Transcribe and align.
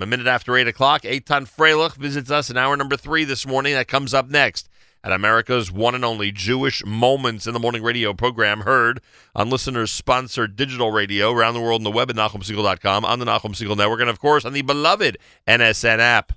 A 0.00 0.06
minute 0.06 0.26
after 0.26 0.56
8 0.56 0.66
o'clock, 0.66 1.02
Eitan 1.02 1.48
Freilich 1.48 1.94
visits 1.94 2.28
us 2.28 2.50
in 2.50 2.56
hour 2.56 2.76
number 2.76 2.96
three 2.96 3.22
this 3.22 3.46
morning. 3.46 3.74
That 3.74 3.86
comes 3.86 4.12
up 4.12 4.28
next 4.28 4.68
at 5.04 5.12
America's 5.12 5.70
one 5.70 5.94
and 5.94 6.04
only 6.04 6.32
Jewish 6.32 6.84
Moments 6.84 7.46
in 7.46 7.52
the 7.52 7.60
Morning 7.60 7.80
radio 7.80 8.12
program, 8.12 8.62
heard 8.62 9.00
on 9.36 9.50
listeners 9.50 9.92
sponsored 9.92 10.56
digital 10.56 10.90
radio 10.90 11.30
around 11.30 11.54
the 11.54 11.60
world 11.60 11.78
on 11.78 11.84
the 11.84 11.92
web 11.92 12.10
at 12.10 12.16
NachumSegal.com, 12.16 13.04
on 13.04 13.20
the 13.20 13.24
Nachum 13.24 13.54
Segal 13.54 13.76
Network, 13.76 14.00
and 14.00 14.10
of 14.10 14.18
course 14.18 14.44
on 14.44 14.52
the 14.52 14.62
beloved 14.62 15.16
NSN 15.46 16.00
app. 16.00 16.32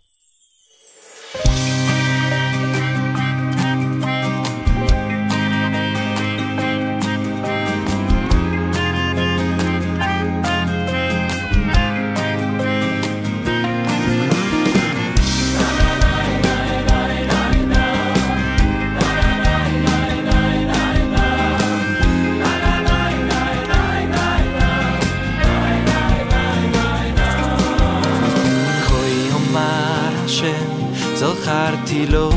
זכרתי 32.06 32.06
לו 32.06 32.31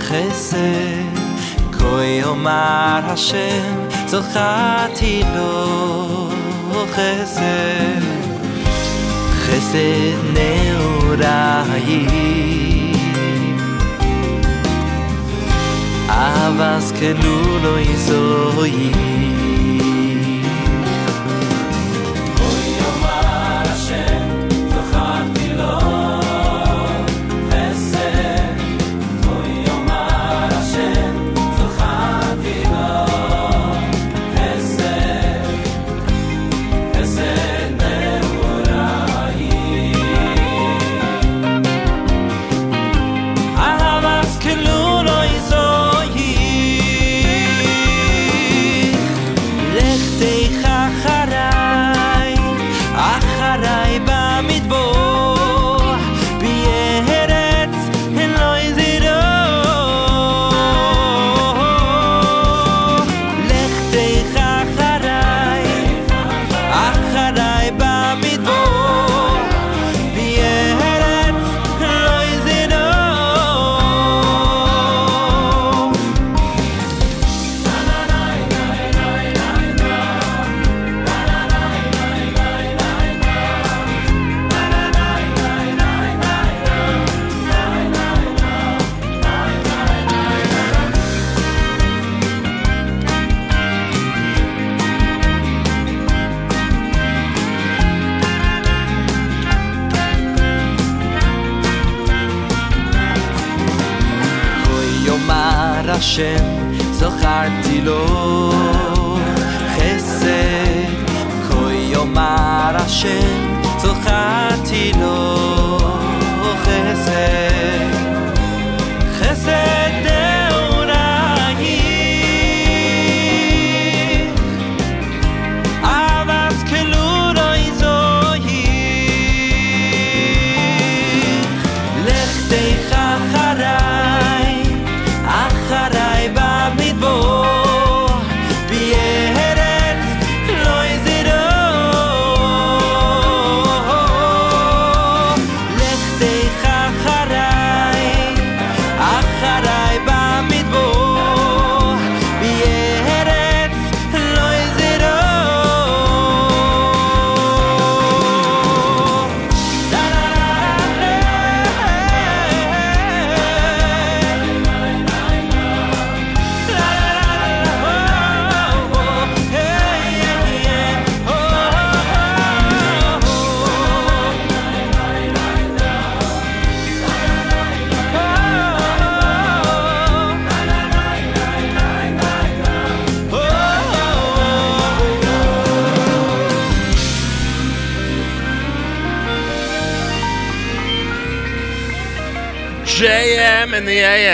חסד 0.00 1.18
כה 1.72 2.04
יאמר 2.04 3.00
השם 3.04 3.86
זכרתי 4.06 5.22
לו 5.36 6.28
חסד 6.92 8.02
חסד 9.32 10.18
נעוריי 10.32 12.06
אבס 16.08 16.92
כלו 16.92 17.58
לא 17.62 17.78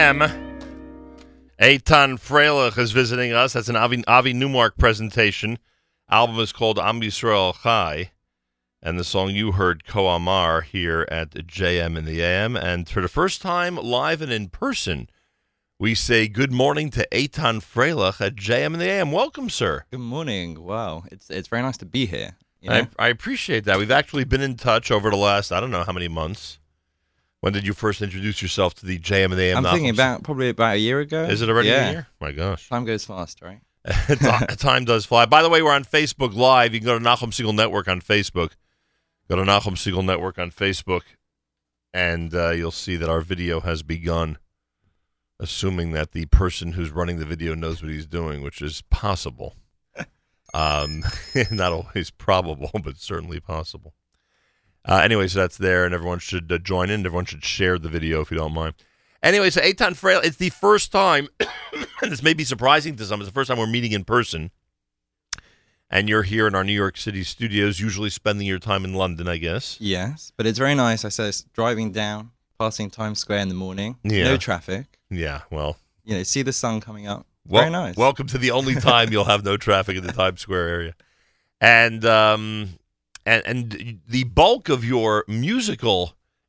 AM. 0.10 0.22
Eitan 1.62 2.20
Freilich 2.20 2.80
is 2.80 2.92
visiting 2.92 3.32
us. 3.32 3.54
That's 3.54 3.70
an 3.70 3.76
Avi, 3.76 4.04
Avi 4.08 4.34
Newmark 4.34 4.76
presentation. 4.76 5.60
Album 6.10 6.40
is 6.40 6.52
called 6.52 6.80
Am 6.80 7.00
Yisrael 7.00 7.54
Chai. 7.62 8.10
And 8.82 8.98
the 8.98 9.04
song 9.04 9.30
you 9.30 9.52
heard, 9.52 9.86
Ko 9.86 10.08
Amar, 10.08 10.62
here 10.62 11.08
at 11.12 11.30
JM 11.30 11.96
in 11.96 12.06
the 12.06 12.24
AM. 12.24 12.56
And 12.56 12.90
for 12.90 13.02
the 13.02 13.08
first 13.08 13.44
time, 13.44 13.76
live 13.76 14.24
and 14.24 14.32
in 14.32 14.50
person, 14.50 15.10
we 15.78 15.94
say 15.94 16.28
good 16.28 16.52
morning 16.52 16.90
to 16.90 17.08
Eitan 17.12 17.62
Freilich 17.62 18.20
at 18.20 18.34
JM 18.34 18.74
in 18.74 18.80
the 18.80 18.90
AM. 18.90 19.12
Welcome, 19.12 19.52
sir. 19.52 19.86
Good 19.92 20.00
morning. 20.00 20.64
Wow. 20.64 21.04
It's, 21.12 21.30
it's 21.30 21.50
very 21.50 21.62
nice 21.62 21.78
to 21.78 21.86
be 21.86 22.08
here. 22.08 22.36
You 22.62 22.72
know? 22.72 22.88
I, 22.98 23.06
I 23.06 23.08
appreciate 23.10 23.66
that. 23.66 23.78
We've 23.78 23.92
actually 23.92 24.24
been 24.24 24.42
in 24.42 24.56
touch 24.56 24.90
over 24.90 25.12
the 25.12 25.18
last, 25.18 25.52
I 25.52 25.60
don't 25.60 25.70
know 25.70 25.84
how 25.84 25.94
many 25.94 26.08
months. 26.08 26.58
When 27.42 27.54
did 27.54 27.66
you 27.66 27.74
first 27.74 28.02
introduce 28.02 28.42
yourself 28.42 28.74
to 28.76 28.86
the 28.86 29.00
JM 29.00 29.26
and 29.26 29.34
the 29.34 29.44
AM? 29.44 29.66
I'm 29.66 29.74
thinking 29.74 29.92
about 29.92 30.24
probably 30.24 30.50
about 30.50 30.76
a 30.76 30.80
year 30.80 31.00
ago. 31.00 31.24
Is 31.24 31.42
it 31.42 31.50
already 31.50 31.70
yeah. 31.70 31.88
a 31.88 31.92
year? 31.92 32.08
My 32.20 32.32
gosh, 32.32 32.68
time 32.68 32.86
goes 32.86 33.06
fast, 33.06 33.42
right? 33.42 33.62
time 34.58 34.84
does 34.84 35.06
fly. 35.06 35.26
By 35.26 35.42
the 35.42 35.50
way, 35.50 35.62
we're 35.62 35.74
on 35.74 35.86
Facebook 35.86 36.36
Live. 36.36 36.74
You 36.74 36.82
can 36.82 36.86
go 36.86 37.00
to 37.00 37.04
Nachum 37.04 37.32
Segal 37.32 37.56
Network 37.56 37.88
on 37.88 38.02
Facebook. 38.02 38.52
Go 39.30 39.38
to 39.38 39.44
Nachum 39.44 39.76
Segal 39.76 40.04
Network 40.04 40.38
on 40.38 40.52
Facebook, 40.52 41.02
and 41.94 42.34
uh, 42.36 42.50
you'll 42.50 42.72
see 42.72 42.98
that 42.98 43.10
our 43.10 43.22
video 43.22 43.62
has 43.62 43.84
begun. 43.84 44.38
Assuming 45.42 45.94
that 45.94 46.12
the 46.12 46.26
person 46.26 46.74
who's 46.74 46.90
running 46.92 47.18
the 47.18 47.26
video 47.26 47.56
knows 47.56 47.82
what 47.82 47.90
he's 47.90 48.06
doing, 48.06 48.42
which 48.42 48.62
is 48.62 48.82
possible. 48.90 49.56
um, 50.54 51.06
not 51.52 51.72
always 51.72 52.12
probable, 52.12 52.72
but 52.84 52.98
certainly 52.98 53.40
possible. 53.40 53.94
Uh, 54.90 55.02
anyway, 55.04 55.28
so 55.28 55.38
that's 55.40 55.58
there, 55.58 55.86
and 55.86 55.94
everyone 55.94 56.18
should 56.18 56.52
uh, 56.52 56.58
join 56.58 56.90
in. 56.90 57.06
Everyone 57.06 57.26
should 57.26 57.44
share 57.44 57.78
the 57.78 57.90
video 57.90 58.22
if 58.22 58.32
you 58.32 58.38
don't 58.38 58.54
mind. 58.54 58.74
Anyway, 59.22 59.52
so 59.52 59.62
Eitan 59.62 59.96
Frail, 59.96 60.20
it's 60.24 60.38
the 60.38 60.50
first 60.50 60.92
time, 60.92 61.28
and 62.02 62.12
this 62.12 62.24
may 62.24 62.34
be 62.34 62.44
surprising 62.44 62.96
to 62.96 63.06
some, 63.06 63.22
it's 63.22 63.30
the 63.30 63.34
first 63.34 63.50
time 63.50 63.60
we're 63.60 63.68
meeting 63.68 63.92
in 63.92 64.04
person. 64.04 64.50
And 65.92 66.10
you're 66.10 66.24
here 66.24 66.48
in 66.48 66.56
our 66.56 66.64
New 66.64 66.74
York 66.74 66.98
City 66.98 67.24
studios, 67.24 67.80
usually 67.80 68.10
spending 68.10 68.48
your 68.48 68.58
time 68.58 68.84
in 68.84 68.94
London, 68.96 69.28
I 69.28 69.38
guess. 69.38 69.78
Yes, 69.80 70.32
but 70.38 70.48
it's 70.48 70.58
very 70.58 70.74
nice. 70.76 71.06
I 71.06 71.10
said 71.10 71.36
driving 71.54 71.92
down, 71.92 72.32
passing 72.60 72.90
Times 72.90 73.20
Square 73.20 73.40
in 73.42 73.50
the 73.50 73.56
morning, 73.56 73.98
Yeah. 74.04 74.24
no 74.24 74.38
traffic. 74.38 74.88
Yeah, 75.12 75.42
well, 75.52 75.78
You 76.04 76.16
know, 76.16 76.24
see 76.24 76.42
the 76.42 76.54
sun 76.54 76.82
coming 76.82 77.06
up. 77.08 77.28
Wel- 77.48 77.62
very 77.62 77.72
nice. 77.72 77.96
Welcome 77.96 78.26
to 78.28 78.40
the 78.40 78.50
only 78.52 78.74
time 78.76 79.12
you'll 79.12 79.26
have 79.26 79.44
no 79.46 79.56
traffic 79.56 79.98
in 79.98 80.04
the 80.06 80.14
Times 80.14 80.42
Square 80.42 80.68
area, 80.68 80.94
and 81.62 82.04
um, 82.06 82.70
and 83.32 83.42
and 83.52 84.00
the 84.16 84.24
bulk 84.26 84.70
of 84.70 84.82
your 84.84 85.24
musical 85.28 86.00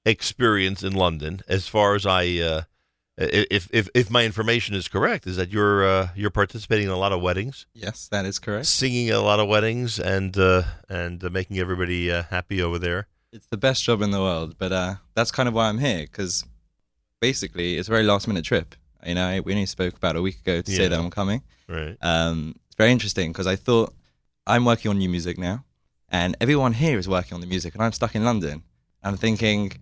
experience 0.04 0.82
in 0.88 0.92
London, 1.04 1.40
as 1.56 1.68
far 1.68 1.94
as 1.94 2.04
I, 2.06 2.22
uh, 2.50 2.62
if 3.18 3.68
if 3.72 3.88
if 3.94 4.10
my 4.10 4.24
information 4.24 4.74
is 4.80 4.88
correct, 4.88 5.26
is 5.26 5.36
that 5.36 5.50
you're 5.54 5.80
uh, 5.94 6.08
you're 6.20 6.30
participating 6.42 6.86
in 6.86 6.92
a 6.92 7.02
lot 7.04 7.12
of 7.12 7.20
weddings, 7.20 7.66
yes, 7.74 8.08
that 8.08 8.24
is 8.24 8.38
correct. 8.38 8.66
singing 8.66 9.08
at 9.10 9.16
a 9.16 9.20
lot 9.30 9.40
of 9.40 9.46
weddings, 9.48 9.98
and 9.98 10.36
uh, 10.38 10.62
and 10.88 11.22
uh, 11.24 11.28
making 11.30 11.58
everybody 11.58 12.10
uh, 12.10 12.22
happy 12.30 12.62
over 12.62 12.78
there. 12.78 13.06
It's 13.32 13.46
the 13.46 13.56
best 13.68 13.84
job 13.84 14.02
in 14.02 14.10
the 14.10 14.20
world, 14.20 14.56
but 14.58 14.72
uh, 14.72 14.94
that's 15.14 15.30
kind 15.30 15.48
of 15.48 15.54
why 15.54 15.68
I'm 15.68 15.78
here 15.78 16.02
because 16.02 16.44
basically 17.20 17.76
it's 17.78 17.88
a 17.88 17.92
very 17.92 18.02
last 18.04 18.26
minute 18.26 18.44
trip. 18.44 18.74
You 19.06 19.14
know, 19.14 19.40
we 19.44 19.52
only 19.52 19.66
spoke 19.66 19.94
about 19.96 20.16
a 20.16 20.22
week 20.22 20.38
ago 20.40 20.60
to 20.62 20.70
Yeah. 20.70 20.76
say 20.78 20.88
that 20.88 20.98
I'm 20.98 21.10
coming. 21.10 21.42
Right. 21.68 21.96
Um, 22.02 22.56
it's 22.66 22.76
very 22.76 22.90
interesting 22.92 23.30
because 23.32 23.46
I 23.46 23.56
thought 23.56 23.94
I'm 24.46 24.64
working 24.64 24.90
on 24.90 24.98
new 24.98 25.08
music 25.08 25.38
now, 25.38 25.64
and 26.10 26.36
everyone 26.40 26.72
here 26.72 26.98
is 26.98 27.08
working 27.08 27.34
on 27.34 27.40
the 27.40 27.46
music, 27.46 27.74
and 27.74 27.82
I'm 27.82 27.92
stuck 27.92 28.14
in 28.14 28.24
London. 28.24 28.62
I'm 29.02 29.16
thinking, 29.16 29.72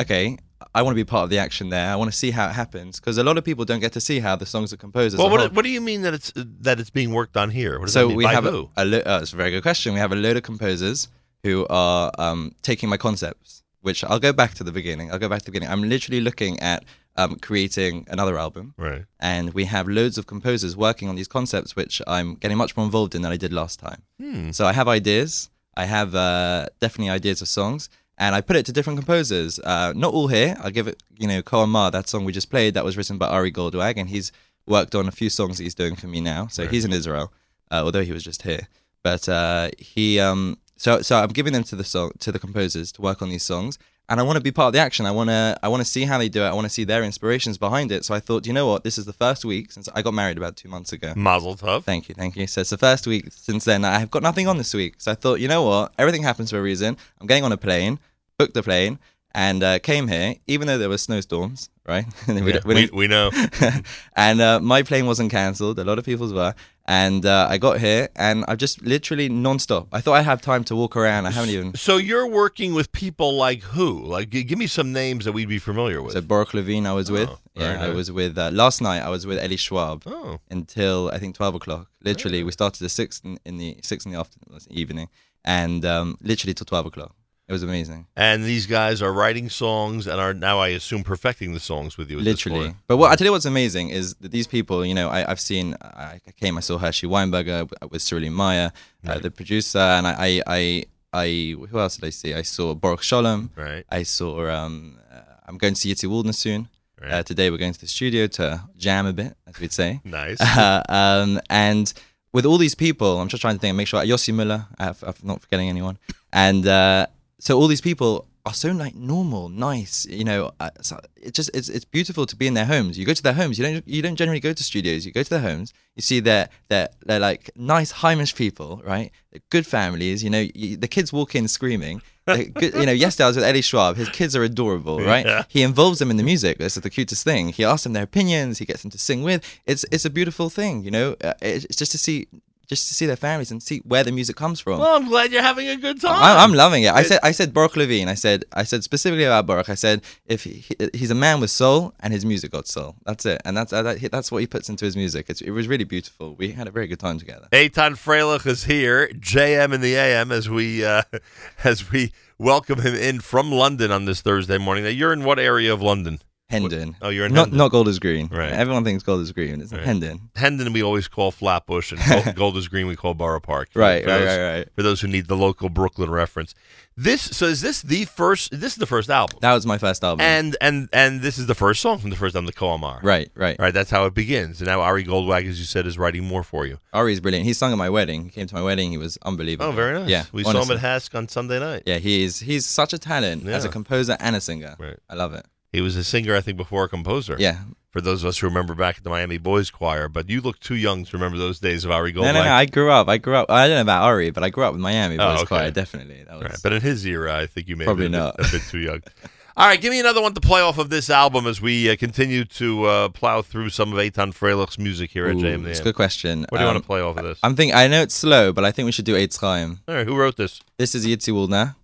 okay, 0.00 0.38
I 0.74 0.82
want 0.82 0.92
to 0.92 0.96
be 0.96 1.04
part 1.04 1.24
of 1.24 1.30
the 1.30 1.38
action 1.38 1.68
there. 1.68 1.90
I 1.90 1.96
want 1.96 2.10
to 2.10 2.16
see 2.16 2.30
how 2.30 2.48
it 2.48 2.52
happens 2.52 2.98
because 2.98 3.18
a 3.18 3.24
lot 3.24 3.38
of 3.38 3.44
people 3.44 3.64
don't 3.64 3.80
get 3.80 3.92
to 3.92 4.00
see 4.00 4.20
how 4.20 4.36
the 4.36 4.46
songs 4.46 4.72
are 4.72 4.76
composed. 4.76 5.16
Well, 5.18 5.30
what, 5.30 5.52
what 5.52 5.64
do 5.64 5.70
you 5.70 5.80
mean 5.80 6.02
that 6.02 6.14
it's 6.14 6.32
that 6.34 6.80
it's 6.80 6.90
being 6.90 7.12
worked 7.12 7.36
on 7.36 7.50
here? 7.50 7.78
What 7.78 7.86
does 7.86 7.94
so 7.94 8.08
we 8.08 8.24
By 8.24 8.32
have 8.32 8.44
who? 8.44 8.70
a, 8.76 8.82
a 8.82 8.84
lo- 8.84 9.02
uh, 9.04 9.18
it's 9.22 9.32
a 9.32 9.36
very 9.36 9.50
good 9.50 9.62
question. 9.62 9.94
We 9.94 10.00
have 10.00 10.12
a 10.12 10.16
load 10.16 10.36
of 10.36 10.42
composers 10.42 11.08
who 11.42 11.66
are 11.68 12.10
um, 12.18 12.54
taking 12.62 12.88
my 12.88 12.96
concepts, 12.96 13.62
which 13.80 14.02
I'll 14.04 14.18
go 14.18 14.32
back 14.32 14.54
to 14.54 14.64
the 14.64 14.72
beginning. 14.72 15.12
I'll 15.12 15.18
go 15.18 15.28
back 15.28 15.40
to 15.40 15.44
the 15.46 15.52
beginning. 15.52 15.72
I'm 15.72 15.88
literally 15.88 16.20
looking 16.20 16.58
at 16.60 16.84
um, 17.16 17.36
creating 17.36 18.06
another 18.10 18.38
album, 18.38 18.74
right. 18.76 19.04
and 19.20 19.54
we 19.54 19.64
have 19.64 19.88
loads 19.88 20.18
of 20.18 20.26
composers 20.26 20.76
working 20.76 21.08
on 21.08 21.16
these 21.16 21.28
concepts, 21.28 21.74
which 21.74 22.02
I'm 22.06 22.34
getting 22.34 22.58
much 22.58 22.76
more 22.76 22.84
involved 22.84 23.14
in 23.14 23.22
than 23.22 23.32
I 23.32 23.36
did 23.36 23.52
last 23.52 23.78
time. 23.78 24.02
Hmm. 24.20 24.50
So 24.50 24.66
I 24.66 24.72
have 24.72 24.88
ideas. 24.88 25.50
I 25.76 25.84
have 25.84 26.14
uh, 26.14 26.66
definitely 26.80 27.10
ideas 27.10 27.42
of 27.42 27.48
songs, 27.48 27.88
and 28.18 28.34
I 28.34 28.40
put 28.40 28.56
it 28.56 28.66
to 28.66 28.72
different 28.72 28.98
composers. 28.98 29.58
Uh, 29.58 29.92
not 29.94 30.14
all 30.14 30.28
here. 30.28 30.56
I'll 30.60 30.70
give 30.70 30.88
it, 30.88 31.02
you 31.18 31.28
know, 31.28 31.42
Ko 31.42 31.60
Amar, 31.60 31.90
that 31.90 32.08
song 32.08 32.24
we 32.24 32.32
just 32.32 32.50
played, 32.50 32.74
that 32.74 32.84
was 32.84 32.96
written 32.96 33.18
by 33.18 33.28
Ari 33.28 33.52
Goldwag, 33.52 33.96
and 33.96 34.08
he's 34.08 34.32
worked 34.66 34.94
on 34.94 35.06
a 35.06 35.12
few 35.12 35.30
songs 35.30 35.58
that 35.58 35.64
he's 35.64 35.74
doing 35.74 35.96
for 35.96 36.06
me 36.06 36.20
now. 36.20 36.46
So 36.48 36.66
he's 36.66 36.84
in 36.84 36.92
Israel, 36.92 37.32
uh, 37.70 37.82
although 37.84 38.02
he 38.02 38.12
was 38.12 38.24
just 38.24 38.42
here. 38.42 38.68
But 39.02 39.28
uh, 39.28 39.70
he, 39.78 40.18
um, 40.18 40.58
so 40.76 41.02
so 41.02 41.18
I'm 41.18 41.28
giving 41.28 41.52
them 41.52 41.64
to 41.64 41.76
the 41.76 41.84
song 41.84 42.12
to 42.20 42.32
the 42.32 42.38
composers 42.38 42.90
to 42.92 43.02
work 43.02 43.22
on 43.22 43.28
these 43.28 43.44
songs, 43.44 43.78
and 44.08 44.20
I 44.20 44.22
want 44.22 44.36
to 44.36 44.42
be 44.42 44.52
part 44.52 44.68
of 44.68 44.72
the 44.72 44.78
action. 44.78 45.06
I 45.06 45.10
want 45.10 45.30
to 45.30 45.58
I 45.62 45.68
want 45.68 45.80
to 45.80 45.84
see 45.84 46.04
how 46.04 46.18
they 46.18 46.28
do 46.28 46.42
it. 46.42 46.46
I 46.46 46.54
want 46.54 46.66
to 46.66 46.70
see 46.70 46.84
their 46.84 47.02
inspirations 47.02 47.58
behind 47.58 47.90
it. 47.90 48.04
So 48.04 48.14
I 48.14 48.20
thought, 48.20 48.46
you 48.46 48.52
know 48.52 48.66
what, 48.66 48.84
this 48.84 48.98
is 48.98 49.04
the 49.04 49.12
first 49.12 49.44
week 49.44 49.72
since 49.72 49.88
I 49.94 50.02
got 50.02 50.14
married 50.14 50.36
about 50.36 50.56
two 50.56 50.68
months 50.68 50.92
ago. 50.92 51.12
Mazel 51.16 51.56
tov. 51.56 51.84
Thank 51.84 52.08
you, 52.08 52.14
thank 52.14 52.36
you. 52.36 52.46
So 52.46 52.60
it's 52.60 52.70
the 52.70 52.78
first 52.78 53.06
week 53.06 53.26
since 53.30 53.64
then. 53.64 53.84
I 53.84 53.98
have 53.98 54.10
got 54.10 54.22
nothing 54.22 54.46
on 54.48 54.58
this 54.58 54.72
week. 54.74 54.94
So 54.98 55.10
I 55.12 55.14
thought, 55.14 55.40
you 55.40 55.48
know 55.48 55.62
what? 55.62 55.92
Everything 55.98 56.22
happens 56.22 56.50
for 56.50 56.58
a 56.58 56.62
reason. 56.62 56.96
I'm 57.20 57.26
getting 57.26 57.44
on 57.44 57.52
a 57.52 57.56
plane, 57.56 57.98
booked 58.38 58.54
the 58.54 58.62
plane, 58.62 58.98
and 59.36 59.62
uh, 59.62 59.78
came 59.78 60.08
here, 60.08 60.36
even 60.46 60.66
though 60.66 60.78
there 60.78 60.88
were 60.88 60.96
snowstorms, 60.96 61.68
right? 61.86 62.06
we, 62.26 62.54
Yeah, 62.54 62.60
we 62.64 62.74
we, 62.74 62.90
we 62.90 63.06
know. 63.06 63.30
and 64.16 64.40
uh, 64.40 64.60
my 64.60 64.82
plane 64.82 65.04
wasn't 65.04 65.30
cancelled. 65.30 65.78
A 65.78 65.84
lot 65.84 65.98
of 65.98 66.06
people's 66.06 66.32
were. 66.32 66.54
And 66.88 67.26
uh, 67.26 67.48
I 67.50 67.58
got 67.58 67.78
here, 67.78 68.08
and 68.16 68.44
I've 68.48 68.58
just 68.58 68.80
literally 68.80 69.28
non-stop. 69.28 69.88
I 69.92 70.00
thought 70.00 70.14
I'd 70.14 70.24
have 70.24 70.40
time 70.40 70.64
to 70.64 70.76
walk 70.76 70.96
around. 70.96 71.26
I 71.26 71.32
haven't 71.32 71.50
even. 71.50 71.74
So 71.74 71.96
you're 71.96 72.28
working 72.28 72.74
with 72.74 72.92
people 72.92 73.36
like 73.36 73.60
who? 73.60 74.04
Like, 74.04 74.30
give 74.30 74.56
me 74.56 74.68
some 74.68 74.92
names 74.92 75.26
that 75.26 75.32
we'd 75.32 75.48
be 75.48 75.58
familiar 75.58 76.00
with. 76.00 76.14
So 76.14 76.22
Baruch 76.22 76.54
Levine, 76.54 76.86
I 76.86 76.92
was 76.92 77.10
with. 77.10 77.28
Oh, 77.28 77.38
yeah, 77.56 77.82
I 77.82 77.90
was 77.90 78.10
with. 78.10 78.38
Uh, 78.38 78.50
last 78.52 78.80
night, 78.80 79.02
I 79.02 79.10
was 79.10 79.26
with 79.26 79.38
Ellie 79.38 79.56
Schwab. 79.56 80.04
oh, 80.06 80.38
until 80.48 81.10
I 81.12 81.18
think 81.18 81.34
twelve 81.34 81.54
o'clock. 81.56 81.88
Literally, 82.02 82.42
we 82.42 82.52
started 82.52 82.82
at 82.82 82.90
six 82.90 83.20
in, 83.20 83.38
in 83.44 83.58
the 83.58 83.76
six 83.82 84.06
in 84.06 84.12
the 84.12 84.18
afternoon, 84.18 84.60
evening, 84.70 85.08
and 85.44 85.84
um, 85.84 86.16
literally 86.22 86.54
till 86.54 86.66
twelve 86.66 86.86
o'clock. 86.86 87.14
It 87.48 87.52
was 87.52 87.62
amazing, 87.62 88.08
and 88.16 88.42
these 88.42 88.66
guys 88.66 89.00
are 89.00 89.12
writing 89.12 89.48
songs 89.48 90.08
and 90.08 90.20
are 90.20 90.34
now, 90.34 90.58
I 90.58 90.68
assume, 90.68 91.04
perfecting 91.04 91.52
the 91.52 91.60
songs 91.60 91.96
with 91.96 92.10
you. 92.10 92.18
Literally. 92.18 92.74
But 92.88 92.96
what 92.96 93.12
I 93.12 93.14
tell 93.14 93.24
you, 93.24 93.30
what's 93.30 93.44
amazing 93.44 93.90
is 93.90 94.16
that 94.16 94.32
these 94.32 94.48
people. 94.48 94.84
You 94.84 94.94
know, 94.94 95.08
I, 95.08 95.30
I've 95.30 95.38
seen. 95.38 95.76
I, 95.80 96.20
came. 96.40 96.58
I 96.58 96.60
saw 96.60 96.76
Hershey 96.76 97.06
Weinberger 97.06 97.70
with 97.88 98.02
Sruly 98.02 98.30
Meyer, 98.30 98.72
uh, 99.06 99.20
the 99.20 99.30
producer, 99.30 99.78
and 99.78 100.08
I, 100.08 100.14
I, 100.18 100.42
I, 100.48 100.84
I. 101.12 101.56
Who 101.70 101.78
else 101.78 101.96
did 101.96 102.06
I 102.06 102.10
see? 102.10 102.34
I 102.34 102.42
saw 102.42 102.74
Baruch 102.74 103.04
Shalom. 103.04 103.50
right? 103.54 103.84
I 103.90 104.02
saw. 104.02 104.50
Um, 104.50 104.98
uh, 105.08 105.20
I'm 105.46 105.56
going 105.56 105.74
to 105.74 105.80
see 105.80 105.92
Yitzi 105.92 106.08
Waldner 106.08 106.34
soon. 106.34 106.68
Right. 107.00 107.12
Uh, 107.12 107.22
today 107.22 107.50
we're 107.50 107.58
going 107.58 107.74
to 107.74 107.80
the 107.80 107.86
studio 107.86 108.26
to 108.26 108.62
jam 108.76 109.06
a 109.06 109.12
bit, 109.12 109.36
as 109.46 109.60
we'd 109.60 109.72
say. 109.72 110.00
Nice. 110.04 110.40
Uh, 110.40 110.82
um, 110.88 111.40
and 111.48 111.92
with 112.32 112.44
all 112.44 112.58
these 112.58 112.74
people, 112.74 113.20
I'm 113.20 113.28
just 113.28 113.40
trying 113.40 113.54
to 113.54 113.60
think, 113.60 113.70
and 113.70 113.76
make 113.76 113.86
sure 113.86 114.02
Yossi 114.02 114.34
Müller, 114.34 114.66
I 114.78 114.84
have, 114.84 115.04
I'm 115.06 115.14
not 115.22 115.42
forgetting 115.42 115.68
anyone, 115.68 115.98
and 116.32 116.66
uh, 116.66 117.06
so 117.38 117.58
all 117.58 117.66
these 117.66 117.80
people 117.80 118.26
are 118.46 118.54
so 118.54 118.70
like 118.70 118.94
normal, 118.94 119.48
nice, 119.48 120.06
you 120.06 120.24
know. 120.24 120.52
Uh, 120.60 120.70
so 120.80 121.00
it's 121.16 121.36
just 121.36 121.50
it's 121.52 121.68
it's 121.68 121.84
beautiful 121.84 122.26
to 122.26 122.36
be 122.36 122.46
in 122.46 122.54
their 122.54 122.64
homes. 122.64 122.96
You 122.96 123.04
go 123.04 123.12
to 123.12 123.22
their 123.22 123.32
homes. 123.32 123.58
You 123.58 123.64
don't 123.66 123.88
you 123.88 124.02
don't 124.02 124.16
generally 124.16 124.40
go 124.40 124.52
to 124.52 124.62
studios. 124.62 125.04
You 125.04 125.12
go 125.12 125.24
to 125.24 125.30
their 125.30 125.40
homes. 125.40 125.74
You 125.96 126.02
see 126.02 126.20
they're 126.20 126.48
they're 126.68 126.88
they're 127.04 127.20
like 127.20 127.50
nice 127.56 127.92
Heimish 127.92 128.36
people, 128.36 128.80
right? 128.84 129.10
They're 129.32 129.42
good 129.50 129.66
families. 129.66 130.22
You 130.22 130.30
know, 130.30 130.46
you, 130.54 130.76
the 130.76 130.88
kids 130.88 131.12
walk 131.12 131.34
in 131.34 131.48
screaming. 131.48 132.02
Good, 132.26 132.74
you 132.74 132.86
know, 132.86 132.92
yesterday 132.92 133.24
I 133.24 133.28
was 133.28 133.36
with 133.36 133.44
Eddie 133.44 133.60
Schwab. 133.60 133.96
His 133.96 134.08
kids 134.08 134.34
are 134.34 134.42
adorable, 134.42 134.98
right? 134.98 135.24
Yeah. 135.24 135.44
He 135.48 135.62
involves 135.62 136.00
them 136.00 136.10
in 136.10 136.16
the 136.16 136.24
music. 136.24 136.58
This 136.58 136.76
is 136.76 136.82
the 136.82 136.90
cutest 136.90 137.22
thing. 137.22 137.50
He 137.50 137.64
asks 137.64 137.84
them 137.84 137.92
their 137.92 138.02
opinions. 138.02 138.58
He 138.58 138.64
gets 138.64 138.82
them 138.82 138.90
to 138.90 138.98
sing 138.98 139.22
with. 139.22 139.44
It's 139.64 139.84
it's 139.92 140.04
a 140.04 140.10
beautiful 140.10 140.50
thing, 140.50 140.84
you 140.84 140.90
know. 140.90 141.16
Uh, 141.22 141.34
it's 141.40 141.76
just 141.76 141.92
to 141.92 141.98
see 141.98 142.26
just 142.66 142.88
to 142.88 142.94
see 142.94 143.06
their 143.06 143.16
families 143.16 143.50
and 143.50 143.62
see 143.62 143.78
where 143.84 144.04
the 144.04 144.12
music 144.12 144.36
comes 144.36 144.60
from. 144.60 144.78
well, 144.80 144.96
I'm 144.96 145.08
glad 145.08 145.32
you're 145.32 145.42
having 145.42 145.68
a 145.68 145.76
good 145.76 146.00
time. 146.00 146.22
I, 146.22 146.42
I'm 146.42 146.52
loving 146.52 146.82
it. 146.82 146.92
I 146.92 147.02
said, 147.02 147.20
I 147.22 147.32
said 147.32 147.54
Baruch 147.54 147.76
Levine. 147.76 148.08
I 148.08 148.14
said, 148.14 148.44
I 148.52 148.64
said 148.64 148.82
specifically 148.84 149.24
about 149.24 149.46
Baruch. 149.46 149.68
I 149.68 149.74
said, 149.74 150.02
if 150.26 150.44
he, 150.44 150.64
he's 150.92 151.10
a 151.10 151.14
man 151.14 151.40
with 151.40 151.50
soul 151.50 151.94
and 152.00 152.12
his 152.12 152.24
music 152.24 152.50
got 152.52 152.66
soul, 152.66 152.96
that's 153.04 153.24
it, 153.26 153.40
and 153.44 153.56
that's 153.56 153.70
that, 153.70 154.10
that's 154.10 154.32
what 154.32 154.38
he 154.38 154.46
puts 154.46 154.68
into 154.68 154.84
his 154.84 154.96
music. 154.96 155.26
It's, 155.28 155.40
it 155.40 155.50
was 155.50 155.68
really 155.68 155.84
beautiful. 155.84 156.34
We 156.34 156.52
had 156.52 156.66
a 156.66 156.70
very 156.70 156.86
good 156.86 157.00
time 157.00 157.18
together. 157.18 157.48
Eitan 157.52 157.92
Freilich 157.92 158.46
is 158.46 158.64
here, 158.64 159.08
JM 159.08 159.72
in 159.72 159.80
the 159.80 159.94
AM, 159.94 160.32
as 160.32 160.48
we 160.50 160.84
uh, 160.84 161.02
as 161.64 161.90
we 161.90 162.12
welcome 162.38 162.80
him 162.80 162.94
in 162.94 163.20
from 163.20 163.50
London 163.50 163.90
on 163.90 164.04
this 164.04 164.20
Thursday 164.20 164.58
morning. 164.58 164.84
Now, 164.84 164.90
you're 164.90 165.12
in 165.12 165.24
what 165.24 165.38
area 165.38 165.72
of 165.72 165.80
London? 165.80 166.20
Hendon. 166.48 166.94
Oh, 167.02 167.08
you're 167.08 167.26
in 167.26 167.32
not 167.34 167.46
Hendon. 167.46 167.58
not 167.58 167.70
Golders 167.72 167.98
Green. 167.98 168.28
Right. 168.28 168.52
Everyone 168.52 168.84
thinks 168.84 169.02
Golders 169.02 169.32
Green. 169.32 169.60
It's 169.60 169.72
Right. 169.72 169.82
Hendon. 169.82 170.30
Hendon 170.36 170.72
we 170.72 170.80
always 170.82 171.08
call 171.08 171.32
Flatbush, 171.32 171.90
and 171.92 172.00
Gold, 172.08 172.34
Golders 172.36 172.68
Green 172.68 172.86
we 172.86 172.94
call 172.94 173.14
Borough 173.14 173.40
Park. 173.40 173.68
Right, 173.74 174.04
for 174.04 174.10
right, 174.10 174.18
those, 174.18 174.38
right, 174.38 174.54
right. 174.58 174.68
For 174.76 174.82
those 174.84 175.00
who 175.00 175.08
need 175.08 175.26
the 175.26 175.36
local 175.36 175.68
Brooklyn 175.68 176.08
reference, 176.08 176.54
this 176.96 177.20
so 177.22 177.46
is 177.46 177.62
this 177.62 177.82
the 177.82 178.04
first? 178.04 178.52
This 178.52 178.72
is 178.74 178.78
the 178.78 178.86
first 178.86 179.10
album, 179.10 179.38
That 179.42 179.54
was 179.54 179.66
my 179.66 179.76
first 179.76 180.04
album. 180.04 180.20
and 180.24 180.56
and 180.60 180.88
and 180.92 181.20
this 181.20 181.36
is 181.36 181.46
the 181.46 181.54
first 181.56 181.80
song 181.82 181.98
from 181.98 182.10
the 182.10 182.16
first 182.16 182.36
album, 182.36 182.46
the 182.46 182.52
Ko 182.52 182.68
Amar. 182.70 183.00
right, 183.02 183.28
right. 183.34 183.58
Right, 183.58 183.74
that's 183.74 183.90
how 183.90 184.04
it 184.06 184.14
begins. 184.14 184.60
And 184.60 184.68
now 184.68 184.80
Ari 184.82 185.04
Goldwag, 185.04 185.48
as 185.48 185.58
you 185.58 185.64
said, 185.64 185.84
is 185.84 185.98
writing 185.98 186.22
more 186.24 186.44
for 186.44 186.64
you. 186.64 186.78
Ari's 186.92 187.18
brilliant. 187.20 187.44
He 187.44 187.54
sung 187.54 187.72
at 187.72 187.78
my 187.78 187.90
wedding. 187.90 188.24
He 188.26 188.30
came 188.30 188.46
to 188.46 188.54
my 188.54 188.62
wedding. 188.62 188.92
He 188.92 188.98
was 188.98 189.18
unbelievable. 189.24 189.70
Oh, 189.70 189.72
very 189.72 189.98
nice. 189.98 190.08
Yeah, 190.08 190.24
we 190.32 190.44
saw 190.44 190.62
him 190.62 190.70
at 190.70 190.78
HASC 190.78 191.12
on 191.16 191.26
Sunday 191.28 191.58
night. 191.58 191.82
Yeah, 191.86 191.98
he 191.98 192.22
is. 192.22 192.38
He's 192.38 192.66
such 192.66 192.92
a 192.92 192.98
talent 192.98 193.48
as 193.48 193.64
a 193.64 193.68
composer 193.68 194.16
and 194.20 194.36
a 194.36 194.40
singer. 194.40 194.76
Right. 194.78 194.96
I 195.10 195.14
love 195.16 195.34
it. 195.34 195.44
He 195.72 195.80
was 195.80 195.96
a 195.96 196.04
singer, 196.04 196.34
I 196.34 196.40
think, 196.40 196.56
before 196.56 196.84
a 196.84 196.88
composer. 196.88 197.36
Yeah. 197.38 197.58
For 197.90 198.00
those 198.02 198.22
of 198.24 198.28
us 198.28 198.38
who 198.38 198.46
remember 198.46 198.74
back 198.74 198.98
at 198.98 199.04
the 199.04 199.10
Miami 199.10 199.38
Boys 199.38 199.70
Choir, 199.70 200.08
but 200.08 200.28
you 200.28 200.40
look 200.42 200.60
too 200.60 200.74
young 200.74 201.04
to 201.06 201.16
remember 201.16 201.38
those 201.38 201.58
days 201.60 201.84
of 201.84 201.90
Ari 201.90 202.12
Goldwag. 202.12 202.22
No, 202.24 202.32
no, 202.32 202.44
no. 202.44 202.52
I 202.52 202.66
grew 202.66 202.90
up. 202.90 203.08
I 203.08 203.16
grew 203.16 203.34
up. 203.36 203.50
I 203.50 203.66
don't 203.66 203.76
know 203.76 203.80
about 203.82 204.02
Ari, 204.04 204.30
but 204.32 204.44
I 204.44 204.50
grew 204.50 204.64
up 204.64 204.72
with 204.72 204.82
Miami 204.82 205.16
Oh, 205.18 205.32
Boys 205.32 205.38
okay. 205.40 205.46
Choir. 205.46 205.70
Definitely. 205.70 206.24
That 206.24 206.34
was. 206.34 206.42
Right, 206.42 206.58
but 206.62 206.72
in 206.74 206.82
his 206.82 207.06
era, 207.06 207.34
I 207.36 207.46
think 207.46 207.68
you 207.68 207.76
may 207.76 207.84
Probably 207.84 208.04
have 208.04 208.12
been 208.12 208.20
a 208.20 208.24
not. 208.24 208.36
bit, 208.36 208.48
a 208.48 208.52
bit 208.52 208.62
too 208.70 208.78
young. 208.80 209.00
All 209.58 209.66
right, 209.66 209.80
give 209.80 209.90
me 209.90 209.98
another 209.98 210.20
one 210.20 210.34
to 210.34 210.40
play 210.42 210.60
off 210.60 210.76
of 210.76 210.90
this 210.90 211.08
album 211.08 211.46
as 211.46 211.62
we 211.62 211.88
uh, 211.90 211.96
continue 211.96 212.44
to 212.44 212.84
uh, 212.84 213.08
plow 213.08 213.40
through 213.40 213.70
some 213.70 213.90
of 213.90 213.98
Eitan 213.98 214.34
Freilich's 214.34 214.78
music 214.78 215.10
here 215.10 215.26
at 215.28 215.36
Ooh, 215.36 215.38
JM. 215.40 215.64
It's 215.66 215.80
a 215.80 215.82
good 215.82 215.94
question. 215.94 216.40
What 216.50 216.58
do 216.58 216.64
you 216.64 216.68
Um, 216.68 216.74
want 216.74 216.84
to 216.84 216.86
play 216.86 217.00
off 217.00 217.16
of 217.16 217.24
this? 217.24 217.38
I'm 217.42 217.56
thinking. 217.56 217.74
I 217.74 217.88
know 217.88 218.02
it's 218.02 218.14
slow, 218.14 218.52
but 218.52 218.66
I 218.66 218.70
think 218.72 218.84
we 218.84 218.92
should 218.92 219.06
do 219.06 219.14
Eitz 219.14 219.40
Chaim. 219.40 219.80
All 219.88 219.94
right, 219.94 220.06
who 220.06 220.14
wrote 220.14 220.36
this? 220.36 220.60
This 220.76 220.94
is 220.94 221.06
Yitzi 221.06 221.32
Waldner. 221.32 221.74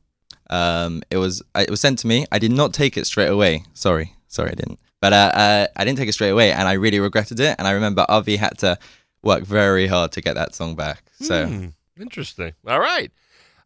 Um, 0.53 1.03
it 1.11 1.17
was 1.17 1.43
it 1.57 1.71
was 1.71 1.81
sent 1.81 1.99
to 2.01 2.07
me. 2.07 2.27
I 2.31 2.39
did 2.39 2.53
not 2.53 2.73
take 2.75 2.97
it 2.97 3.07
straight 3.07 3.29
away. 3.31 3.65
Sorry, 3.75 4.15
sorry, 4.29 4.51
I 4.51 4.55
didn't. 4.55 4.79
But 5.01 5.13
uh, 5.13 5.31
uh, 5.35 5.67
I 5.75 5.85
didn't 5.85 5.99
take 5.99 6.09
it 6.09 6.13
straight 6.13 6.31
away, 6.31 6.53
and 6.53 6.69
I 6.69 6.75
really 6.75 7.01
regretted 7.01 7.41
it. 7.41 7.57
And 7.59 7.67
I 7.67 7.73
remember 7.73 8.05
Avi 8.09 8.37
had 8.37 8.59
to 8.59 8.79
work 9.23 9.45
very 9.45 9.87
hard 9.87 10.13
to 10.13 10.21
get 10.21 10.35
that 10.35 10.55
song 10.55 10.77
back. 10.77 11.03
So 11.21 11.47
Hmm, 11.47 11.67
interesting. 12.01 12.53
All 12.67 12.81
right. 12.81 13.11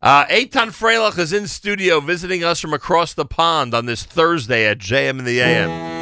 Uh, 0.03 0.25
Eitan 0.27 0.69
Freilich 0.69 1.19
is 1.19 1.33
in 1.33 1.47
studio 1.49 2.01
visiting 2.01 2.45
us 2.45 2.61
from 2.61 2.73
across 2.73 3.15
the 3.15 3.25
pond 3.27 3.75
on 3.75 3.87
this 3.87 4.05
Thursday 4.05 4.67
at 4.67 4.79
JM 4.79 5.19
in 5.19 5.25
the 5.25 5.41
AM. 5.41 5.96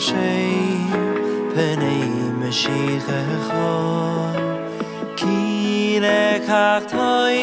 shei 0.00 0.56
penei 1.54 2.08
mashiach 2.40 3.08
cho 3.48 3.72
ki 5.20 6.00
ne 6.04 6.22
toy 6.92 7.40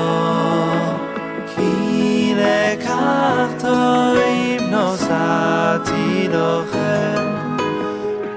כי 1.55 2.33
לקחת 2.35 3.65
אם 3.65 4.63
נוסעתי 4.71 6.27
לוחם 6.33 7.57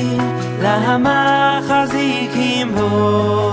למה 0.61 1.59
חזיקים 1.67 2.75
בו 2.75 3.51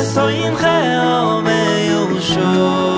וסוינכם 0.00 0.66
מיושור 1.44 2.95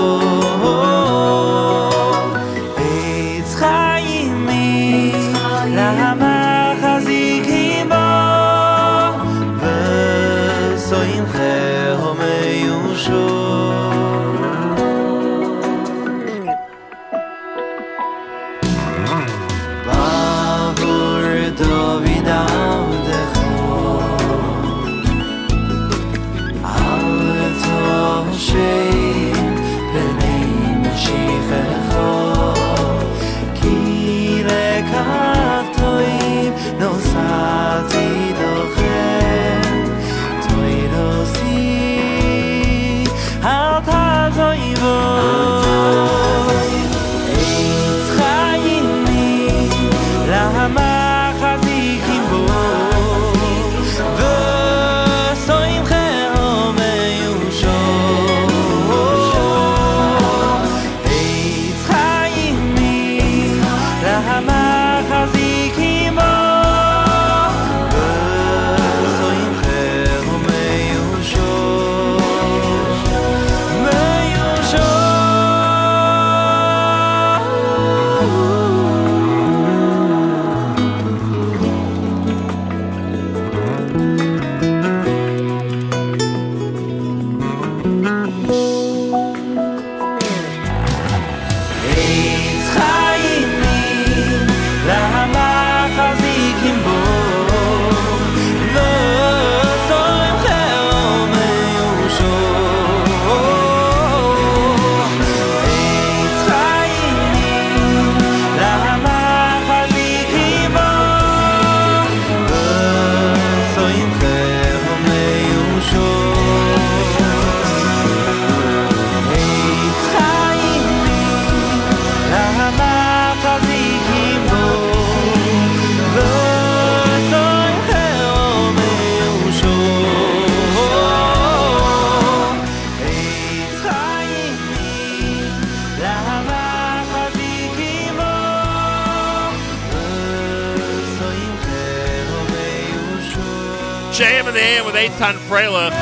JM 144.19 144.49
in 144.49 144.53
the 144.53 144.59
AM 144.59 144.85
with 144.85 144.95
Eitan 144.95 145.35
Freilich. 145.47 145.93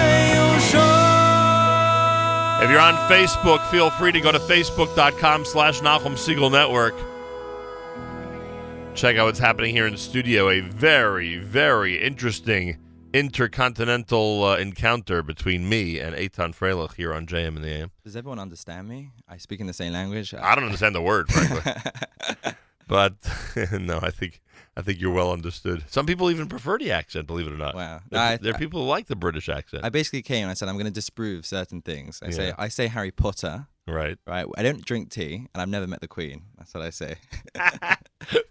If 2.63 2.71
you're 2.71 2.79
on 2.79 2.95
Facebook, 3.07 3.63
feel 3.69 3.91
free 3.91 4.11
to 4.11 4.19
go 4.19 4.31
to 4.31 4.39
facebook.com 4.39 5.45
slash 5.45 5.81
Nachum 5.81 6.13
Segal 6.13 6.51
Network. 6.51 6.95
Check 8.95 9.17
out 9.17 9.25
what's 9.25 9.37
happening 9.37 9.75
here 9.75 9.85
in 9.85 9.91
the 9.91 9.99
studio. 9.99 10.49
A 10.49 10.61
very, 10.61 11.37
very 11.37 12.01
interesting 12.01 12.79
intercontinental 13.13 14.43
uh, 14.45 14.57
encounter 14.57 15.21
between 15.21 15.69
me 15.69 15.99
and 15.99 16.15
Eitan 16.15 16.55
Freilich 16.55 16.95
here 16.95 17.13
on 17.13 17.27
JM 17.27 17.55
in 17.55 17.61
the 17.61 17.69
AM. 17.69 17.91
Does 18.03 18.15
everyone 18.15 18.39
understand 18.39 18.89
me? 18.89 19.11
I 19.29 19.37
speak 19.37 19.59
in 19.59 19.67
the 19.67 19.73
same 19.73 19.93
language. 19.93 20.33
I 20.33 20.55
don't 20.55 20.63
understand 20.63 20.95
the 20.95 21.03
word, 21.03 21.29
frankly. 21.29 21.71
but 22.87 23.13
no, 23.79 23.99
I 24.01 24.09
think 24.09 24.41
I 24.77 24.83
think 24.83 25.01
you're 25.01 25.11
well 25.11 25.31
understood. 25.31 25.83
Some 25.87 26.05
people 26.05 26.29
even 26.29 26.47
prefer 26.47 26.77
the 26.77 26.91
accent, 26.91 27.25
believe 27.25 27.47
it 27.47 27.53
or 27.53 27.57
not. 27.57 27.73
Wow. 27.73 28.01
There, 28.11 28.21
I- 28.21 28.37
there 28.37 28.53
are 28.53 28.59
people 28.59 28.81
who 28.81 28.87
like 28.87 29.07
the 29.07 29.15
British 29.15 29.49
accent. 29.49 29.83
I 29.83 29.89
basically 29.89 30.21
came 30.21 30.43
and 30.43 30.51
I 30.51 30.53
said 30.53 30.69
I'm 30.69 30.75
going 30.75 30.85
to 30.85 30.91
disprove 30.91 31.47
certain 31.47 31.81
things. 31.81 32.19
I 32.21 32.29
say 32.29 32.53
I 32.55 32.67
say 32.67 32.85
Harry 32.85 33.09
Potter, 33.09 33.65
right. 33.87 34.19
right? 34.27 34.45
I 34.55 34.61
don't 34.61 34.85
drink 34.85 35.09
tea, 35.09 35.47
and 35.51 35.61
I've 35.61 35.67
never 35.67 35.87
met 35.87 36.01
the 36.01 36.07
Queen. 36.07 36.43
That's 36.59 36.75
what 36.75 36.83
I 36.83 36.91
say. 36.91 37.15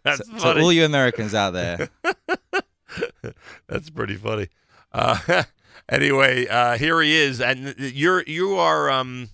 That's 0.02 0.28
so, 0.28 0.38
so 0.38 0.58
all 0.60 0.72
you 0.72 0.84
Americans 0.84 1.32
out 1.32 1.52
there, 1.52 1.90
That's 3.68 3.90
pretty 3.90 4.16
funny. 4.16 4.48
Uh, 4.92 5.44
anyway, 5.88 6.46
uh, 6.48 6.76
here 6.76 7.00
he 7.02 7.14
is, 7.14 7.40
and 7.40 7.74
you're 7.78 8.22
you 8.22 8.56
are 8.56 8.90
um, 8.90 9.28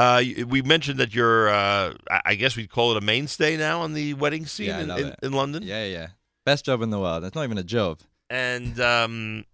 Uh, 0.00 0.22
we 0.54 0.62
mentioned 0.74 0.98
that 1.02 1.10
you're, 1.14 1.48
uh, 1.50 1.94
I- 2.16 2.22
I 2.30 2.34
guess 2.40 2.56
we'd 2.56 2.70
call 2.76 2.88
it 2.92 2.96
a 3.02 3.06
mainstay 3.12 3.56
now 3.56 3.76
on 3.84 3.92
the 3.94 4.14
wedding 4.14 4.46
scene 4.46 4.66
Yeah, 4.68 4.80
in, 4.84 4.90
in, 4.90 5.14
in 5.26 5.32
London. 5.32 5.62
Yeah, 5.62 5.84
yeah. 5.96 6.06
Best 6.46 6.64
job 6.64 6.80
in 6.82 6.90
the 6.90 6.98
world. 7.04 7.22
It's 7.24 7.34
not 7.34 7.44
even 7.44 7.58
a 7.58 7.68
job. 7.78 7.98
And 8.30 8.74
um, 8.80 9.44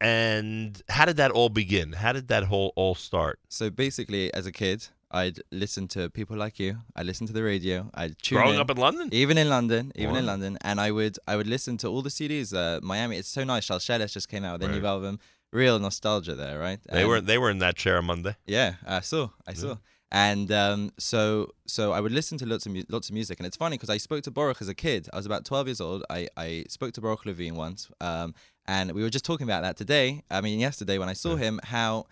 and 0.00 0.80
how 0.88 1.04
did 1.04 1.16
that 1.18 1.30
all 1.30 1.48
begin? 1.48 1.92
How 1.92 2.12
did 2.12 2.28
that 2.28 2.44
whole 2.44 2.72
all 2.76 2.94
start? 2.94 3.38
So 3.48 3.70
basically, 3.70 4.32
as 4.34 4.46
a 4.46 4.52
kid, 4.52 4.86
I'd 5.10 5.38
listen 5.52 5.88
to 5.88 6.08
people 6.10 6.36
like 6.36 6.58
you. 6.58 6.78
I 6.96 7.02
listened 7.02 7.28
to 7.28 7.34
the 7.34 7.42
radio. 7.42 7.90
I'd 7.94 8.16
tune 8.22 8.38
Growing 8.38 8.54
in. 8.56 8.60
up 8.60 8.70
in 8.70 8.76
London. 8.76 9.08
even 9.12 9.36
in 9.38 9.48
London, 9.48 9.92
even 9.96 10.16
in 10.16 10.26
London, 10.26 10.58
and 10.62 10.80
I 10.80 10.90
would 10.90 11.16
I 11.26 11.36
would 11.36 11.46
listen 11.46 11.76
to 11.78 11.88
all 11.88 12.02
the 12.02 12.10
CDs. 12.10 12.54
Uh, 12.54 12.80
Miami, 12.82 13.16
it's 13.16 13.28
so 13.28 13.44
nice. 13.44 13.66
Shalsheles 13.68 14.12
just 14.12 14.28
came 14.28 14.44
out 14.44 14.54
with 14.60 14.68
a 14.68 14.72
Right. 14.72 14.80
new 14.82 14.86
album. 14.86 15.18
Real 15.52 15.78
nostalgia 15.78 16.34
there, 16.34 16.58
right? 16.58 16.78
They 16.90 17.00
And- 17.00 17.08
were 17.08 17.20
they 17.20 17.38
were 17.38 17.50
in 17.50 17.58
that 17.58 17.76
chair 17.76 17.98
on 17.98 18.04
Monday. 18.04 18.36
Yeah, 18.46 18.74
I 18.86 19.00
saw, 19.00 19.30
I 19.46 19.54
saw, 19.54 19.76
and 20.12 20.52
um, 20.52 20.92
so 20.98 21.52
so 21.66 21.92
I 21.92 22.00
would 22.00 22.12
listen 22.12 22.36
to 22.38 22.46
lots 22.46 22.66
of 22.66 22.72
mu- 22.72 22.84
lots 22.90 23.08
of 23.08 23.14
music, 23.14 23.38
and 23.40 23.46
it's 23.46 23.56
funny 23.56 23.76
because 23.78 23.88
I 23.88 23.96
spoke 23.98 24.22
to 24.24 24.30
Baruch 24.30 24.60
as 24.60 24.68
a 24.68 24.74
kid. 24.74 25.08
I 25.12 25.16
was 25.16 25.24
about 25.26 25.44
twelve 25.46 25.66
years 25.66 25.80
old. 25.80 26.04
I, 26.10 26.28
I 26.36 26.64
spoke 26.68 26.92
to 26.94 27.00
Baruch 27.00 27.24
Levine 27.24 27.54
once, 27.56 27.88
um, 28.00 28.34
and 28.66 28.92
we 28.92 29.02
were 29.02 29.08
just 29.10 29.24
talking 29.24 29.44
about 29.46 29.62
that 29.62 29.76
today. 29.78 30.22
I 30.30 30.42
mean, 30.42 30.58
yesterday 30.60 30.98
when 30.98 31.08
I 31.08 31.14
saw 31.14 31.36
him, 31.36 31.60
how 31.64 32.06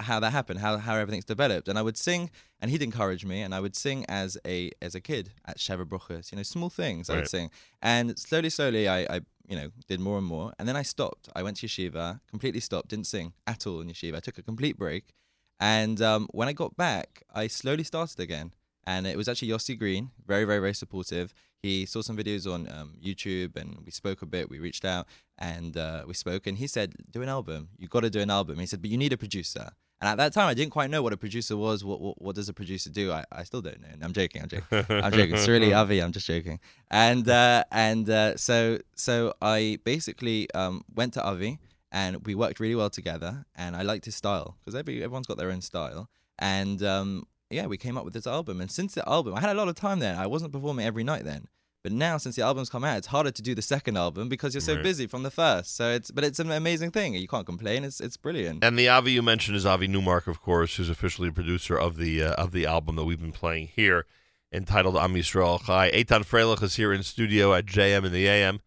how 0.00 0.20
that 0.20 0.30
happened, 0.32 0.60
how 0.60 0.78
how 0.78 0.94
everything's 0.96 1.24
developed, 1.24 1.68
and 1.68 1.78
I 1.78 1.82
would 1.82 1.96
sing, 1.96 2.30
and 2.60 2.70
he'd 2.70 2.82
encourage 2.82 3.24
me, 3.24 3.42
and 3.42 3.54
I 3.54 3.60
would 3.60 3.76
sing 3.76 4.04
as 4.08 4.38
a 4.46 4.70
as 4.80 4.94
a 4.94 5.00
kid 5.00 5.30
at 5.44 5.58
Bruchas, 5.58 6.30
you 6.30 6.36
know, 6.36 6.42
small 6.42 6.70
things 6.70 7.08
I 7.10 7.14
Right. 7.14 7.20
would 7.20 7.28
sing, 7.28 7.50
and 7.80 8.18
slowly, 8.18 8.50
slowly, 8.50 8.88
I, 8.88 9.00
I 9.16 9.20
you 9.46 9.56
know 9.56 9.70
did 9.88 10.00
more 10.00 10.18
and 10.18 10.26
more, 10.26 10.52
and 10.58 10.68
then 10.68 10.76
I 10.76 10.82
stopped. 10.82 11.28
I 11.34 11.42
went 11.42 11.56
to 11.58 11.66
yeshiva, 11.66 12.20
completely 12.28 12.60
stopped, 12.60 12.88
didn't 12.88 13.06
sing 13.06 13.32
at 13.46 13.66
all 13.66 13.80
in 13.80 13.88
yeshiva. 13.88 14.16
I 14.16 14.20
took 14.20 14.38
a 14.38 14.42
complete 14.42 14.76
break. 14.76 15.14
And 15.60 16.02
um, 16.02 16.26
when 16.32 16.48
I 16.48 16.52
got 16.52 16.76
back, 16.76 17.22
I 17.32 17.46
slowly 17.46 17.84
started 17.84 18.18
again. 18.18 18.52
And 18.84 19.06
it 19.06 19.16
was 19.16 19.28
actually 19.28 19.48
Yossi 19.48 19.78
Green, 19.78 20.10
very, 20.26 20.44
very, 20.44 20.58
very 20.58 20.74
supportive. 20.74 21.32
He 21.62 21.86
saw 21.86 22.00
some 22.00 22.16
videos 22.16 22.52
on 22.52 22.68
um, 22.72 22.94
YouTube 23.00 23.54
and 23.56 23.78
we 23.84 23.92
spoke 23.92 24.20
a 24.22 24.26
bit. 24.26 24.50
We 24.50 24.58
reached 24.58 24.84
out 24.84 25.06
and 25.38 25.76
uh, 25.76 26.02
we 26.06 26.14
spoke. 26.14 26.48
And 26.48 26.58
he 26.58 26.66
said, 26.66 26.94
Do 27.08 27.22
an 27.22 27.28
album. 27.28 27.68
You've 27.78 27.90
got 27.90 28.00
to 28.00 28.10
do 28.10 28.20
an 28.20 28.30
album. 28.30 28.58
He 28.58 28.66
said, 28.66 28.82
But 28.82 28.90
you 28.90 28.98
need 28.98 29.12
a 29.12 29.16
producer. 29.16 29.70
And 30.00 30.08
at 30.08 30.16
that 30.16 30.32
time, 30.32 30.48
I 30.48 30.54
didn't 30.54 30.72
quite 30.72 30.90
know 30.90 31.00
what 31.00 31.12
a 31.12 31.16
producer 31.16 31.56
was. 31.56 31.84
What 31.84 32.00
what, 32.00 32.20
what 32.20 32.34
does 32.34 32.48
a 32.48 32.52
producer 32.52 32.90
do? 32.90 33.12
I, 33.12 33.24
I 33.30 33.44
still 33.44 33.62
don't 33.62 33.80
know. 33.80 33.86
I'm 34.02 34.12
joking. 34.12 34.42
I'm 34.42 34.48
joking. 34.48 34.84
I'm 34.90 35.12
joking. 35.12 35.36
It's 35.36 35.46
really 35.46 35.72
Avi. 35.80 36.00
I'm 36.00 36.10
just 36.10 36.26
joking. 36.26 36.58
And 36.90 37.28
uh, 37.28 37.62
and 37.70 38.10
uh, 38.10 38.36
so 38.36 38.80
so 38.96 39.34
I 39.40 39.78
basically 39.84 40.52
um, 40.54 40.84
went 40.92 41.14
to 41.14 41.22
Avi 41.22 41.60
and 41.92 42.26
we 42.26 42.34
worked 42.34 42.58
really 42.58 42.74
well 42.74 42.90
together. 42.90 43.44
And 43.54 43.76
I 43.76 43.82
liked 43.82 44.06
his 44.06 44.16
style 44.16 44.56
because 44.58 44.74
every 44.74 45.04
everyone's 45.04 45.28
got 45.28 45.38
their 45.38 45.52
own 45.52 45.60
style. 45.60 46.10
And 46.36 46.82
um, 46.82 47.28
yeah, 47.52 47.66
we 47.66 47.76
came 47.76 47.96
up 47.98 48.04
with 48.04 48.14
this 48.14 48.26
album. 48.26 48.60
And 48.60 48.70
since 48.70 48.94
the 48.94 49.08
album, 49.08 49.34
I 49.34 49.40
had 49.40 49.50
a 49.50 49.54
lot 49.54 49.68
of 49.68 49.74
time 49.74 49.98
then. 49.98 50.16
I 50.18 50.26
wasn't 50.26 50.52
performing 50.52 50.86
every 50.86 51.04
night 51.04 51.24
then. 51.24 51.48
But 51.84 51.90
now, 51.90 52.16
since 52.16 52.36
the 52.36 52.42
album's 52.42 52.70
come 52.70 52.84
out, 52.84 52.96
it's 52.98 53.08
harder 53.08 53.32
to 53.32 53.42
do 53.42 53.56
the 53.56 53.62
second 53.62 53.96
album 53.98 54.28
because 54.28 54.54
you're 54.54 54.60
so 54.60 54.74
Right. 54.74 54.84
busy 54.84 55.08
from 55.08 55.24
the 55.24 55.32
first. 55.32 55.74
So 55.74 55.90
it's, 55.90 56.12
but 56.12 56.22
it's 56.22 56.38
an 56.38 56.50
amazing 56.52 56.92
thing. 56.92 57.14
You 57.14 57.26
can't 57.26 57.44
complain. 57.44 57.82
It's, 57.82 58.00
it's 58.00 58.16
brilliant. 58.16 58.62
And 58.62 58.78
the 58.78 58.88
Avi 58.88 59.10
you 59.10 59.22
mentioned 59.22 59.56
is 59.56 59.66
Avi 59.66 59.88
Newmark, 59.88 60.28
of 60.28 60.40
course, 60.40 60.76
who's 60.76 60.88
officially 60.88 61.28
a 61.28 61.32
producer 61.32 61.76
of 61.76 61.96
the 61.96 62.22
uh, 62.22 62.34
of 62.34 62.52
the 62.52 62.66
album 62.66 62.94
that 62.96 63.04
we've 63.04 63.20
been 63.20 63.32
playing 63.32 63.66
here, 63.74 64.06
entitled 64.52 64.96
Am 64.96 65.14
Yisrael 65.14 65.60
Chai. 65.66 65.90
Eitan 65.90 66.24
Freilich 66.24 66.62
is 66.62 66.76
here 66.76 66.92
in 66.92 67.02
studio 67.02 67.52
at 67.52 67.66
JM 67.66 68.04
in 68.04 68.12
the 68.12 68.28
AM, 68.28 68.60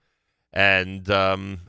and 0.52 1.10
um, 1.10 1.62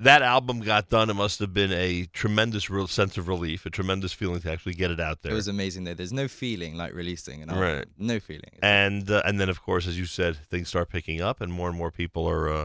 that 0.00 0.22
album 0.22 0.60
got 0.60 0.88
done. 0.88 1.10
It 1.10 1.14
must 1.14 1.38
have 1.40 1.52
been 1.54 1.72
a 1.72 2.06
tremendous 2.12 2.68
real 2.70 2.86
sense 2.88 3.16
of 3.18 3.28
relief, 3.28 3.66
a 3.66 3.70
tremendous 3.70 4.12
feeling 4.12 4.40
to 4.40 4.50
actually 4.50 4.74
get 4.74 4.90
it 4.90 4.98
out 5.00 5.22
there. 5.22 5.32
It 5.32 5.34
was 5.36 5.48
amazing 5.48 5.84
though. 5.84 5.94
There's 5.94 6.12
no 6.12 6.26
feeling 6.28 6.74
like 6.76 6.92
releasing 6.94 7.42
an 7.42 7.50
album. 7.50 7.62
Right. 7.64 7.86
No 7.98 8.18
feeling. 8.20 8.58
and 8.62 9.10
uh, 9.10 9.22
and 9.24 9.38
then 9.40 9.48
of 9.48 9.62
course, 9.62 9.86
as 9.86 9.98
you 9.98 10.06
said, 10.06 10.36
things 10.36 10.68
start 10.68 10.88
picking 10.88 11.20
up, 11.20 11.40
and 11.40 11.52
more 11.52 11.68
and 11.68 11.76
more 11.78 11.90
people 11.90 12.26
are. 12.28 12.48
Uh, 12.48 12.64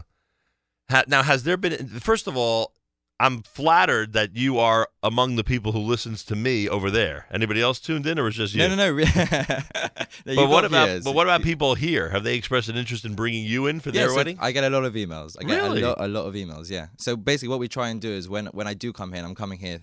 ha- 0.90 1.04
now, 1.06 1.22
has 1.22 1.44
there 1.44 1.56
been? 1.56 1.86
First 2.00 2.26
of 2.26 2.36
all, 2.36 2.72
I'm 3.18 3.42
flattered 3.42 4.12
that 4.12 4.36
you 4.36 4.58
are 4.58 4.88
among 5.02 5.36
the 5.36 5.44
people 5.44 5.72
who 5.72 5.78
listens 5.78 6.22
to 6.24 6.36
me 6.36 6.68
over 6.68 6.90
there. 6.90 7.26
Anybody 7.32 7.62
else 7.62 7.80
tuned 7.80 8.06
in, 8.06 8.18
or 8.18 8.28
is 8.28 8.34
just 8.34 8.54
you? 8.54 8.58
No, 8.68 8.74
no, 8.74 8.94
no. 8.94 10.34
But 10.36 10.48
what 10.48 10.64
about 10.64 10.88
viewers. 10.88 11.04
but 11.04 11.14
what 11.14 11.26
about 11.26 11.42
people 11.42 11.74
here? 11.74 12.10
Have 12.10 12.24
they 12.24 12.34
expressed 12.36 12.68
an 12.68 12.76
interest 12.76 13.04
in 13.04 13.14
bringing 13.14 13.44
you 13.46 13.66
in 13.66 13.80
for 13.80 13.88
Yeah, 13.90 14.02
their 14.02 14.10
so 14.10 14.16
wedding? 14.16 14.36
I 14.40 14.52
get 14.52 14.64
a 14.64 14.70
lot 14.70 14.84
of 14.84 14.94
emails. 14.94 15.36
I 15.40 15.44
get 15.44 15.56
Really? 15.62 15.82
a 15.82 15.88
lot, 15.88 15.96
a 16.00 16.08
lot 16.08 16.24
of 16.26 16.34
emails. 16.34 16.70
Yeah. 16.70 16.88
So 16.98 17.16
basically, 17.16 17.48
what 17.48 17.58
we 17.58 17.68
try 17.68 17.88
and 17.88 18.00
do 18.00 18.10
is 18.10 18.28
when 18.28 18.46
when 18.46 18.66
I 18.66 18.74
do 18.74 18.92
come 18.92 19.10
here, 19.12 19.18
and 19.18 19.26
I'm 19.26 19.34
coming 19.34 19.58
here 19.58 19.80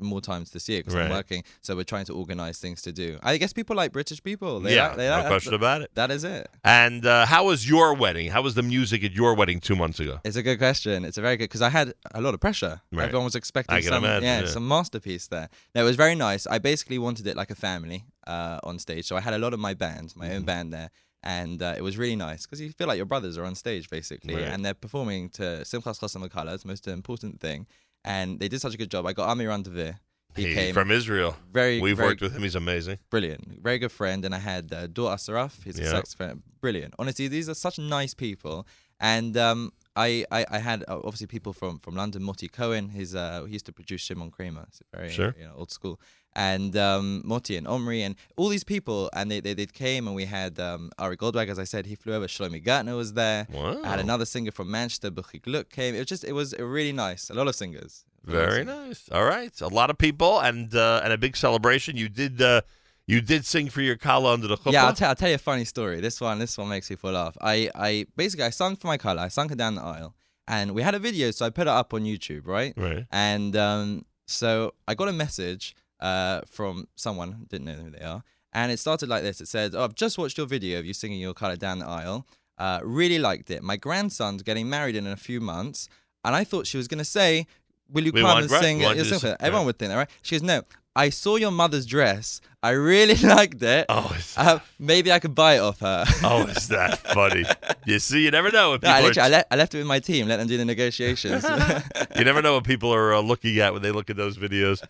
more 0.00 0.20
times 0.20 0.50
this 0.50 0.68
year 0.68 0.80
because 0.80 0.94
Right. 0.94 1.04
I'm 1.06 1.10
working. 1.10 1.44
So 1.60 1.76
we're 1.76 1.84
trying 1.84 2.04
to 2.06 2.14
organize 2.14 2.58
things 2.58 2.82
to 2.82 2.92
do. 2.92 3.18
I 3.22 3.36
guess 3.36 3.52
people 3.52 3.76
like 3.76 3.92
British 3.92 4.22
people. 4.22 4.60
They 4.60 4.74
yeah, 4.76 4.88
like, 4.88 4.96
they 4.96 5.08
no 5.08 5.18
like, 5.18 5.26
question 5.26 5.54
about 5.54 5.82
it. 5.82 5.90
That 5.94 6.10
is 6.10 6.24
it. 6.24 6.48
And 6.64 7.04
uh, 7.06 7.26
how 7.26 7.46
was 7.46 7.68
your 7.68 7.94
wedding? 7.94 8.30
How 8.30 8.42
was 8.42 8.54
the 8.54 8.62
music 8.62 9.04
at 9.04 9.12
your 9.12 9.34
wedding 9.34 9.60
two 9.60 9.76
months 9.76 10.00
ago? 10.00 10.20
It's 10.24 10.36
a 10.36 10.42
good 10.42 10.58
question. 10.58 11.04
It's 11.04 11.18
a 11.18 11.22
very 11.22 11.36
good 11.36 11.44
because 11.44 11.62
I 11.62 11.68
had 11.70 11.94
a 12.14 12.20
lot 12.20 12.34
of 12.34 12.40
pressure. 12.40 12.80
Right. 12.92 13.04
Everyone 13.04 13.24
was 13.24 13.34
expecting 13.34 13.76
I 13.76 13.80
some, 13.80 14.04
imagine, 14.04 14.24
yeah, 14.24 14.40
yeah. 14.40 14.46
some 14.46 14.66
masterpiece 14.66 15.26
there. 15.28 15.48
No, 15.74 15.82
it 15.82 15.84
was 15.84 15.96
very 15.96 16.14
nice. 16.14 16.46
I 16.46 16.58
basically 16.58 16.98
wanted 16.98 17.26
it 17.26 17.36
like 17.36 17.50
a 17.50 17.54
family 17.54 18.04
uh, 18.26 18.58
on 18.64 18.78
stage. 18.78 19.04
So 19.06 19.16
I 19.16 19.20
had 19.20 19.34
a 19.34 19.38
lot 19.38 19.52
of 19.54 19.60
my 19.60 19.74
band, 19.74 20.12
my 20.16 20.26
Mm-hmm. 20.26 20.36
own 20.36 20.42
band 20.44 20.72
there. 20.72 20.90
And 21.22 21.62
uh, 21.62 21.74
it 21.76 21.82
was 21.82 21.98
really 21.98 22.16
nice 22.16 22.46
because 22.46 22.62
you 22.62 22.70
feel 22.72 22.86
like 22.88 22.96
your 22.96 23.04
brothers 23.04 23.36
are 23.36 23.44
on 23.44 23.54
stage 23.54 23.90
basically, 23.90 24.34
Right. 24.36 24.44
and 24.44 24.64
they're 24.64 24.72
performing 24.72 25.28
to 25.30 25.42
Simchas 25.64 25.98
Chasam 26.00 26.22
the 26.62 26.68
most 26.68 26.88
important 26.88 27.40
thing. 27.40 27.66
And 28.04 28.40
they 28.40 28.48
did 28.48 28.60
such 28.60 28.74
a 28.74 28.78
good 28.78 28.90
job. 28.90 29.06
I 29.06 29.12
got 29.12 29.28
Amiran 29.36 29.62
Devir. 29.64 29.98
He 30.36 30.44
He's 30.46 30.54
came 30.54 30.74
from 30.74 30.90
Israel. 30.92 31.36
very, 31.52 31.80
We've 31.80 31.96
very 31.96 32.10
worked 32.10 32.20
with 32.20 32.34
him. 32.36 32.42
He's 32.42 32.54
amazing. 32.54 32.98
brilliant, 33.10 33.60
very 33.62 33.78
good 33.80 33.90
friend, 33.90 34.24
and 34.24 34.32
I 34.34 34.38
had 34.38 34.72
uh, 34.72 34.86
Dor 34.86 35.10
Asaraf, 35.12 35.64
he's 35.64 35.76
a 35.78 35.82
Yeah. 35.82 35.90
saxophone, 35.90 36.44
brilliant. 36.60 36.94
Honestly, 37.00 37.26
these 37.26 37.48
are 37.48 37.54
such 37.54 37.80
nice 37.80 38.14
people, 38.14 38.64
and 39.00 39.36
um, 39.36 39.72
I, 39.96 40.24
I 40.30 40.46
I 40.48 40.58
had 40.60 40.84
uh, 40.86 41.00
obviously 41.02 41.26
people 41.26 41.52
from 41.52 41.80
from 41.80 41.96
London, 41.96 42.22
Moti 42.22 42.46
Cohen, 42.46 42.90
he's 42.90 43.12
uh, 43.12 43.42
he 43.44 43.54
used 43.54 43.66
to 43.66 43.72
produce 43.72 44.02
Shimon 44.02 44.30
Craimer, 44.30 44.66
very 44.94 45.10
Sure. 45.10 45.34
you 45.36 45.46
know, 45.46 45.54
old 45.56 45.72
school, 45.72 46.00
and 46.34 46.76
um, 46.76 47.22
Moti 47.24 47.56
and 47.56 47.66
Omri 47.66 48.02
and 48.02 48.14
all 48.36 48.48
these 48.48 48.64
people, 48.64 49.10
and 49.12 49.30
they 49.30 49.40
they, 49.40 49.54
they 49.54 49.66
came, 49.66 50.06
and 50.06 50.16
we 50.16 50.26
had 50.26 50.58
um, 50.60 50.90
Ari 50.98 51.16
Goldwag, 51.16 51.48
as 51.48 51.58
I 51.58 51.64
said, 51.64 51.86
he 51.86 51.94
flew 51.94 52.14
over. 52.14 52.26
Shlomi 52.26 52.64
Gertner 52.64 52.96
was 52.96 53.14
there. 53.14 53.46
Wow. 53.52 53.80
I 53.82 53.88
had 53.88 54.00
another 54.00 54.24
singer 54.24 54.50
from 54.52 54.70
Manchester, 54.70 55.10
Buchik 55.10 55.42
Luck 55.46 55.70
came. 55.70 55.94
It 55.94 55.98
was 55.98 56.06
just 56.06 56.24
it 56.24 56.32
was 56.32 56.54
really 56.58 56.92
nice. 56.92 57.30
A 57.30 57.34
lot 57.34 57.48
of 57.48 57.54
singers. 57.54 58.04
A 58.26 58.30
lot 58.30 58.42
of 58.42 58.44
Very 58.48 58.64
nice. 58.64 59.08
All 59.10 59.24
right, 59.24 59.60
a 59.60 59.68
lot 59.68 59.90
of 59.90 59.98
people 59.98 60.40
and 60.40 60.74
uh, 60.74 61.00
and 61.02 61.12
a 61.12 61.18
big 61.18 61.36
celebration. 61.36 61.96
You 61.96 62.08
did 62.08 62.40
uh, 62.40 62.62
you 63.06 63.20
did 63.20 63.44
sing 63.44 63.68
for 63.68 63.80
your 63.80 63.96
kala 63.96 64.34
under 64.34 64.46
the 64.46 64.56
chuppah. 64.56 64.72
Yeah, 64.72 64.86
I'll, 64.86 64.94
tell 64.94 65.08
I'll 65.08 65.16
tell 65.16 65.28
you 65.28 65.34
a 65.34 65.38
funny 65.38 65.64
story. 65.64 66.00
This 66.00 66.20
one, 66.20 66.38
this 66.38 66.56
one 66.56 66.68
makes 66.68 66.88
people 66.88 67.10
laugh. 67.10 67.36
I, 67.40 67.68
I 67.74 68.06
basically 68.16 68.44
I 68.44 68.50
sung 68.50 68.76
for 68.76 68.86
my 68.86 68.98
kala. 68.98 69.22
I 69.22 69.28
sung 69.28 69.48
her 69.48 69.56
down 69.56 69.74
the 69.74 69.82
aisle, 69.82 70.14
and 70.46 70.74
we 70.74 70.82
had 70.82 70.94
a 70.94 71.00
video, 71.00 71.32
so 71.32 71.44
I 71.44 71.50
put 71.50 71.62
it 71.62 71.68
up 71.68 71.92
on 71.92 72.02
YouTube, 72.02 72.46
right? 72.46 72.72
Right. 72.76 73.06
And 73.10 73.56
um, 73.56 74.04
so 74.26 74.74
I 74.86 74.94
got 74.94 75.08
a 75.08 75.12
message 75.12 75.74
uh, 76.00 76.40
from 76.50 76.86
someone 76.96 77.46
didn't 77.48 77.66
know 77.66 77.74
who 77.74 77.90
they 77.90 78.04
are, 78.04 78.22
and 78.52 78.72
it 78.72 78.78
started 78.78 79.08
like 79.08 79.22
this. 79.22 79.40
It 79.40 79.48
said, 79.48 79.74
"Oh, 79.74 79.84
I've 79.84 79.94
just 79.94 80.18
watched 80.18 80.38
your 80.38 80.46
video 80.46 80.78
of 80.78 80.86
you 80.86 80.94
singing 80.94 81.20
your 81.20 81.34
kala 81.34 81.56
down 81.56 81.78
the 81.78 81.86
aisle. 81.86 82.26
Uh, 82.58 82.80
really 82.82 83.18
liked 83.18 83.50
it. 83.50 83.62
My 83.62 83.76
grandson's 83.76 84.42
getting 84.42 84.68
married 84.68 84.96
in 84.96 85.06
a 85.06 85.16
few 85.16 85.40
months, 85.40 85.88
and 86.24 86.34
I 86.34 86.44
thought 86.44 86.66
she 86.66 86.76
was 86.76 86.88
gonna 86.88 87.04
say." 87.04 87.46
Will 87.92 88.04
you 88.04 88.12
We 88.12 88.20
come 88.20 88.38
and 88.38 88.48
sing? 88.48 88.78
we 88.78 88.84
want 88.84 88.96
your 88.98 89.04
you 89.04 89.10
to 89.10 89.18
sing- 89.18 89.30
sing, 89.30 89.36
Everyone 89.40 89.62
yeah. 89.62 89.66
would 89.66 89.78
think 89.80 89.88
that, 89.90 89.96
right? 89.96 90.10
She 90.22 90.36
goes, 90.36 90.44
"No, 90.44 90.62
I 90.96 91.10
saw 91.10 91.36
your 91.36 91.50
mother's 91.52 91.86
dress. 91.86 92.40
I 92.62 92.70
really 92.70 93.14
liked 93.26 93.62
it. 93.62 93.86
Oh, 93.88 94.14
Uh, 94.36 94.58
maybe 94.78 95.10
I 95.12 95.18
could 95.18 95.34
buy 95.34 95.54
it 95.56 95.60
off 95.60 95.80
her. 95.80 96.04
oh, 96.24 96.46
is 96.46 96.68
that 96.68 96.98
funny? 96.98 97.44
You 97.86 97.98
see, 97.98 98.22
you 98.24 98.30
never 98.30 98.50
know 98.50 98.70
what 98.70 98.82
No, 98.82 98.88
people 98.88 98.94
I, 98.94 98.98
are 98.98 99.02
literally, 99.08 99.34
I, 99.36 99.44
I 99.50 99.56
left 99.56 99.74
it 99.74 99.78
with 99.78 99.86
my 99.86 100.00
team, 100.00 100.28
let 100.28 100.36
them 100.38 100.46
do 100.48 100.56
the 100.58 100.64
negotiations. 100.64 101.44
you 102.16 102.24
never 102.24 102.42
know 102.42 102.54
what 102.54 102.64
people 102.64 102.92
are 102.92 103.14
uh, 103.14 103.20
looking 103.20 103.58
at 103.60 103.72
when 103.72 103.82
they 103.82 103.92
look 103.92 104.10
at 104.10 104.16
those 104.16 104.36
videos. 104.36 104.82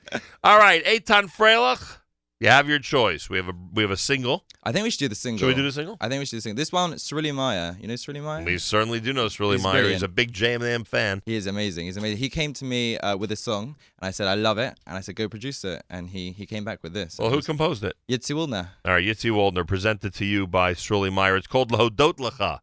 All 0.43 0.59
right, 0.59 0.85
Eitan 0.85 1.31
Freilich, 1.31 1.99
you 2.41 2.49
have 2.49 2.69
your 2.69 2.79
choice. 2.79 3.29
We 3.29 3.37
have 3.37 3.49
a 3.49 3.55
we 3.73 3.83
have 3.83 3.91
a 3.91 3.97
single. 3.97 4.45
I 4.63 4.73
think 4.73 4.85
we 4.85 4.91
should 4.91 5.01
do 5.01 5.09
the 5.09 5.15
single. 5.15 5.39
Should 5.39 5.47
we 5.49 5.55
do 5.55 5.63
the 5.63 5.73
single? 5.73 5.99
I 6.01 6.09
think 6.09 6.21
we 6.21 6.25
should 6.25 6.33
do 6.33 6.37
the 6.39 6.43
single. 6.43 6.57
This 6.57 6.73
one, 6.73 6.99
Sruly 6.99 7.33
Meyer. 7.33 7.77
You 7.81 7.87
know 7.87 7.97
Sruly 7.97 8.21
Meyer? 8.21 8.45
We 8.45 8.57
certainly 8.59 8.99
do 8.99 9.13
know 9.13 9.27
Sruly 9.27 9.57
He's 9.57 9.63
Meyer. 9.63 9.89
He's 9.89 10.03
a 10.03 10.09
big 10.09 10.33
JMM 10.33 10.87
fan. 10.87 11.23
He 11.27 11.35
is 11.35 11.47
amazing. 11.47 11.85
He's 11.87 11.99
amazing. 11.99 12.17
He 12.17 12.31
came 12.31 12.55
to 12.55 12.65
me 12.65 12.97
uh, 12.99 13.17
with 13.17 13.31
a 13.31 13.37
song, 13.37 13.77
and 14.01 14.09
I 14.09 14.11
said, 14.11 14.27
I 14.27 14.35
love 14.35 14.57
it. 14.59 14.79
And 14.87 14.97
I 14.97 15.01
said, 15.01 15.17
go 15.17 15.29
produce 15.29 15.65
it. 15.65 15.83
And 15.91 16.09
he 16.09 16.33
he 16.33 16.47
came 16.47 16.65
back 16.65 16.83
with 16.83 16.95
this. 16.95 17.19
Well, 17.19 17.31
who 17.31 17.43
composed 17.43 17.85
it? 17.85 17.95
Yitzi 18.09 18.35
Waldner. 18.35 18.69
All 18.85 18.95
right, 18.95 19.05
Yitzi 19.05 19.31
Waldner, 19.31 19.67
presented 19.67 20.15
to 20.15 20.25
you 20.25 20.47
by 20.47 20.73
Sruly 20.73 21.11
Meyer. 21.11 21.37
It's 21.37 21.47
called 21.47 21.71
Lahodot 21.71 22.17
Lecha. 22.17 22.61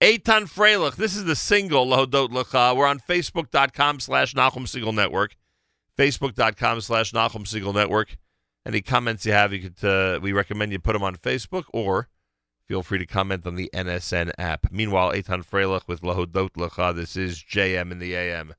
Eitan 0.00 0.52
Freilich, 0.52 0.96
this 0.96 1.14
is 1.14 1.24
the 1.24 1.36
single 1.36 1.86
Lahodot 1.86 2.30
Lecha. 2.30 2.76
We're 2.76 2.86
on 2.86 2.98
Facebook.com 2.98 4.00
slash 4.00 4.34
Nachum 4.34 4.66
Segal 4.66 4.94
Network. 4.94 5.36
Facebook.com 5.96 6.80
slash 6.80 7.12
Nachum 7.12 7.44
Segal 7.44 7.74
Network. 7.74 8.16
Any 8.64 8.80
comments 8.80 9.26
you 9.26 9.32
have, 9.32 9.52
you 9.52 9.70
could 9.70 9.84
uh, 9.84 10.20
we 10.22 10.32
recommend 10.32 10.72
you 10.72 10.78
put 10.78 10.92
them 10.92 11.02
on 11.02 11.16
Facebook 11.16 11.64
or 11.72 12.08
feel 12.68 12.82
free 12.82 12.98
to 12.98 13.06
comment 13.06 13.46
on 13.46 13.56
the 13.56 13.68
NSN 13.74 14.30
app. 14.38 14.70
Meanwhile, 14.70 15.12
Eitan 15.12 15.44
Freilich 15.44 15.88
with 15.88 16.02
Lahodot 16.02 16.52
Lecha. 16.52 16.94
This 16.94 17.16
is 17.16 17.42
JM 17.42 17.90
in 17.90 17.98
the 17.98 18.14
AM. 18.14 18.54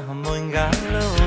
môi 0.00 0.40
ngã 0.40 0.70
lâu 0.92 1.23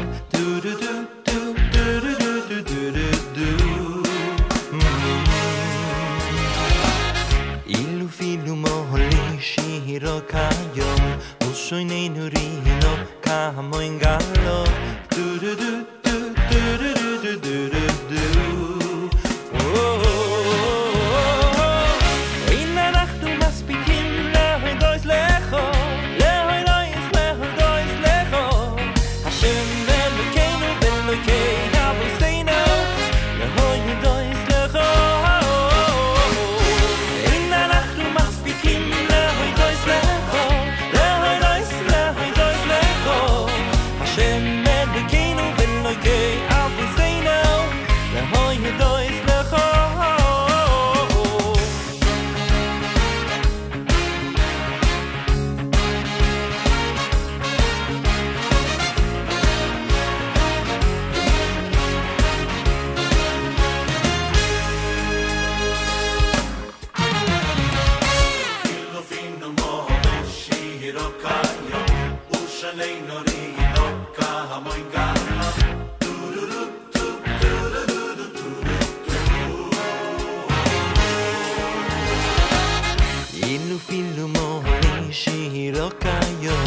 mori 84.33 85.13
shiroka 85.13 86.15
yo 86.45 86.57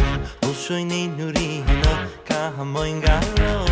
Osoi 0.48 0.84
ni 0.84 1.06
nuri 1.08 1.62
no 1.82 1.94
kamoingaro 2.28 3.70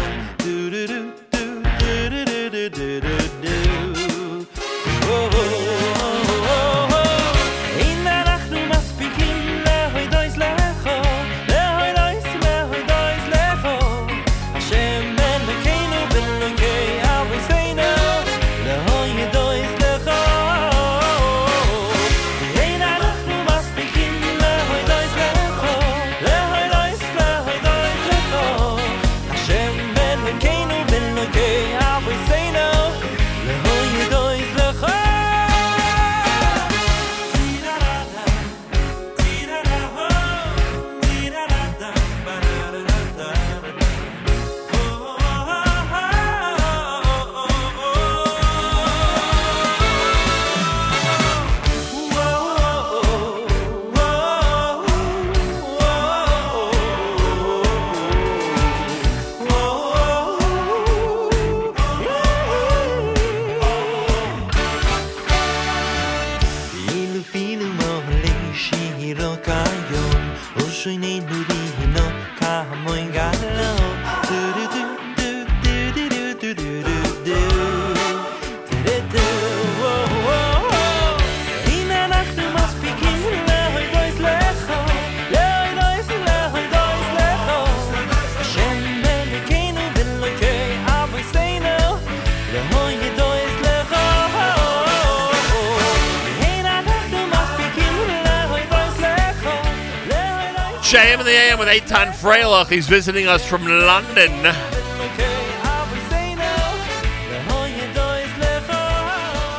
JM 100.89 101.21
in 101.21 101.27
the 101.27 101.33
AM 101.33 101.59
with 101.59 101.69
Eitan 101.69 102.13
Freilich. 102.13 102.71
He's 102.71 102.89
visiting 102.89 103.27
us 103.29 103.47
from 103.47 103.63
London. 103.67 104.31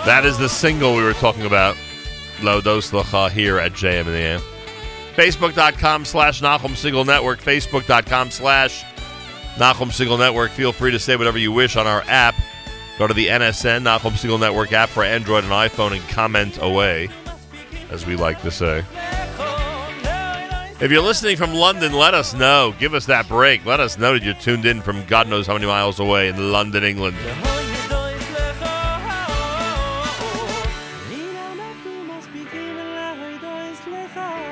That 0.08 0.24
is 0.26 0.40
the 0.40 0.50
single 0.50 0.96
we 0.96 1.04
were 1.04 1.14
talking 1.14 1.46
about. 1.46 1.76
Lahodot 2.40 2.92
Lecha 2.92 3.30
here 3.30 3.60
at 3.60 3.74
JM 3.74 4.08
in 4.08 4.08
the 4.08 4.14
AM. 4.14 4.42
Facebook.com 5.16 6.04
slash 6.04 6.42
Nachum 6.42 6.72
Segal 6.72 7.06
Network. 7.06 7.40
Facebook.com 7.42 8.32
slash 8.32 8.84
Nachum 9.58 9.92
Segal 9.92 10.18
Network. 10.18 10.50
Feel 10.50 10.72
free 10.72 10.90
to 10.90 10.98
say 10.98 11.16
whatever 11.16 11.38
you 11.38 11.52
wish 11.52 11.76
on 11.76 11.86
our 11.86 12.02
app. 12.08 12.34
Go 12.98 13.06
to 13.06 13.14
the 13.14 13.28
NSN 13.28 13.84
Nachum 13.84 14.14
Segal 14.14 14.40
Network 14.40 14.74
app 14.74 14.90
for 14.90 15.04
Android 15.04 15.44
and 15.44 15.54
iPhone 15.54 15.96
and 15.96 16.02
comment 16.10 16.58
away, 16.60 17.08
as 17.92 18.08
we 18.08 18.16
like 18.16 18.42
to 18.42 18.50
say. 18.50 18.84
If 20.82 20.92
you're 20.92 21.02
listening 21.02 21.36
from 21.36 21.54
London, 21.54 21.92
let 21.92 22.14
us 22.14 22.34
know. 22.34 22.74
Give 22.80 22.94
us 22.94 23.06
that 23.08 23.28
break. 23.28 23.66
Let 23.66 23.82
us 23.82 23.98
know 23.98 24.14
that 24.14 24.24
you're 24.24 24.34
tuned 24.36 24.66
in 24.66 24.82
from 24.82 25.06
God 25.08 25.28
knows 25.28 25.46
how 25.46 25.54
many 25.54 25.66
miles 25.66 26.00
away 26.00 26.30
in 26.30 26.54
London, 26.54 26.86
England. 26.86 27.18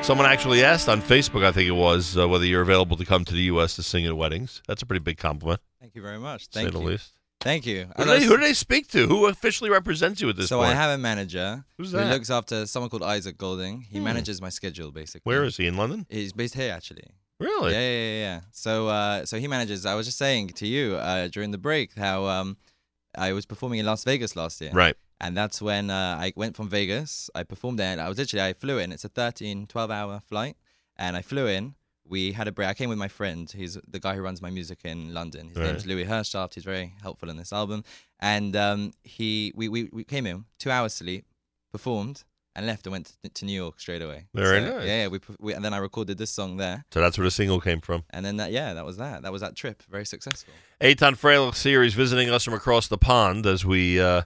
Someone 0.01 0.25
actually 0.25 0.63
asked 0.63 0.87
on 0.87 1.01
Facebook, 1.01 1.43
I 1.43 1.51
think 1.51 1.67
it 1.67 1.73
was, 1.73 2.17
uh, 2.17 2.27
whether 2.29 2.45
you're 2.45 2.61
available 2.61 2.95
to 2.95 3.03
come 3.03 3.25
to 3.25 3.33
the 3.33 3.41
U.S. 3.43 3.75
to 3.75 3.83
sing 3.83 4.05
at 4.05 4.15
weddings. 4.15 4.61
That's 4.65 4.81
a 4.81 4.85
pretty 4.85 5.01
big 5.03 5.17
compliment, 5.17 5.59
Thank 5.81 5.95
you 5.95 6.01
very 6.01 6.17
much. 6.17 6.47
to 6.47 6.53
say 6.53 6.61
Thank 6.61 6.71
the 6.71 6.79
least. 6.79 7.16
Thank 7.47 7.65
you. 7.65 7.87
Who 7.95 8.03
do, 8.03 8.09
they, 8.09 8.23
who 8.25 8.35
do 8.37 8.43
they 8.43 8.53
speak 8.53 8.89
to? 8.89 9.07
Who 9.07 9.27
officially 9.27 9.69
represents 9.69 10.19
you 10.21 10.27
at 10.29 10.35
this 10.35 10.49
so 10.49 10.57
point? 10.57 10.71
I 10.71 10.75
have 10.75 10.91
a 10.91 10.97
manager 10.97 11.63
Who's 11.77 11.93
who 11.93 11.99
looks 11.99 12.29
after 12.29 12.65
someone 12.65 12.89
called 12.89 13.03
Isaac 13.03 13.37
Golding. 13.37 13.81
He 13.89 13.99
Hmm. 13.99 14.03
manages 14.09 14.41
my 14.41 14.49
schedule 14.49 14.91
basically. 14.91 15.21
Where 15.31 15.45
is 15.45 15.55
he? 15.55 15.65
In 15.65 15.77
London? 15.77 16.05
He's 16.09 16.33
based 16.33 16.55
here 16.55 16.73
actually. 16.73 17.07
Really? 17.39 17.71
Yeah, 17.71 17.79
yeah, 17.79 17.99
yeah, 18.09 18.19
yeah. 18.27 18.39
So, 18.51 18.89
uh, 18.89 19.25
so 19.25 19.39
he 19.39 19.47
manages. 19.47 19.85
I 19.85 19.95
was 19.95 20.05
just 20.07 20.17
saying 20.17 20.49
to 20.61 20.67
you 20.67 20.95
uh, 20.95 21.29
during 21.29 21.51
the 21.51 21.57
break 21.57 21.95
how 21.95 22.25
um, 22.25 22.57
I 23.17 23.31
was 23.31 23.45
performing 23.45 23.79
in 23.79 23.85
Las 23.85 24.03
Vegas 24.03 24.35
last 24.35 24.59
year, 24.59 24.71
Right. 24.73 24.95
and 25.21 25.37
that's 25.37 25.61
when 25.61 25.89
uh, 25.89 26.17
I 26.19 26.33
went 26.35 26.55
from 26.57 26.67
Vegas. 26.67 27.29
I 27.33 27.43
performed 27.43 27.79
there. 27.79 27.91
And 27.93 28.01
I 28.01 28.09
was 28.09 28.17
literally 28.17 28.43
I 28.49 28.53
flew 28.53 28.77
in. 28.77 28.91
It's 28.91 29.05
a 29.05 29.09
13, 29.09 29.67
12 29.67 29.89
hour 29.91 30.19
flight, 30.27 30.57
and 30.97 31.15
I 31.15 31.21
flew 31.21 31.47
in. 31.47 31.75
We 32.07 32.31
had 32.31 32.47
a 32.47 32.51
break. 32.51 32.67
I 32.69 32.73
came 32.73 32.89
with 32.89 32.97
my 32.97 33.07
friend. 33.07 33.51
He's 33.51 33.77
the 33.87 33.99
guy 33.99 34.15
who 34.15 34.21
runs 34.21 34.41
my 34.41 34.49
music 34.49 34.79
in 34.83 35.13
London. 35.13 35.49
His 35.49 35.57
Right. 35.57 35.65
name's 35.67 35.85
Louis 35.85 36.05
Hershaft. 36.05 36.53
He's 36.53 36.63
very 36.63 36.93
helpful 37.01 37.29
in 37.29 37.37
this 37.37 37.51
album. 37.51 37.83
And 38.19 38.55
um, 38.55 38.93
he, 39.03 39.51
we, 39.55 39.67
we, 39.69 39.89
we 39.91 40.03
came 40.03 40.25
in 40.25 40.45
two 40.59 40.71
hours 40.71 40.93
sleep, 40.93 41.25
performed, 41.71 42.23
and 42.55 42.65
left 42.65 42.85
and 42.87 42.91
went 42.93 43.13
to, 43.23 43.29
to 43.29 43.45
New 43.45 43.53
York 43.53 43.79
straight 43.79 44.01
away. 44.01 44.25
Very 44.33 44.61
So, 44.61 44.77
nice. 44.77 44.87
Yeah, 44.87 45.01
yeah. 45.03 45.07
We, 45.07 45.19
we 45.39 45.53
and 45.53 45.63
then 45.63 45.73
I 45.73 45.77
recorded 45.77 46.17
this 46.17 46.31
song 46.31 46.57
there. 46.57 46.85
So 46.91 47.01
that's 47.01 47.17
where 47.17 47.25
the 47.25 47.31
single 47.31 47.59
came 47.59 47.81
from. 47.81 48.03
And 48.09 48.25
then 48.25 48.37
that, 48.37 48.51
yeah, 48.51 48.73
that 48.73 48.85
was 48.85 48.97
that. 48.97 49.21
That 49.23 49.31
was 49.31 49.41
that 49.41 49.55
trip. 49.55 49.83
Very 49.89 50.05
successful. 50.05 50.53
Eitan 50.81 51.17
Freilich 51.19 51.55
series 51.55 51.93
visiting 51.93 52.29
us 52.29 52.43
from 52.43 52.53
across 52.53 52.87
the 52.87 52.97
pond 52.97 53.45
as 53.45 53.63
we 53.65 53.99
uh, 53.99 54.23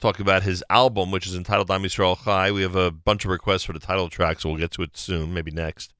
talk 0.00 0.20
about 0.20 0.42
his 0.42 0.62
album, 0.70 1.10
which 1.10 1.26
is 1.26 1.34
entitled 1.34 1.70
Am 1.70 1.82
Yisrael 1.82 2.22
Chai. 2.22 2.52
We 2.52 2.62
have 2.62 2.76
a 2.76 2.90
bunch 2.90 3.24
of 3.24 3.30
requests 3.30 3.64
for 3.64 3.72
the 3.72 3.80
title 3.80 4.08
track, 4.08 4.40
so 4.40 4.50
we'll 4.50 4.58
get 4.58 4.70
to 4.72 4.82
it 4.82 4.96
soon, 4.96 5.32
maybe 5.34 5.50
next. 5.50 5.92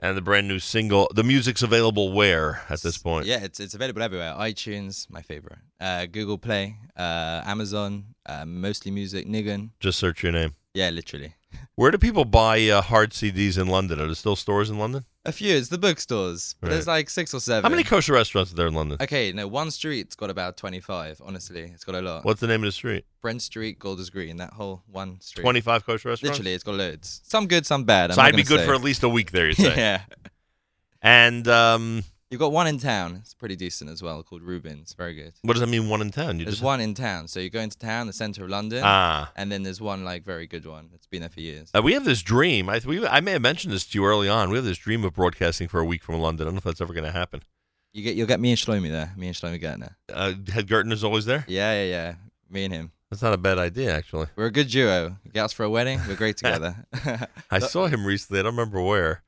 And 0.00 0.16
the 0.16 0.22
brand 0.22 0.48
new 0.48 0.58
single. 0.58 1.08
The 1.14 1.22
music's 1.22 1.62
available 1.62 2.12
where 2.12 2.62
at 2.68 2.82
this 2.82 2.98
point? 2.98 3.26
Yeah, 3.26 3.42
it's 3.44 3.60
it's 3.60 3.74
available 3.74 4.02
everywhere. 4.02 4.34
iTunes, 4.34 5.08
my 5.08 5.22
favorite. 5.22 5.58
Uh, 5.80 6.06
Google 6.06 6.36
Play, 6.36 6.76
uh, 6.96 7.42
Amazon, 7.46 8.14
uh, 8.26 8.44
mostly 8.44 8.90
music. 8.90 9.26
Nigun. 9.26 9.70
Just 9.80 9.98
search 9.98 10.22
your 10.22 10.32
name. 10.32 10.54
Yeah, 10.74 10.90
literally. 10.90 11.34
Where 11.76 11.90
do 11.90 11.98
people 11.98 12.24
buy 12.24 12.68
uh, 12.68 12.82
hard 12.82 13.10
CDs 13.10 13.58
in 13.58 13.66
London? 13.66 13.98
Are 14.00 14.06
there 14.06 14.14
still 14.14 14.36
stores 14.36 14.70
in 14.70 14.78
London? 14.78 15.04
A 15.24 15.32
few. 15.32 15.56
It's 15.56 15.68
the 15.70 15.78
bookstores. 15.78 16.54
But 16.60 16.70
There's 16.70 16.86
like 16.86 17.10
six 17.10 17.34
or 17.34 17.40
seven. 17.40 17.64
How 17.64 17.68
many 17.68 17.82
kosher 17.82 18.12
restaurants 18.12 18.52
are 18.52 18.54
there 18.54 18.68
in 18.68 18.74
London? 18.74 18.98
Okay, 19.00 19.32
no, 19.32 19.48
one 19.48 19.72
street's 19.72 20.14
got 20.14 20.30
about 20.30 20.56
25, 20.56 21.20
honestly. 21.24 21.62
It's 21.74 21.82
got 21.82 21.96
a 21.96 22.02
lot. 22.02 22.24
What's 22.24 22.40
the 22.40 22.46
name 22.46 22.62
of 22.62 22.66
the 22.68 22.72
street? 22.72 23.06
Brent 23.22 23.42
Street, 23.42 23.80
Golders 23.80 24.08
Green, 24.08 24.36
that 24.36 24.52
whole 24.52 24.82
one 24.86 25.20
street. 25.20 25.42
25 25.42 25.84
kosher 25.84 26.10
restaurants? 26.10 26.22
Literally, 26.38 26.54
it's 26.54 26.62
got 26.62 26.76
loads. 26.76 27.22
Some 27.24 27.48
good, 27.48 27.66
some 27.66 27.82
bad. 27.84 28.10
I'm 28.10 28.16
so 28.16 28.22
I'd 28.22 28.36
be 28.36 28.44
good 28.44 28.60
say. 28.60 28.66
for 28.66 28.74
at 28.74 28.82
least 28.82 29.02
a 29.02 29.08
week 29.08 29.32
there, 29.32 29.48
you 29.48 29.54
say. 29.54 29.74
yeah. 29.76 30.02
And 31.02 31.48
um, 31.48 32.04
You've 32.34 32.40
got 32.40 32.50
one 32.50 32.66
in 32.66 32.80
town. 32.80 33.18
It's 33.22 33.32
pretty 33.32 33.54
decent 33.54 33.88
as 33.90 34.02
well, 34.02 34.20
called 34.24 34.42
Rubens. 34.42 34.92
Very 34.98 35.14
good. 35.14 35.34
what 35.42 35.52
does 35.52 35.60
that 35.60 35.68
mean, 35.68 35.88
one 35.88 36.00
in 36.00 36.10
town? 36.10 36.40
You 36.40 36.46
There's 36.46 36.56
just 36.56 36.64
one 36.64 36.80
in 36.80 36.92
town. 36.92 37.28
So 37.28 37.38
you 37.38 37.48
go 37.48 37.60
into 37.60 37.78
town, 37.78 38.08
the 38.08 38.12
center 38.12 38.42
of 38.42 38.50
London, 38.50 38.82
Ah. 38.84 39.30
and 39.36 39.52
then 39.52 39.62
there's 39.62 39.80
one 39.80 40.04
like 40.04 40.24
very 40.24 40.48
good 40.48 40.66
one. 40.66 40.90
It's 40.94 41.06
been 41.06 41.20
there 41.20 41.28
for 41.28 41.38
years. 41.38 41.70
Uh, 41.72 41.80
we 41.80 41.92
have 41.92 42.04
this 42.04 42.22
dream. 42.22 42.68
I, 42.68 42.80
we, 42.84 43.06
I 43.06 43.20
may 43.20 43.30
have 43.30 43.42
mentioned 43.42 43.72
this 43.72 43.86
to 43.86 43.98
you 44.00 44.04
early 44.04 44.28
on. 44.28 44.50
We 44.50 44.56
have 44.56 44.64
this 44.64 44.78
dream 44.78 45.04
of 45.04 45.14
broadcasting 45.14 45.68
for 45.68 45.78
a 45.78 45.84
week 45.84 46.02
from 46.02 46.16
London. 46.18 46.42
I 46.42 46.44
don't 46.46 46.54
know 46.54 46.58
if 46.58 46.64
that's 46.64 46.80
ever 46.80 46.92
going 46.92 47.04
to 47.04 47.12
happen. 47.12 47.44
You 47.92 48.02
get, 48.02 48.16
you'll 48.16 48.26
get 48.26 48.40
me 48.40 48.50
and 48.50 48.58
Shlomi 48.58 48.90
there. 48.90 49.12
Me 49.16 49.28
and 49.28 49.36
Shlomi 49.36 49.62
Gertner. 49.62 49.94
Uh, 50.12 50.32
Head 50.52 50.66
Gerton 50.66 50.90
is 50.92 51.04
always 51.04 51.26
there. 51.26 51.44
Yeah, 51.46 51.84
yeah, 51.84 51.88
yeah. 51.88 52.14
Me 52.50 52.64
and 52.64 52.74
him. 52.74 52.90
That's 53.10 53.22
not 53.22 53.32
a 53.32 53.36
bad 53.38 53.58
idea, 53.60 53.94
actually. 53.94 54.26
We're 54.34 54.46
a 54.46 54.50
good 54.50 54.66
duo. 54.70 55.18
Get 55.32 55.44
us 55.44 55.52
for 55.52 55.62
a 55.62 55.70
wedding. 55.70 56.00
We're 56.08 56.16
great 56.16 56.36
together. 56.38 56.84
I 57.48 57.58
saw 57.60 57.86
him 57.86 58.04
recently. 58.04 58.40
I 58.40 58.42
don't 58.42 58.56
remember 58.56 58.82
where. 58.82 59.22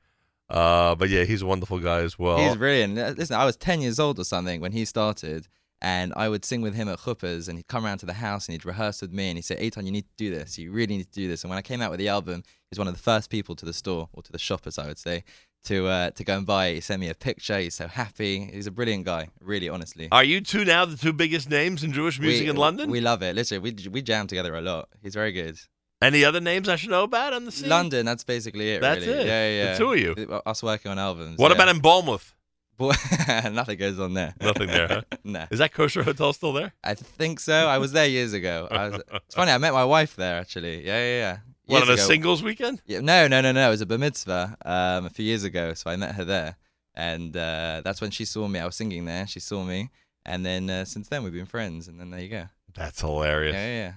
Uh, 0.49 0.95
but 0.95 1.09
yeah, 1.09 1.23
he's 1.23 1.41
a 1.41 1.45
wonderful 1.45 1.79
guy 1.79 1.99
as 1.99 2.17
well. 2.17 2.37
He's 2.37 2.55
brilliant. 2.55 2.97
Uh, 2.97 3.13
Listen, 3.17 3.35
I 3.35 3.45
was 3.45 3.57
10 3.57 3.81
years 3.81 3.99
old 3.99 4.19
or 4.19 4.23
something 4.23 4.61
when 4.61 4.71
he 4.71 4.85
started, 4.85 5.47
and 5.81 6.13
I 6.15 6.29
would 6.29 6.45
sing 6.45 6.61
with 6.61 6.73
him 6.73 6.87
at 6.87 6.99
chuppahs, 6.99 7.47
and 7.47 7.57
he'd 7.57 7.67
come 7.67 7.85
around 7.85 7.99
to 7.99 8.05
the 8.05 8.13
house 8.13 8.47
and 8.47 8.53
he'd 8.53 8.65
rehearse 8.65 9.01
with 9.01 9.11
me, 9.11 9.29
and 9.29 9.37
he'd 9.37 9.43
say, 9.43 9.55
Eitan, 9.55 9.85
you 9.85 9.91
need 9.91 10.05
to 10.05 10.15
do 10.17 10.33
this. 10.33 10.57
You 10.57 10.71
really 10.71 10.97
need 10.97 11.11
to 11.11 11.19
do 11.19 11.27
this. 11.27 11.43
And 11.43 11.49
when 11.49 11.57
I 11.57 11.61
came 11.61 11.81
out 11.81 11.91
with 11.91 11.99
the 11.99 12.07
album, 12.07 12.43
he 12.45 12.69
was 12.71 12.79
one 12.79 12.87
of 12.87 12.93
the 12.93 13.01
first 13.01 13.29
people 13.29 13.55
to 13.55 13.65
the 13.65 13.73
store, 13.73 14.09
or 14.13 14.23
to 14.23 14.31
the 14.31 14.39
shop, 14.39 14.65
as 14.65 14.79
I 14.79 14.87
would 14.87 14.97
say, 14.97 15.23
to 15.65 15.87
uh, 15.87 16.09
to 16.11 16.23
go 16.23 16.37
and 16.37 16.45
buy. 16.45 16.73
He 16.73 16.81
sent 16.81 17.01
me 17.01 17.09
a 17.09 17.15
picture. 17.15 17.59
He's 17.59 17.75
so 17.75 17.87
happy. 17.87 18.45
He's 18.45 18.67
a 18.67 18.71
brilliant 18.71 19.05
guy, 19.05 19.29
really, 19.41 19.69
honestly. 19.69 20.07
Are 20.11 20.23
you 20.23 20.41
two 20.41 20.65
now 20.65 20.85
the 20.85 20.97
two 20.97 21.13
biggest 21.13 21.49
names 21.49 21.83
in 21.83 21.91
Jewish 21.91 22.19
music 22.19 22.45
we, 22.45 22.49
in 22.49 22.55
London? 22.55 22.89
We 22.89 23.01
love 23.01 23.21
it. 23.21 23.35
Literally, 23.35 23.71
we, 23.71 23.89
we 23.89 24.01
jam 24.01 24.27
together 24.27 24.55
a 24.55 24.61
lot. 24.61 24.89
He's 25.01 25.13
very 25.13 25.31
good. 25.33 25.59
Any 26.01 26.23
other 26.23 26.39
names 26.39 26.69
I 26.69 26.75
should 26.75 26.91
know 26.91 27.03
about 27.03 27.33
on 27.33 27.45
the 27.45 27.51
scene? 27.51 27.69
London, 27.69 28.05
that's 28.05 28.23
basically 28.23 28.69
it, 28.71 28.81
That's 28.81 29.05
really. 29.05 29.21
it? 29.21 29.25
Yeah, 29.25 29.49
yeah, 29.49 29.71
The 29.71 29.77
two 29.79 29.93
of 29.93 29.99
you? 29.99 30.41
Us 30.45 30.61
working 30.61 30.91
on 30.91 30.99
albums. 30.99 31.39
What 31.39 31.49
yeah. 31.49 31.55
about 31.55 31.69
in 31.69 31.79
Bournemouth? 31.79 32.35
Nothing 32.79 33.77
goes 33.79 33.99
on 33.99 34.13
there. 34.13 34.35
Nothing 34.39 34.67
there, 34.67 34.87
huh? 34.87 35.01
nah. 35.23 35.47
Is 35.49 35.57
that 35.57 35.73
kosher 35.73 36.03
hotel 36.03 36.31
still 36.33 36.53
there? 36.53 36.73
I 36.83 36.93
think 36.93 37.39
so. 37.39 37.67
I 37.67 37.79
was 37.79 37.91
there 37.91 38.05
years 38.05 38.33
ago. 38.33 38.67
I 38.69 38.89
was, 38.89 39.01
it's 39.11 39.35
funny. 39.35 39.51
I 39.51 39.57
met 39.57 39.73
my 39.73 39.85
wife 39.85 40.15
there 40.15 40.37
actually. 40.37 40.85
Yeah, 40.85 40.99
yeah, 40.99 41.17
yeah. 41.19 41.37
Years 41.65 41.83
on 41.83 41.89
a 41.89 41.93
ago. 41.93 42.01
singles 42.03 42.43
weekend? 42.43 42.81
Yeah, 42.85 42.99
no, 42.99 43.27
no, 43.27 43.41
no, 43.41 43.51
no. 43.51 43.67
It 43.67 43.71
was 43.71 43.81
a 43.81 43.87
bar 43.87 43.97
mitzvah 43.97 44.55
um, 44.63 45.05
a 45.07 45.09
few 45.09 45.25
years 45.25 45.43
ago. 45.43 45.73
So 45.73 45.89
I 45.89 45.95
met 45.95 46.15
her 46.15 46.23
there, 46.23 46.55
and 46.93 47.35
uh, 47.35 47.81
that's 47.83 47.99
when 47.99 48.11
she 48.11 48.23
saw 48.23 48.47
me. 48.47 48.59
I 48.59 48.65
was 48.65 48.75
singing 48.75 49.05
there. 49.05 49.25
She 49.25 49.39
saw 49.39 49.63
me, 49.63 49.89
and 50.25 50.45
then 50.45 50.69
uh, 50.69 50.85
since 50.85 51.09
then 51.09 51.23
we've 51.23 51.33
been 51.33 51.47
friends. 51.47 51.87
And 51.87 51.99
then 51.99 52.11
there 52.11 52.21
you 52.21 52.29
go. 52.29 52.45
That's 52.75 53.01
hilarious. 53.01 53.55
Yeah, 53.55 53.67
yeah. 53.67 53.93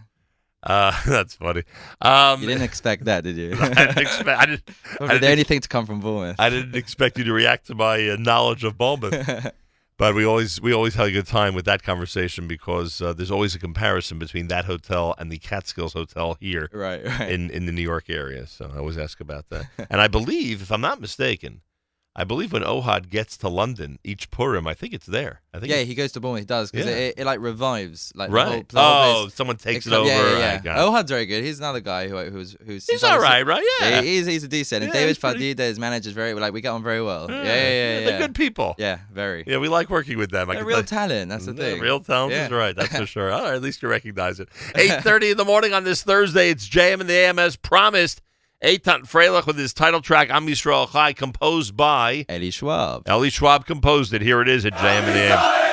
Uh, 0.63 0.93
that's 1.07 1.35
funny. 1.35 1.63
Um, 2.01 2.41
You 2.43 2.49
didn't 2.49 2.63
expect 2.63 3.05
that, 3.05 3.25
did 3.25 3.37
you? 3.37 3.57
I 3.61 3.69
didn't 3.69 3.99
expect. 4.07 4.41
I 4.41 4.47
didn't. 4.47 4.63
I 5.01 5.07
didn't 5.07 5.21
the 5.23 5.31
only 5.31 5.45
thing 5.45 5.61
to 5.61 5.69
come 5.69 5.87
from 5.87 6.01
Bournemouth. 6.01 6.37
I 6.39 6.51
didn't 6.51 6.77
expect 6.77 7.19
you 7.19 7.25
to 7.25 7.33
react 7.33 7.67
to 7.69 7.75
my 7.75 8.11
uh, 8.11 8.17
knowledge 8.17 8.65
of 8.65 8.77
Bournemouth, 8.77 9.53
but 9.97 10.15
we 10.15 10.25
always 10.25 10.61
we 10.61 10.73
always 10.73 10.95
had 10.95 11.07
a 11.07 11.11
good 11.11 11.27
time 11.27 11.55
with 11.55 11.65
that 11.65 11.83
conversation 11.83 12.47
because 12.47 13.01
uh, 13.01 13.13
there's 13.13 13.31
always 13.31 13.55
a 13.55 13.59
comparison 13.59 14.19
between 14.19 14.49
that 14.49 14.67
hotel 14.67 15.15
and 15.19 15.33
the 15.33 15.39
Catskills 15.39 15.95
Hotel 15.95 16.37
here 16.41 16.69
right, 16.73 17.05
right. 17.05 17.31
in 17.31 17.51
in 17.51 17.67
the 17.67 17.73
New 17.73 17.83
York 17.83 18.11
area. 18.11 18.47
So 18.47 18.71
I 18.75 18.79
always 18.79 18.99
ask 18.99 19.21
about 19.21 19.49
that. 19.49 19.67
and 19.89 20.01
I 20.01 20.09
believe, 20.09 20.61
if 20.63 20.71
I'm 20.71 20.83
not 20.83 21.01
mistaken, 21.01 21.63
I 22.17 22.25
believe 22.25 22.53
when 22.53 22.63
Ohad 22.63 23.09
gets 23.09 23.37
to 23.39 23.49
London 23.49 24.01
each 24.03 24.33
Purim, 24.33 24.67
I 24.67 24.75
think 24.75 24.93
it's 24.93 25.07
there. 25.07 25.43
I 25.55 25.61
think 25.61 25.71
yeah, 25.71 25.83
he 25.83 25.95
goes 25.95 26.11
to 26.13 26.21
Bournemouth. 26.21 26.41
He 26.41 26.45
does 26.45 26.71
because 26.73 26.87
Yeah. 26.87 26.93
it, 26.93 27.15
it, 27.19 27.25
like 27.25 27.39
revives 27.39 28.13
like 28.17 28.31
the 28.31 28.35
right. 28.35 28.49
whole, 28.49 28.65
the 28.69 28.81
whole 28.81 29.17
oh, 29.27 29.29
someone 29.29 29.57
takes 29.57 29.87
it 29.87 29.93
over. 29.93 30.09
Yeah, 30.09 30.31
yeah, 30.33 30.39
yeah. 30.39 30.59
got 30.61 30.79
it. 30.79 30.81
Ohad's 30.81 31.09
very 31.11 31.25
good. 31.27 31.45
He's 31.45 31.59
another 31.61 31.79
guy 31.79 32.09
who 32.09 32.17
who's 32.25 32.57
who's 32.67 32.85
He's 32.91 33.05
all 33.05 33.21
right, 33.21 33.47
right? 33.47 33.65
Yeah. 33.81 34.01
He- 34.03 34.09
he's 34.17 34.27
he's 34.27 34.43
a 34.43 34.49
decent. 34.49 34.83
And 34.83 34.93
David 34.93 35.21
pretty- 35.21 35.55
Fadida, 35.55 35.61
his 35.61 35.79
manager's 35.79 36.13
very 36.13 36.35
like 36.35 36.53
we 36.53 36.61
get 36.61 36.71
on 36.71 36.83
very 36.83 37.01
well. 37.01 37.31
Yeah, 37.31 37.45
Yeah, 37.45 37.55
yeah, 38.01 38.01
They're 38.11 38.19
good 38.19 38.35
people. 38.35 38.75
Yeah, 38.77 38.99
very. 39.13 39.45
Yeah, 39.47 39.59
we 39.59 39.69
like 39.69 39.89
working 39.89 40.19
with 40.19 40.31
them. 40.33 40.51
I 40.51 40.55
They're 40.57 40.65
real 40.65 40.83
talent. 40.83 41.31
That's 41.31 41.47
the 41.47 41.55
thing. 41.55 41.81
Real 41.81 42.01
talent 42.01 42.33
is 42.33 42.51
right. 42.51 42.75
That's 42.75 42.95
for 42.97 43.07
sure. 43.15 43.29
Right, 43.29 43.55
at 43.55 43.63
least 43.63 43.83
you 43.83 43.89
recognize 43.89 44.41
it. 44.41 44.49
Eight 44.75 45.01
thirty 45.05 45.31
in 45.31 45.37
the 45.37 45.45
morning 45.45 45.73
on 45.73 45.85
this 45.85 46.03
Thursday. 46.03 46.51
It's 46.51 46.69
JM 46.69 47.01
and 47.01 47.09
the 47.09 47.15
AMS 47.15 47.55
promised. 47.57 48.21
Eitan 48.63 49.09
Freilich 49.09 49.47
with 49.47 49.57
his 49.57 49.73
title 49.73 50.03
track 50.03 50.29
"Am 50.29 50.47
Yisrael 50.47 50.93
Chai," 50.93 51.15
composed 51.15 51.79
by 51.79 52.27
Eli 52.31 52.51
Schwab. 52.51 53.09
Ellie 53.09 53.31
Schwab. 53.31 53.65
Composed 53.65 54.13
it. 54.13 54.21
Here 54.21 54.43
it 54.43 54.49
is 54.49 54.67
at 54.67 54.75
JM 54.75 55.05
and 55.05 55.17
the 55.17 55.35
AMS. 55.35 55.70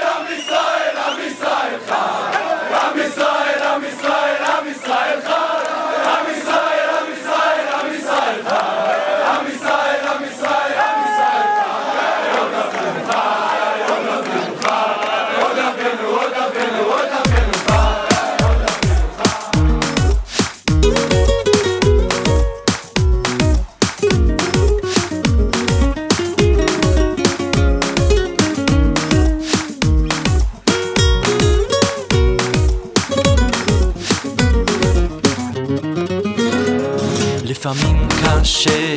לפעמים 37.71 38.07
קשה, 38.09 38.93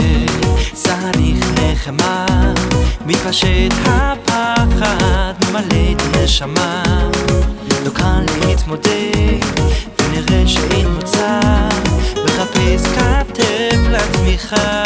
צריך 0.73 1.47
נחמה, 1.55 2.27
מתפשט 3.07 3.73
הפחד, 3.85 5.35
ממלא 5.49 5.93
את 5.93 6.03
הנשמה. 6.03 6.83
לא 7.85 7.91
קל 7.91 8.25
להתמודד, 8.41 9.41
ונראה 9.99 10.43
שאין 10.47 10.87
מוצא, 10.89 11.41
מחפש 12.25 12.83
כתף 12.87 13.79
לתמיכה. 13.91 14.83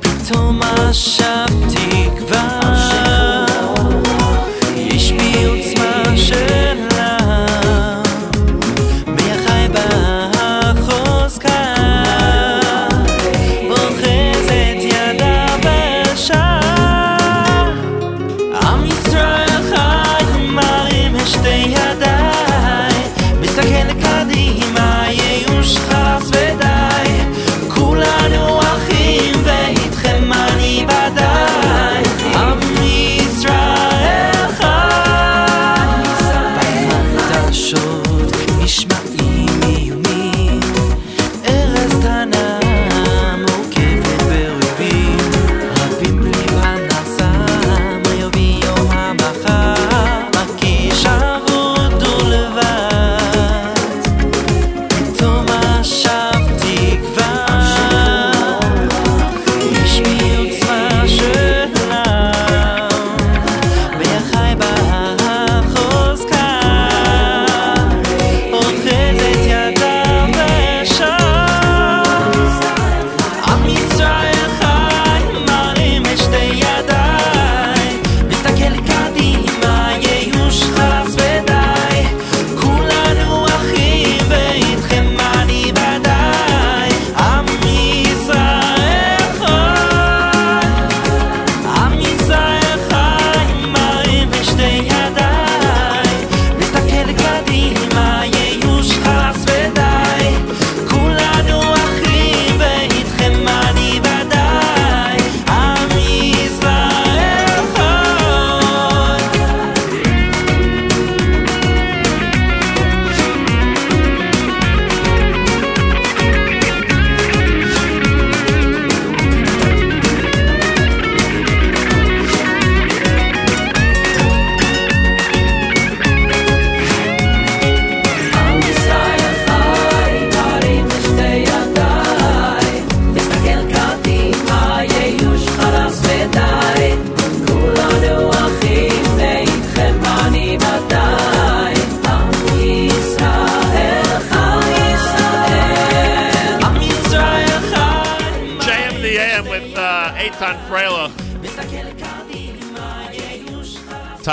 פתאום 0.00 0.60
עכשיו 0.62 1.49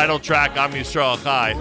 title 0.07 0.19
track, 0.21 0.55
Am 0.55 0.71
Yisrael 0.71 1.21
Chai. 1.21 1.51
A 1.51 1.55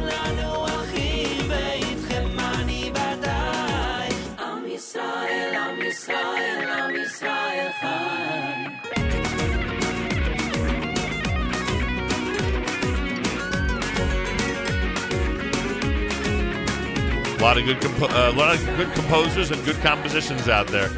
lot 17.43 17.59
of 17.59 17.65
good, 17.65 17.81
compo- 17.81 18.07
uh, 18.07 18.31
a 18.31 18.33
lot 18.33 18.55
of 18.55 18.65
good 18.77 18.93
composers 18.93 19.51
and 19.51 19.65
good 19.65 19.75
compositions 19.79 20.49
out 20.49 20.69
there. 20.69 20.89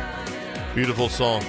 Beautiful 0.75 1.09
song. 1.09 1.43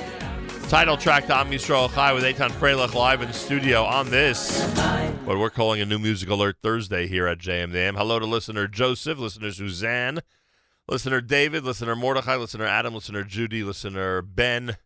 Title 0.70 0.96
track 0.96 1.26
to 1.28 1.36
Am 1.36 1.52
Yisrael 1.52 1.94
Chai 1.94 2.14
with 2.14 2.24
Eitan 2.24 2.52
Freilich 2.52 2.94
live 2.94 3.22
in 3.22 3.34
studio 3.34 3.84
on 3.84 4.10
this 4.10 4.89
what 5.30 5.38
we're 5.38 5.52
calling 5.52 5.80
a 5.80 5.86
new 5.86 6.00
music 6.00 6.28
alert 6.28 6.58
Thursday 6.64 7.06
here 7.06 7.28
at 7.28 7.38
JMDM. 7.38 7.96
Hello 7.96 8.18
to 8.18 8.26
listener 8.26 8.68
Joseph, 8.68 9.20
listener 9.20 9.52
Suzanne, 9.52 10.22
listener 10.88 11.22
David, 11.22 11.64
listener 11.64 11.96
Mordechai, 11.96 12.36
listener 12.36 12.66
Adam, 12.66 12.96
listener 12.96 13.24
Judy, 13.24 13.62
listener 13.62 14.24
Ben. 14.24 14.78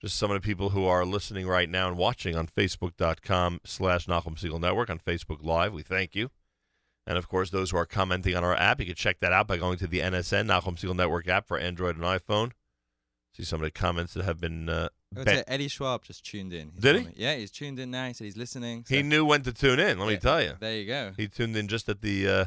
Just 0.00 0.16
some 0.16 0.30
of 0.30 0.40
the 0.40 0.46
people 0.46 0.70
who 0.70 0.86
are 0.86 1.04
listening 1.04 1.46
right 1.46 1.68
now 1.68 1.86
and 1.86 1.98
watching 1.98 2.34
on 2.34 2.46
Facebook.com 2.46 3.60
slash 3.66 4.06
Nachum 4.06 4.38
Segal 4.38 4.58
Network 4.58 4.88
on 4.88 5.00
Facebook 5.00 5.44
Live. 5.44 5.74
We 5.74 5.82
thank 5.82 6.14
you. 6.14 6.30
And 7.06 7.18
of 7.18 7.28
course, 7.28 7.50
those 7.50 7.72
who 7.72 7.76
are 7.76 7.84
commenting 7.84 8.34
on 8.34 8.42
our 8.42 8.56
app, 8.56 8.80
you 8.80 8.86
can 8.86 8.94
check 8.94 9.20
that 9.20 9.34
out 9.34 9.46
by 9.46 9.58
going 9.58 9.76
to 9.76 9.86
the 9.86 10.00
NSN 10.00 10.48
Nachum 10.48 10.78
Segal 10.78 10.96
Network 10.96 11.28
app 11.28 11.46
for 11.46 11.58
Android 11.58 11.96
and 11.96 12.06
iPhone. 12.06 12.52
See 13.36 13.44
some 13.44 13.60
of 13.60 13.66
the 13.66 13.70
comments 13.70 14.14
that 14.14 14.24
have 14.24 14.40
been. 14.40 14.70
Uh, 14.70 14.88
I 15.16 15.20
would 15.20 15.24
ben- 15.26 15.36
say 15.38 15.44
Eddie 15.46 15.68
Schwab 15.68 16.04
just 16.04 16.24
tuned 16.24 16.52
in. 16.52 16.70
He 16.74 16.80
Did 16.80 16.96
he? 17.06 17.08
Yeah, 17.16 17.34
he's 17.36 17.50
tuned 17.50 17.78
in 17.78 17.90
now. 17.90 18.06
He 18.08 18.12
said 18.12 18.24
he's 18.24 18.36
listening. 18.36 18.84
he 18.88 19.02
knew 19.02 19.24
when 19.24 19.42
to 19.42 19.52
tune 19.52 19.78
in. 19.80 19.98
Let 19.98 20.06
me 20.08 20.14
Yeah. 20.14 20.18
tell 20.18 20.42
you, 20.42 20.52
There 20.60 20.76
you 20.76 20.86
go. 20.86 21.12
he 21.16 21.28
tuned 21.28 21.56
in 21.56 21.68
just 21.68 21.88
at 21.88 22.00
the 22.00 22.28
uh, 22.28 22.44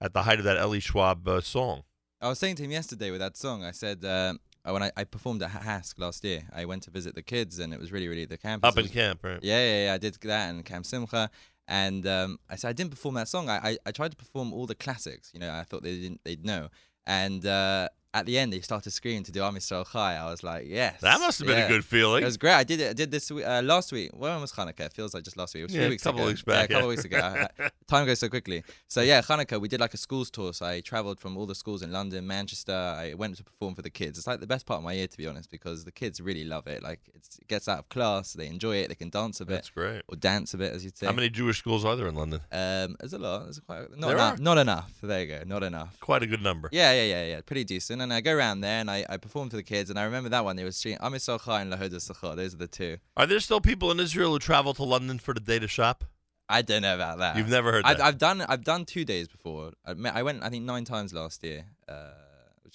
at 0.00 0.12
the 0.12 0.22
height 0.22 0.38
of 0.38 0.44
that 0.44 0.56
Ellie 0.58 0.80
Schwab 0.80 1.26
uh, 1.28 1.40
song. 1.40 1.82
I 2.20 2.28
was 2.28 2.38
saying 2.38 2.56
to 2.56 2.62
him 2.64 2.70
yesterday 2.70 3.10
with 3.10 3.20
that 3.20 3.36
song. 3.36 3.62
I 3.64 3.70
said 3.72 4.04
uh, 4.04 4.34
when 4.64 4.82
I, 4.82 4.90
I 4.96 5.04
performed 5.04 5.42
at 5.42 5.50
HASC 5.50 5.98
last 5.98 6.24
year, 6.24 6.42
I 6.54 6.64
went 6.64 6.82
to 6.84 6.90
visit 6.90 7.14
the 7.14 7.22
kids, 7.22 7.58
and 7.58 7.72
it 7.72 7.78
was 7.80 7.92
really, 7.92 8.08
really 8.08 8.24
the 8.24 8.38
campus. 8.38 8.68
Up 8.68 8.76
in 8.78 8.84
was- 8.84 8.90
camp, 8.92 9.20
right? 9.22 9.38
Yeah, 9.42 9.58
yeah, 9.58 9.84
yeah. 9.86 9.92
I 9.94 9.98
did 9.98 10.14
that 10.22 10.50
and 10.50 10.64
Camp 10.64 10.86
Simcha, 10.86 11.30
and 11.68 12.06
um, 12.06 12.38
I 12.48 12.56
said 12.56 12.68
I 12.68 12.72
didn't 12.72 12.90
perform 12.90 13.14
that 13.16 13.28
song. 13.28 13.48
I, 13.48 13.56
I, 13.70 13.78
I 13.86 13.90
tried 13.92 14.10
to 14.12 14.16
perform 14.16 14.52
all 14.52 14.66
the 14.66 14.74
classics. 14.74 15.30
You 15.34 15.40
know, 15.40 15.52
I 15.52 15.62
thought 15.64 15.82
they 15.82 15.98
didn't 15.98 16.20
they'd 16.24 16.44
know. 16.44 16.68
And 17.06 17.46
uh, 17.46 17.88
at 18.16 18.24
the 18.26 18.38
end, 18.38 18.52
they 18.52 18.60
started 18.60 18.90
screaming 18.92 19.24
to 19.24 19.32
do 19.32 19.42
Am 19.42 19.54
Yisrael 19.54 19.84
Chai. 19.92 20.14
I 20.16 20.30
was 20.30 20.42
like, 20.42 20.64
yes. 20.66 21.00
That 21.02 21.20
must 21.20 21.38
have 21.38 21.46
been 21.46 21.58
yeah. 21.58 21.66
a 21.66 21.68
good 21.68 21.84
feeling. 21.84 22.22
It 22.22 22.26
was 22.26 22.36
great. 22.38 22.54
I 22.54 22.64
did 22.64 22.80
it. 22.80 22.90
I 22.90 22.92
did 22.94 23.10
this 23.10 23.30
uh, 23.30 23.60
last 23.64 23.92
week. 23.92 24.10
When 24.14 24.40
was 24.40 24.52
Hanukkah? 24.52 24.80
It 24.88 24.92
feels 24.94 25.12
like 25.14 25.22
just 25.22 25.36
last 25.36 25.54
week. 25.54 25.60
It 25.60 25.64
was 25.66 25.74
Yeah, 25.74 25.80
three 25.80 25.86
a 25.86 25.90
weeks 25.90 26.02
couple 26.02 26.20
ago. 26.22 26.28
weeks 26.28 26.42
back, 26.42 26.70
Yeah, 26.70 26.76
a 26.76 26.80
couple 26.80 26.82
yeah. 26.82 26.88
weeks 26.88 27.04
ago. 27.04 27.18
I- 27.18 27.70
time 27.86 28.06
goes 28.06 28.18
so 28.18 28.28
quickly. 28.28 28.64
So 28.88 29.02
yeah, 29.02 29.20
Hanukkah. 29.20 29.60
We 29.60 29.68
did 29.68 29.80
like 29.80 29.94
a 29.94 29.98
schools 29.98 30.30
tour. 30.30 30.52
So 30.54 30.64
I 30.66 30.80
travelled 30.80 31.20
from 31.20 31.36
all 31.36 31.46
the 31.46 31.54
schools 31.54 31.82
in 31.82 31.92
London, 31.92 32.26
Manchester. 32.26 32.72
I 32.74 33.14
went 33.14 33.36
to 33.36 33.44
perform 33.44 33.74
for 33.74 33.82
the 33.82 33.90
kids. 33.90 34.18
It's 34.18 34.26
like 34.26 34.40
the 34.40 34.46
best 34.46 34.64
part 34.66 34.78
of 34.78 34.84
my 34.84 34.92
year, 34.94 35.06
to 35.08 35.16
be 35.16 35.26
honest, 35.26 35.50
because 35.50 35.84
the 35.84 35.92
kids 35.92 36.20
really 36.20 36.44
love 36.44 36.66
it. 36.66 36.82
Like 36.82 37.00
it's, 37.14 37.38
it 37.38 37.48
gets 37.48 37.68
out 37.68 37.78
of 37.80 37.88
class. 37.90 38.32
They 38.32 38.46
enjoy 38.46 38.76
it. 38.76 38.88
They 38.88 38.94
can 38.94 39.10
dance 39.10 39.40
a 39.40 39.44
bit 39.44 39.54
That's 39.54 39.70
great. 39.70 40.02
or 40.08 40.16
dance 40.16 40.54
a 40.54 40.56
bit, 40.58 40.72
as 40.72 40.84
you'd 40.84 40.96
say. 40.96 41.06
How 41.06 41.12
many 41.12 41.28
Jewish 41.28 41.58
schools 41.58 41.84
are 41.84 41.96
there 41.96 42.06
in 42.08 42.14
London? 42.14 42.40
Um, 42.50 42.96
there's 42.98 43.12
a 43.12 43.18
lot. 43.18 43.44
There's 43.44 43.60
quite 43.60 43.90
not 43.96 44.06
There 44.08 44.16
enough. 44.16 44.38
are? 44.38 44.42
Not 44.42 44.58
enough. 44.58 44.92
There 45.02 45.20
you 45.20 45.26
go. 45.26 45.42
Not 45.46 45.62
enough. 45.62 45.98
Quite 46.00 46.22
a 46.22 46.26
good 46.26 46.42
number. 46.42 46.68
Yeah, 46.72 46.92
yeah, 46.92 47.04
yeah, 47.04 47.24
yeah. 47.26 47.40
Pretty 47.44 47.64
decent. 47.64 48.00
And 48.02 48.05
I 48.12 48.20
go 48.20 48.34
around 48.34 48.60
there 48.60 48.80
and 48.80 48.90
I, 48.90 49.04
I 49.08 49.16
perform 49.16 49.50
for 49.50 49.56
the 49.56 49.62
kids. 49.62 49.90
And 49.90 49.98
I 49.98 50.04
remember 50.04 50.28
that 50.30 50.44
one. 50.44 50.56
They 50.56 50.64
were 50.64 50.72
streaming 50.72 50.98
Am 51.00 51.14
and 51.14 51.22
Lahodot 51.22 52.10
Lecha. 52.10 52.36
Those 52.36 52.54
are 52.54 52.58
the 52.58 52.66
two. 52.66 52.98
Are 53.16 53.26
there 53.26 53.40
still 53.40 53.60
people 53.60 53.90
in 53.90 54.00
Israel 54.00 54.32
who 54.32 54.38
travel 54.38 54.74
to 54.74 54.82
London 54.82 55.18
for 55.18 55.34
the 55.34 55.40
day 55.40 55.58
to 55.58 55.68
shop? 55.68 56.04
I 56.48 56.62
don't 56.62 56.82
know 56.82 56.94
about 56.94 57.18
that. 57.18 57.36
You've 57.36 57.48
never 57.48 57.72
heard 57.72 57.84
I've, 57.84 57.98
that? 57.98 58.06
I've 58.06 58.18
done 58.18 58.40
I've 58.42 58.64
done 58.64 58.84
two 58.84 59.04
days 59.04 59.26
before. 59.28 59.72
I, 59.84 59.94
I 60.12 60.22
went 60.22 60.42
I 60.42 60.48
think 60.48 60.64
nine 60.64 60.84
times 60.84 61.12
last 61.12 61.42
year, 61.42 61.64
uh, 61.88 62.10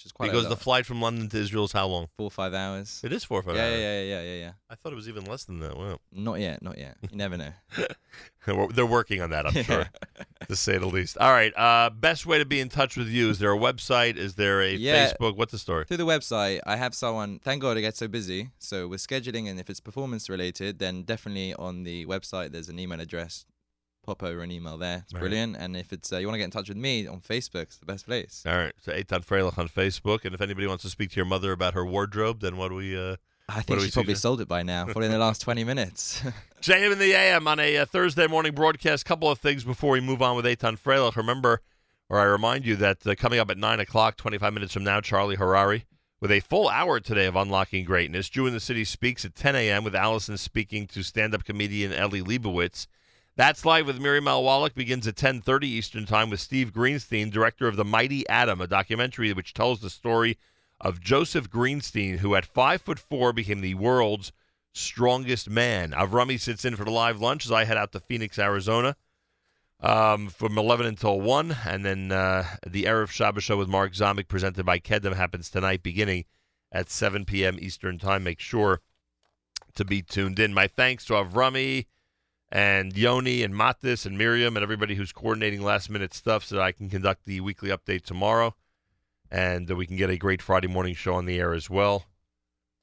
which 0.02 0.06
is 0.06 0.12
quite 0.12 0.30
because 0.32 0.48
the 0.48 0.56
flight 0.56 0.84
from 0.84 1.00
London 1.00 1.28
to 1.28 1.38
Israel 1.38 1.64
is 1.64 1.72
how 1.72 1.86
long? 1.86 2.08
four 2.16 2.26
or 2.26 2.30
five 2.30 2.52
hours. 2.54 3.00
It 3.04 3.12
is 3.12 3.22
four 3.22 3.38
or 3.38 3.42
five 3.44 3.54
Yeah, 3.54 3.62
hours. 3.66 3.78
yeah, 3.80 4.02
yeah, 4.02 4.02
yeah, 4.02 4.22
yeah, 4.22 4.38
yeah. 4.40 4.52
I 4.68 4.74
thought 4.74 4.92
it 4.92 4.96
was 4.96 5.08
even 5.08 5.24
less 5.26 5.44
than 5.44 5.60
that. 5.60 5.76
Wow. 5.76 5.98
Not 6.10 6.40
yet, 6.40 6.60
not 6.62 6.76
yet. 6.76 6.96
You 7.02 7.16
never 7.16 7.36
know. 7.36 7.52
They're 8.74 8.84
working 8.86 9.20
on 9.22 9.30
that, 9.30 9.46
I'm 9.46 9.54
Yeah. 9.54 9.62
sure, 9.62 9.86
to 10.48 10.56
say 10.56 10.76
the 10.78 10.86
least. 10.86 11.16
All 11.18 11.30
right. 11.30 11.56
Uh, 11.56 11.90
best 11.90 12.26
way 12.26 12.38
to 12.38 12.44
be 12.44 12.58
in 12.58 12.68
touch 12.68 12.96
with 12.96 13.06
you 13.08 13.30
is 13.30 13.38
there 13.38 13.52
a 13.52 13.58
website? 13.58 14.16
Is 14.16 14.34
there 14.34 14.60
a 14.60 14.72
Yeah. 14.74 15.12
Facebook? 15.12 15.36
What's 15.36 15.52
the 15.52 15.58
story? 15.58 15.84
Through 15.84 15.98
the 15.98 16.06
website, 16.06 16.60
I 16.66 16.74
have 16.76 16.94
someone. 16.94 17.38
Thank 17.38 17.62
God, 17.62 17.76
I 17.76 17.80
get 17.80 17.96
so 17.96 18.08
busy. 18.08 18.50
So 18.58 18.88
with 18.88 19.00
scheduling, 19.06 19.48
and 19.48 19.60
if 19.60 19.70
it's 19.70 19.78
performance 19.80 20.28
related, 20.28 20.80
then 20.80 21.04
definitely 21.04 21.54
on 21.54 21.84
the 21.84 22.04
website 22.06 22.50
there's 22.50 22.68
an 22.68 22.78
email 22.80 23.00
address. 23.00 23.44
Pop 24.04 24.22
over 24.22 24.42
an 24.42 24.50
email 24.50 24.76
there. 24.76 25.04
It's 25.04 25.12
brilliant. 25.12 25.56
And 25.56 25.76
if 25.76 25.92
it's 25.92 26.12
uh, 26.12 26.18
you 26.18 26.26
want 26.26 26.34
to 26.34 26.38
get 26.38 26.44
in 26.46 26.50
touch 26.50 26.68
with 26.68 26.76
me 26.76 27.06
on 27.06 27.20
Facebook, 27.20 27.62
it's 27.62 27.76
the 27.76 27.86
best 27.86 28.06
place. 28.06 28.42
All 28.46 28.56
right. 28.56 28.72
So 28.82 28.92
Eitan 28.92 29.24
Freilich 29.24 29.56
on 29.58 29.68
Facebook, 29.68 30.24
and 30.24 30.34
if 30.34 30.40
anybody 30.40 30.66
wants 30.66 30.82
to 30.82 30.90
speak 30.90 31.10
to 31.10 31.16
your 31.16 31.24
mother 31.24 31.52
about 31.52 31.74
her 31.74 31.84
wardrobe, 31.84 32.40
then 32.40 32.56
what 32.56 32.68
do 32.68 32.76
we? 32.76 32.98
Uh, 32.98 33.16
I 33.48 33.62
think 33.62 33.80
she's 33.80 33.92
probably 33.92 34.14
sold 34.14 34.40
it 34.40 34.48
by 34.48 34.62
now. 34.62 34.84
Probably 34.84 35.06
in 35.06 35.12
the 35.12 35.18
last 35.18 35.40
20 35.42 35.64
minutes. 35.64 36.22
JM 36.62 36.92
in 36.92 36.98
the 36.98 37.12
AM 37.12 37.46
on 37.46 37.60
a 37.60 37.78
uh, 37.78 37.84
Thursday 37.84 38.26
morning 38.26 38.54
broadcast. 38.54 39.04
Couple 39.04 39.30
of 39.30 39.38
things 39.38 39.64
before 39.64 39.92
we 39.92 40.00
move 40.00 40.22
on 40.22 40.36
with 40.36 40.44
Eitan 40.44 40.78
Freilich. 40.78 41.16
Remember, 41.16 41.60
or 42.08 42.18
I 42.18 42.24
remind 42.24 42.66
you 42.66 42.76
that 42.76 43.06
uh, 43.06 43.14
coming 43.14 43.38
up 43.38 43.50
at 43.50 43.58
9 43.58 43.80
o'clock, 43.80 44.16
25 44.16 44.52
minutes 44.52 44.72
from 44.72 44.84
now, 44.84 45.00
Charlie 45.00 45.36
Harary 45.36 45.84
with 46.22 46.30
a 46.30 46.38
full 46.38 46.68
hour 46.68 47.00
today 47.00 47.26
of 47.26 47.34
Unlocking 47.34 47.84
Greatness. 47.84 48.28
Jew 48.28 48.46
in 48.46 48.52
the 48.52 48.60
City 48.60 48.84
speaks 48.84 49.24
at 49.24 49.34
10 49.34 49.56
a.m. 49.56 49.82
with 49.82 49.96
Allison 49.96 50.38
speaking 50.38 50.86
to 50.86 51.02
stand-up 51.02 51.44
comedian 51.44 51.92
Ellie 51.92 52.22
Leibovitz. 52.22 52.86
That's 53.34 53.64
live 53.64 53.86
with 53.86 53.98
Miriam 53.98 54.28
Al 54.28 54.44
Wallach 54.44 54.74
begins 54.74 55.06
at 55.06 55.16
10:30 55.16 55.64
Eastern 55.64 56.04
Time 56.04 56.28
with 56.28 56.38
Steve 56.38 56.70
Greenstein, 56.70 57.30
director 57.30 57.66
of 57.66 57.76
The 57.76 57.84
Mighty 57.84 58.28
Atom, 58.28 58.60
a 58.60 58.66
documentary 58.66 59.32
which 59.32 59.54
tells 59.54 59.80
the 59.80 59.88
story 59.88 60.36
of 60.78 61.00
Joseph 61.00 61.48
Greenstein, 61.48 62.18
who 62.18 62.34
at 62.34 62.44
five 62.44 62.82
foot 62.82 62.98
four 62.98 63.32
became 63.32 63.62
the 63.62 63.74
world's 63.74 64.32
strongest 64.74 65.48
man. 65.48 65.92
Avrami 65.92 66.38
sits 66.38 66.66
in 66.66 66.76
for 66.76 66.84
the 66.84 66.90
live 66.90 67.22
lunch 67.22 67.46
as 67.46 67.52
I 67.52 67.64
head 67.64 67.78
out 67.78 67.92
to 67.92 68.00
Phoenix, 68.00 68.38
Arizona, 68.38 68.96
um, 69.80 70.28
from 70.28 70.58
11 70.58 70.84
until 70.84 71.18
1. 71.18 71.56
And 71.66 71.86
then 71.86 72.12
uh, 72.12 72.44
the 72.66 72.84
Erev 72.84 73.10
Shabbos 73.10 73.44
show 73.44 73.56
with 73.56 73.68
Mark 73.68 73.94
Zomick, 73.94 74.28
presented 74.28 74.66
by 74.66 74.78
Kedem, 74.78 75.16
happens 75.16 75.48
tonight, 75.48 75.82
beginning 75.82 76.26
at 76.70 76.90
7 76.90 77.24
p.m. 77.24 77.56
Eastern 77.58 77.98
Time. 77.98 78.24
Make 78.24 78.40
sure 78.40 78.80
to 79.74 79.86
be 79.86 80.02
tuned 80.02 80.38
in. 80.38 80.52
My 80.52 80.66
thanks 80.66 81.06
to 81.06 81.14
Avrami 81.14 81.86
and 82.52 82.94
Yoni 82.94 83.42
and 83.42 83.54
Matis 83.54 84.04
and 84.04 84.18
Miriam 84.18 84.58
and 84.58 84.62
everybody 84.62 84.94
who's 84.94 85.10
coordinating 85.10 85.62
last 85.62 85.88
minute 85.88 86.12
stuff 86.12 86.44
so 86.44 86.56
that 86.56 86.62
I 86.62 86.70
can 86.70 86.90
conduct 86.90 87.24
the 87.24 87.40
weekly 87.40 87.70
update 87.70 88.02
tomorrow. 88.02 88.54
And 89.30 89.70
we 89.70 89.86
can 89.86 89.96
get 89.96 90.10
a 90.10 90.18
great 90.18 90.42
Friday 90.42 90.68
morning 90.68 90.94
show 90.94 91.14
on 91.14 91.24
the 91.24 91.38
air 91.38 91.54
as 91.54 91.70
well. 91.70 92.04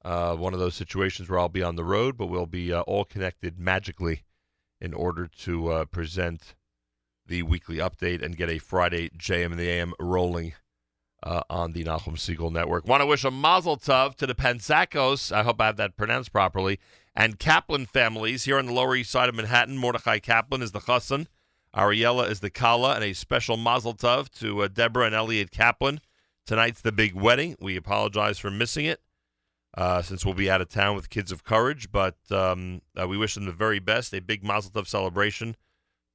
Uh, 0.04 0.36
one 0.36 0.56
of 0.56 0.60
those 0.60 0.74
situations 0.74 1.30
where 1.30 1.38
I'll 1.38 1.50
be 1.50 1.62
on 1.62 1.76
the 1.76 1.84
road, 1.84 2.18
but 2.18 2.28
we'll 2.28 2.48
be 2.48 2.74
uh, 2.74 2.82
all 2.82 3.06
connected 3.06 3.60
magically 3.60 4.24
in 4.82 4.96
order 4.96 5.28
to 5.42 5.72
uh, 5.72 5.86
present 5.86 6.56
the 7.28 7.44
weekly 7.44 7.78
update 7.78 8.24
and 8.24 8.36
get 8.36 8.50
a 8.50 8.58
Friday 8.58 9.10
JM 9.10 9.52
and 9.52 9.60
the 9.60 9.70
AM 9.70 9.94
rolling 10.00 10.54
uh, 11.22 11.42
on 11.48 11.74
the 11.74 11.84
Nachum 11.84 12.16
Segal 12.16 12.52
Network. 12.52 12.88
Want 12.88 13.02
to 13.02 13.06
wish 13.06 13.24
a 13.24 13.30
mazel 13.30 13.78
tov 13.78 14.16
to 14.16 14.26
the 14.26 14.34
Panzakos. 14.34 15.32
I 15.32 15.44
hope 15.44 15.62
I 15.62 15.68
have 15.68 15.78
that 15.78 15.96
pronounced 15.96 16.32
properly. 16.32 16.80
And 17.16 17.40
Kaplan 17.40 17.86
families 17.88 18.46
here 18.46 18.58
on 18.58 18.68
the 18.68 18.74
Lower 18.74 18.96
East 18.96 19.12
Side 19.12 19.30
of 19.30 19.36
Manhattan. 19.36 19.78
Mordechai 19.78 20.20
Kaplan 20.20 20.62
is 20.62 20.72
the 20.72 20.80
chassan. 20.80 21.28
Ariella 21.76 22.30
is 22.30 22.40
the 22.40 22.50
kala, 22.50 22.96
and 22.96 23.04
a 23.04 23.14
special 23.14 23.58
mazel 23.58 23.94
tov 23.94 24.30
to 24.40 24.64
uh, 24.64 24.68
Deborah 24.68 25.06
and 25.06 25.16
Elliot 25.16 25.52
Kaplan. 25.52 26.00
Tonight's 26.48 26.82
the 26.82 26.92
big 26.92 27.14
wedding. 27.14 27.56
We 27.60 27.76
apologize 27.76 28.40
for 28.40 28.50
missing 28.50 28.86
it 28.86 29.02
uh, 29.78 30.02
since 30.02 30.26
we'll 30.26 30.34
be 30.34 30.50
out 30.50 30.62
of 30.62 30.70
town 30.70 30.96
with 30.96 31.10
Kids 31.10 31.32
of 31.32 31.44
Courage, 31.44 31.92
but 31.92 32.16
um, 32.32 32.82
uh, 33.00 33.08
we 33.08 33.18
wish 33.18 33.36
them 33.36 33.46
the 33.46 33.52
very 33.52 33.80
best. 33.80 34.14
A 34.14 34.20
big 34.20 34.44
Mazel 34.44 34.72
Tov 34.72 34.88
celebration 34.88 35.56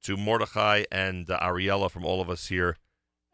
to 0.03 0.17
Mordechai 0.17 0.83
and 0.91 1.29
uh, 1.29 1.39
Ariella 1.39 1.89
from 1.89 2.05
all 2.05 2.21
of 2.21 2.29
us 2.29 2.47
here 2.47 2.77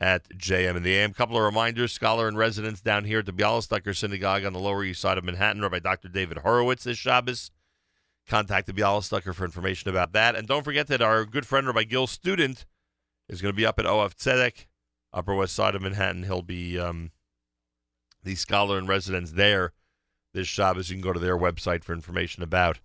at 0.02 0.28
JM 0.30 0.76
and 0.76 0.84
the 0.84 0.98
AM. 0.98 1.14
couple 1.14 1.38
of 1.38 1.44
reminders: 1.44 1.94
scholar 1.94 2.28
in 2.28 2.36
residence 2.36 2.82
down 2.82 3.06
here 3.06 3.20
at 3.20 3.28
the 3.28 3.32
Bialystoker 3.32 3.96
Synagogue 3.96 4.44
on 4.44 4.52
the 4.52 4.60
Lower 4.60 4.84
East 4.84 5.00
Side 5.00 5.20
of 5.20 5.24
Manhattan, 5.24 5.62
Rabbi 5.62 5.80
Dr. 5.80 6.10
David 6.10 6.40
Horowitz 6.40 6.84
this 6.84 6.98
Shabbos. 6.98 7.52
Contact 8.28 8.66
the 8.66 8.74
Bialystoker 8.74 9.34
for 9.34 9.46
information 9.46 9.90
about 9.90 10.12
that, 10.14 10.36
and 10.36 10.48
don't 10.48 10.64
forget 10.64 10.88
that 10.88 11.02
our 11.02 11.24
good 11.24 11.46
friend 11.46 11.68
Rabbi 11.68 11.84
Gil 11.84 12.08
Student 12.08 12.66
is 13.30 13.42
going 13.42 13.54
to 13.54 13.58
be 13.58 13.66
up 13.66 13.80
at 13.80 13.86
OF 13.86 14.18
Tzedek, 14.18 14.66
Upper 15.14 15.36
West 15.36 15.54
Side 15.54 15.76
of 15.76 15.84
Manhattan. 15.84 16.24
He'll 16.24 16.42
be 16.42 16.80
um, 16.80 17.12
the 18.24 18.36
scholar 18.36 18.80
in 18.80 18.88
residence 18.88 19.34
there 19.34 19.72
this 20.34 20.48
Shabbos. 20.48 20.90
You 20.90 20.96
can 20.96 21.04
go 21.04 21.14
to 21.14 21.20
their 21.20 21.38
website 21.38 21.84
for 21.84 21.94
information 21.94 22.42
about 22.42 22.80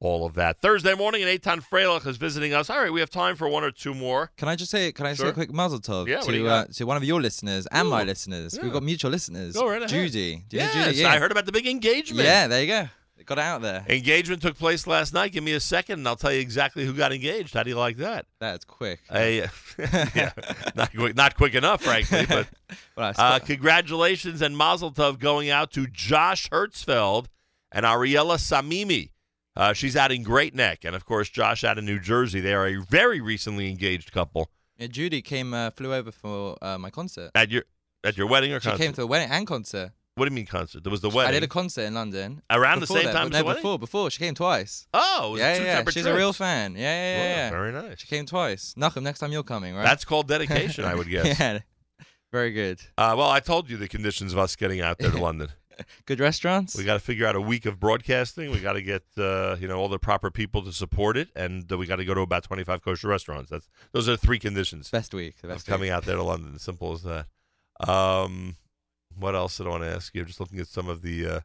all 0.00 0.24
of 0.24 0.34
that. 0.34 0.60
Thursday 0.60 0.94
morning, 0.94 1.22
and 1.22 1.40
Eitan 1.40 1.62
Freilich 1.62 2.06
is 2.06 2.16
visiting 2.16 2.54
us. 2.54 2.70
All 2.70 2.78
right, 2.80 2.92
we 2.92 3.00
have 3.00 3.10
time 3.10 3.36
for 3.36 3.48
one 3.48 3.64
or 3.64 3.70
two 3.70 3.94
more. 3.94 4.30
Can 4.36 4.48
I 4.48 4.56
just 4.56 4.70
say? 4.70 4.92
Can 4.92 5.06
I 5.06 5.14
say 5.14 5.28
a 5.28 5.32
quick 5.32 5.52
mazel 5.52 5.80
tov 5.80 6.06
Yeah, 6.06 6.18
what 6.18 6.26
do 6.28 6.36
you 6.36 6.44
to 6.44 6.50
uh, 6.50 6.64
to 6.66 6.84
one 6.84 6.96
of 6.96 7.04
your 7.04 7.20
listeners 7.20 7.66
and 7.72 7.88
my 7.88 8.04
listeners? 8.04 8.56
yeah. 8.56 8.62
We've 8.62 8.72
got 8.72 8.82
mutual 8.82 9.10
listeners. 9.10 9.54
Go 9.54 9.68
right 9.68 9.78
ahead. 9.78 9.88
Judy. 9.88 10.44
Do 10.48 10.56
you 10.56 10.62
yes, 10.62 10.94
Judy? 10.94 11.04
I 11.04 11.18
heard 11.18 11.32
about 11.32 11.46
the 11.46 11.52
big 11.52 11.66
engagement. 11.66 12.24
Yeah, 12.24 12.46
there 12.46 12.60
you 12.60 12.66
go. 12.68 12.88
It 13.18 13.26
got 13.26 13.40
out 13.40 13.62
there. 13.62 13.84
Engagement 13.88 14.40
took 14.42 14.56
place 14.56 14.86
last 14.86 15.12
night. 15.12 15.32
Give 15.32 15.42
me 15.42 15.52
a 15.54 15.58
second, 15.58 15.98
and 15.98 16.06
I'll 16.06 16.14
tell 16.14 16.32
you 16.32 16.38
exactly 16.38 16.86
who 16.86 16.92
got 16.92 17.12
engaged. 17.12 17.52
How 17.52 17.64
do 17.64 17.70
you 17.70 17.76
like 17.76 17.96
that? 17.96 18.26
That's 18.38 18.64
quick. 18.64 19.00
A, 19.12 19.48
yeah, 20.14 20.30
not 20.76 20.94
quick, 20.94 21.16
not 21.16 21.36
quick 21.36 21.56
enough, 21.56 21.82
frankly. 21.82 22.26
But 22.28 22.46
Well, 22.96 23.12
uh, 23.18 23.40
congratulations 23.40 24.40
and 24.40 24.56
Mazel 24.56 24.92
Tov 24.92 25.18
going 25.18 25.50
out 25.50 25.72
to 25.72 25.88
Josh 25.88 26.48
Hertzfeld 26.50 27.26
and 27.72 27.84
Ariella 27.84 28.36
Samimi. 28.38 29.10
Uh, 29.58 29.72
she's 29.72 29.96
out 29.96 30.12
in 30.12 30.22
Great 30.22 30.54
Neck, 30.54 30.84
and 30.84 30.94
of 30.94 31.04
course, 31.04 31.28
Josh 31.28 31.64
out 31.64 31.78
in 31.78 31.84
New 31.84 31.98
Jersey. 31.98 32.40
They 32.40 32.54
are 32.54 32.66
a 32.68 32.76
very 32.76 33.20
recently 33.20 33.68
engaged 33.68 34.12
couple. 34.12 34.50
yeah, 34.78 34.86
Judy 34.86 35.20
came, 35.20 35.52
uh, 35.52 35.70
flew 35.70 35.92
over 35.92 36.12
for 36.12 36.56
uh, 36.62 36.78
my 36.78 36.90
concert. 36.90 37.32
At 37.34 37.50
your 37.50 37.64
at 38.04 38.16
your 38.16 38.28
wedding 38.28 38.52
or 38.52 38.60
concert? 38.60 38.68
She 38.68 38.70
concert? 38.70 38.84
came 38.84 38.92
to 38.94 39.00
the 39.00 39.06
wedding 39.08 39.28
and 39.30 39.46
concert. 39.48 39.90
what 40.14 40.26
do 40.26 40.30
you 40.30 40.34
mean 40.36 40.46
concert? 40.46 40.84
There 40.84 40.90
was 40.92 41.00
the 41.00 41.10
wedding. 41.10 41.30
I 41.30 41.32
did 41.32 41.42
a 41.42 41.48
concert 41.48 41.82
in 41.82 41.94
London 41.94 42.40
Around 42.48 42.76
the 42.76 42.80
Before 42.86 42.98
same 42.98 43.06
that, 43.06 43.12
time 43.12 43.32
as 43.32 43.38
the 43.38 43.44
wedding? 43.44 43.62
before, 43.62 43.78
before 43.80 44.10
she 44.10 44.20
came 44.20 44.34
twice. 44.36 44.86
oh, 44.94 45.30
it 45.30 45.30
was 45.32 45.40
yeah, 45.40 45.54
two 45.56 45.62
yeah, 45.62 45.66
yeah. 45.66 45.76
separate 45.78 45.92
She's 45.94 46.06
a 46.06 46.14
real 46.14 46.28
trips. 46.28 46.38
fan. 46.38 46.74
Yeah, 46.76 46.80
yeah, 46.80 47.16
yeah. 47.16 47.18
Wow, 47.18 47.36
yeah. 47.36 47.50
Very 47.50 47.72
nice. 47.72 47.98
She 47.98 48.06
came 48.06 48.26
twice. 48.26 48.74
Nachum, 48.78 49.02
next 49.02 49.18
time 49.18 49.32
you're 49.32 49.42
coming, 49.42 49.74
right? 49.74 49.82
That's 49.82 50.04
called 50.04 50.28
dedication, 50.28 50.84
I 50.84 50.94
would 50.94 51.08
guess. 51.10 51.36
yeah, 51.40 51.58
very 52.32 52.52
good. 52.52 52.78
Uh, 52.96 53.14
well, 53.18 53.28
I 53.28 53.40
told 53.40 53.68
you 53.68 53.76
the 53.76 53.88
conditions 53.88 54.32
of 54.32 54.38
us 54.38 54.54
getting 54.54 54.80
out 54.80 54.98
there 55.00 55.10
to 55.10 55.18
London. 55.28 55.48
Good 56.06 56.20
restaurants. 56.20 56.76
We 56.76 56.84
got 56.84 56.94
to 56.94 57.00
figure 57.00 57.26
out 57.26 57.36
a 57.36 57.40
week 57.40 57.66
of 57.66 57.78
broadcasting. 57.78 58.50
We 58.50 58.60
got 58.60 58.74
to 58.74 58.82
get 58.82 59.04
uh, 59.16 59.56
you 59.60 59.68
know 59.68 59.78
all 59.78 59.88
the 59.88 59.98
proper 59.98 60.30
people 60.30 60.62
to 60.62 60.72
support 60.72 61.16
it, 61.16 61.28
and 61.36 61.70
uh, 61.70 61.78
we 61.78 61.86
got 61.86 61.96
to 61.96 62.04
go 62.04 62.14
to 62.14 62.20
about 62.20 62.44
twenty 62.44 62.64
five 62.64 62.82
kosher 62.82 63.08
restaurants. 63.08 63.50
That's 63.50 63.68
those 63.92 64.08
are 64.08 64.12
the 64.12 64.18
three 64.18 64.38
conditions 64.38 64.90
best 64.90 65.14
week. 65.14 65.40
The 65.40 65.48
of 65.48 65.54
best 65.54 65.66
coming 65.66 65.82
week. 65.88 65.92
out 65.92 66.04
there 66.04 66.16
to 66.16 66.22
London. 66.22 66.58
Simple 66.58 66.92
as 66.92 67.02
that. 67.02 67.26
Um, 67.88 68.56
what 69.16 69.34
else 69.34 69.56
did 69.56 69.66
I 69.66 69.70
want 69.70 69.84
to 69.84 69.90
ask 69.90 70.14
you? 70.14 70.24
Just 70.24 70.40
looking 70.40 70.60
at 70.60 70.66
some 70.66 70.88
of 70.88 71.02
the 71.02 71.26
uh, 71.26 71.40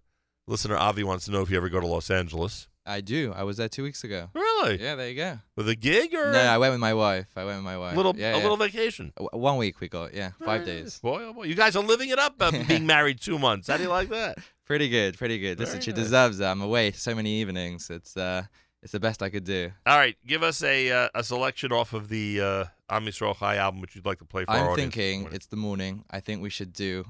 listener. 0.47 0.77
Avi 0.77 1.03
wants 1.03 1.25
to 1.25 1.31
know 1.31 1.41
if 1.41 1.49
you 1.49 1.57
ever 1.57 1.69
go 1.69 1.79
to 1.79 1.87
Los 1.87 2.09
Angeles. 2.09 2.67
I 2.85 3.01
do. 3.01 3.33
I 3.35 3.43
was 3.43 3.57
there 3.57 3.69
two 3.69 3.83
weeks 3.83 4.03
ago. 4.03 4.29
Really? 4.33 4.81
Yeah, 4.81 4.95
there 4.95 5.09
you 5.09 5.15
go. 5.15 5.39
With 5.55 5.69
a 5.69 5.75
gig 5.75 6.13
or 6.13 6.31
No, 6.33 6.39
I 6.41 6.57
went 6.57 6.73
with 6.73 6.81
my 6.81 6.93
wife. 6.93 7.27
I 7.35 7.45
went 7.45 7.57
with 7.57 7.65
my 7.65 7.77
wife. 7.77 7.95
little 7.95 8.13
yeah, 8.17 8.33
a 8.33 8.37
yeah. 8.37 8.41
little 8.43 8.57
vacation? 8.57 9.13
W- 9.17 9.41
One 9.41 9.57
week 9.57 9.79
we 9.79 9.87
got. 9.87 10.13
Yeah, 10.13 10.31
five 10.43 10.65
days. 10.65 10.99
Boy, 10.99 11.23
oh 11.23 11.33
boy, 11.33 11.43
you 11.43 11.55
guys 11.55 11.75
are 11.75 11.83
living 11.83 12.09
it 12.09 12.19
up. 12.19 12.35
Uh, 12.39 12.51
being 12.67 12.85
married 12.85 13.21
two 13.21 13.39
months. 13.39 13.67
How 13.67 13.77
do 13.77 13.83
you 13.83 13.89
like 13.89 14.09
that? 14.09 14.37
Pretty 14.65 14.89
good. 14.89 15.17
Pretty 15.17 15.39
good. 15.39 15.59
Listen, 15.59 15.75
Very 15.75 15.83
she 15.83 15.91
nice. 15.91 15.99
deserves 16.01 16.39
it. 16.39 16.45
I'm 16.45 16.61
away 16.61 16.91
so 16.91 17.13
many 17.15 17.31
evenings. 17.41 17.89
It's 17.89 18.15
uh, 18.17 18.43
it's 18.81 18.91
the 18.91 18.99
best 18.99 19.23
I 19.23 19.29
could 19.29 19.43
do. 19.45 19.71
All 19.85 19.97
right, 19.97 20.17
give 20.25 20.43
us 20.43 20.61
a 20.63 20.91
uh, 20.91 21.09
a 21.15 21.23
selection 21.23 21.71
off 21.71 21.93
of 21.93 22.09
the 22.09 22.41
uh, 22.41 22.65
Am 22.89 23.05
Yisrael 23.05 23.37
Chai 23.37 23.55
album, 23.57 23.79
which 23.81 23.95
you'd 23.95 24.05
like 24.05 24.19
to 24.19 24.25
play 24.25 24.43
for 24.45 24.51
I'm 24.51 24.75
thinking 24.75 25.29
it's 25.31 25.47
the 25.47 25.55
morning. 25.57 26.03
I 26.11 26.19
think 26.19 26.41
we 26.41 26.49
should 26.49 26.73
do 26.73 27.05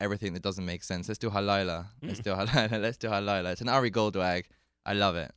everything 0.00 0.34
that 0.34 0.42
doesn't 0.42 0.64
make 0.64 0.84
sense. 0.84 1.08
Let's 1.08 1.18
do 1.18 1.30
Halayla. 1.30 1.86
Hmm. 2.00 2.06
Let's 2.08 2.20
do 2.20 2.30
Halayla. 2.30 2.80
Let's 2.80 2.98
do 2.98 3.08
Halayla. 3.08 3.52
It's 3.52 3.60
an 3.60 3.68
Ari 3.68 3.90
Goldwag. 3.90 4.44
I 4.86 4.92
love 4.92 5.16
it. 5.16 5.32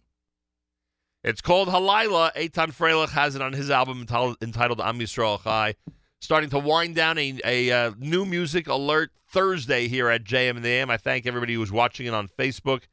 It's 1.23 1.41
called 1.41 1.67
Halila. 1.67 2.33
Eitan 2.35 2.73
Freilich 2.73 3.09
has 3.09 3.35
it 3.35 3.41
on 3.41 3.53
his 3.53 3.69
album 3.69 4.01
entitled, 4.41 4.79
Am 4.79 4.99
Yisrael 4.99 5.43
Chai. 5.43 5.75
Starting 6.21 6.49
to 6.49 6.59
wind 6.59 6.95
down 6.95 7.17
a, 7.17 7.39
a 7.43 7.71
uh, 7.71 7.91
new 7.97 8.25
music 8.25 8.67
alert 8.67 9.11
Thursday 9.27 9.87
here 9.87 10.09
at 10.09 10.23
JM 10.23 10.51
and 10.51 10.63
the 10.63 10.69
AM. 10.69 10.89
I 10.89 10.97
thank 10.97 11.25
everybody 11.25 11.55
who's 11.55 11.71
watching 11.71 12.05
it 12.05 12.13
on 12.13 12.27
Facebook, 12.27 12.83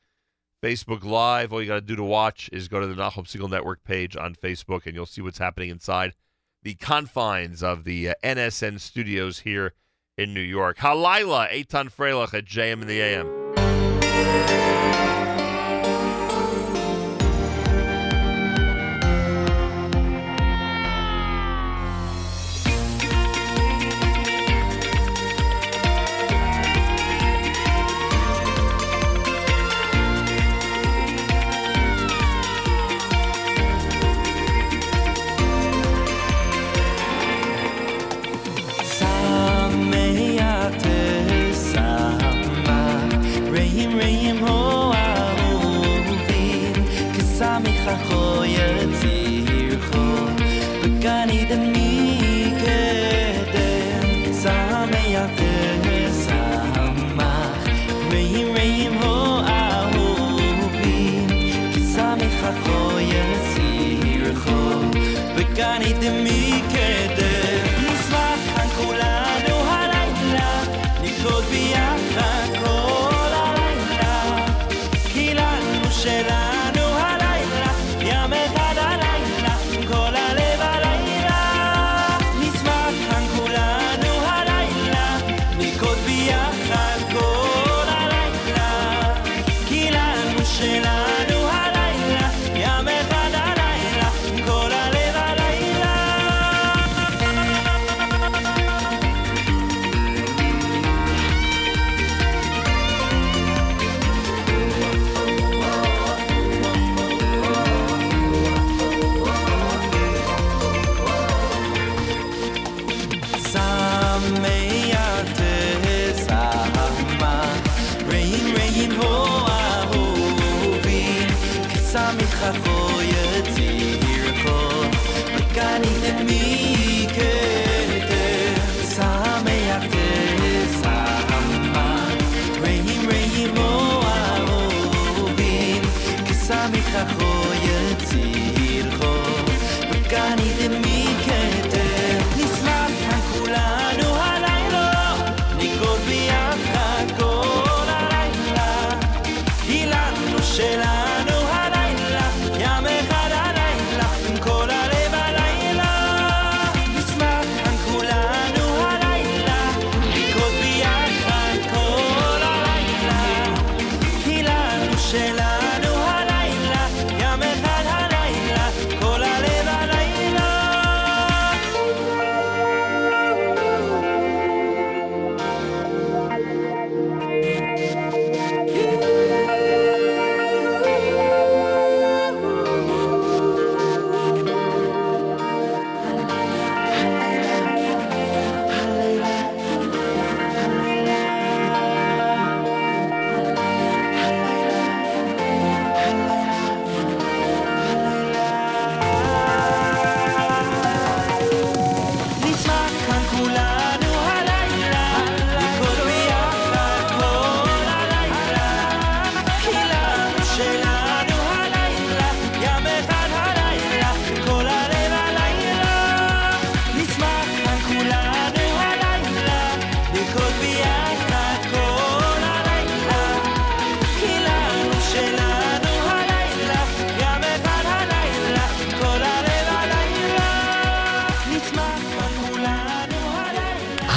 Facebook 0.62 1.04
Live. 1.04 1.52
All 1.52 1.60
you 1.60 1.68
got 1.68 1.74
to 1.74 1.80
do 1.80 1.96
to 1.96 2.04
watch 2.04 2.48
is 2.52 2.68
go 2.68 2.80
to 2.80 2.86
the 2.86 2.94
Nachum 2.94 3.26
Segal 3.26 3.50
Network 3.50 3.84
page 3.84 4.16
on 4.16 4.34
Facebook, 4.34 4.86
and 4.86 4.94
you'll 4.94 5.06
see 5.06 5.20
what's 5.20 5.38
happening 5.38 5.70
inside 5.70 6.14
the 6.62 6.74
confines 6.74 7.62
of 7.62 7.84
the 7.84 8.10
uh, 8.10 8.14
NSN 8.24 8.80
studios 8.80 9.40
here 9.40 9.74
in 10.16 10.32
New 10.32 10.40
York. 10.40 10.78
Halila, 10.78 11.50
Eitan 11.50 11.92
Freilich 11.92 12.34
at 12.34 12.44
JM 12.44 12.80
and 12.80 12.88
the 12.88 13.00
AM. 13.00 14.75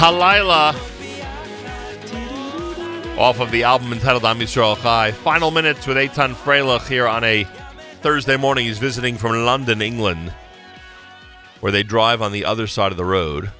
Halila. 0.00 0.72
Off 3.18 3.38
of 3.38 3.50
the 3.50 3.64
album 3.64 3.92
entitled 3.92 4.24
Am 4.24 4.38
Yisrael 4.38 4.80
Chai. 4.80 5.12
Final 5.12 5.50
minutes 5.50 5.86
with 5.86 5.98
Eitan 5.98 6.32
Freilich 6.32 6.88
here 6.88 7.06
on 7.06 7.22
a 7.22 7.44
Thursday 8.00 8.38
morning. 8.38 8.64
He's 8.64 8.78
visiting 8.78 9.18
from 9.18 9.44
London, 9.44 9.82
England, 9.82 10.32
where 11.60 11.70
they 11.70 11.82
drive 11.82 12.22
on 12.22 12.32
the 12.32 12.46
other 12.46 12.66
side 12.66 12.92
of 12.92 12.96
the 12.96 13.04
road. 13.04 13.52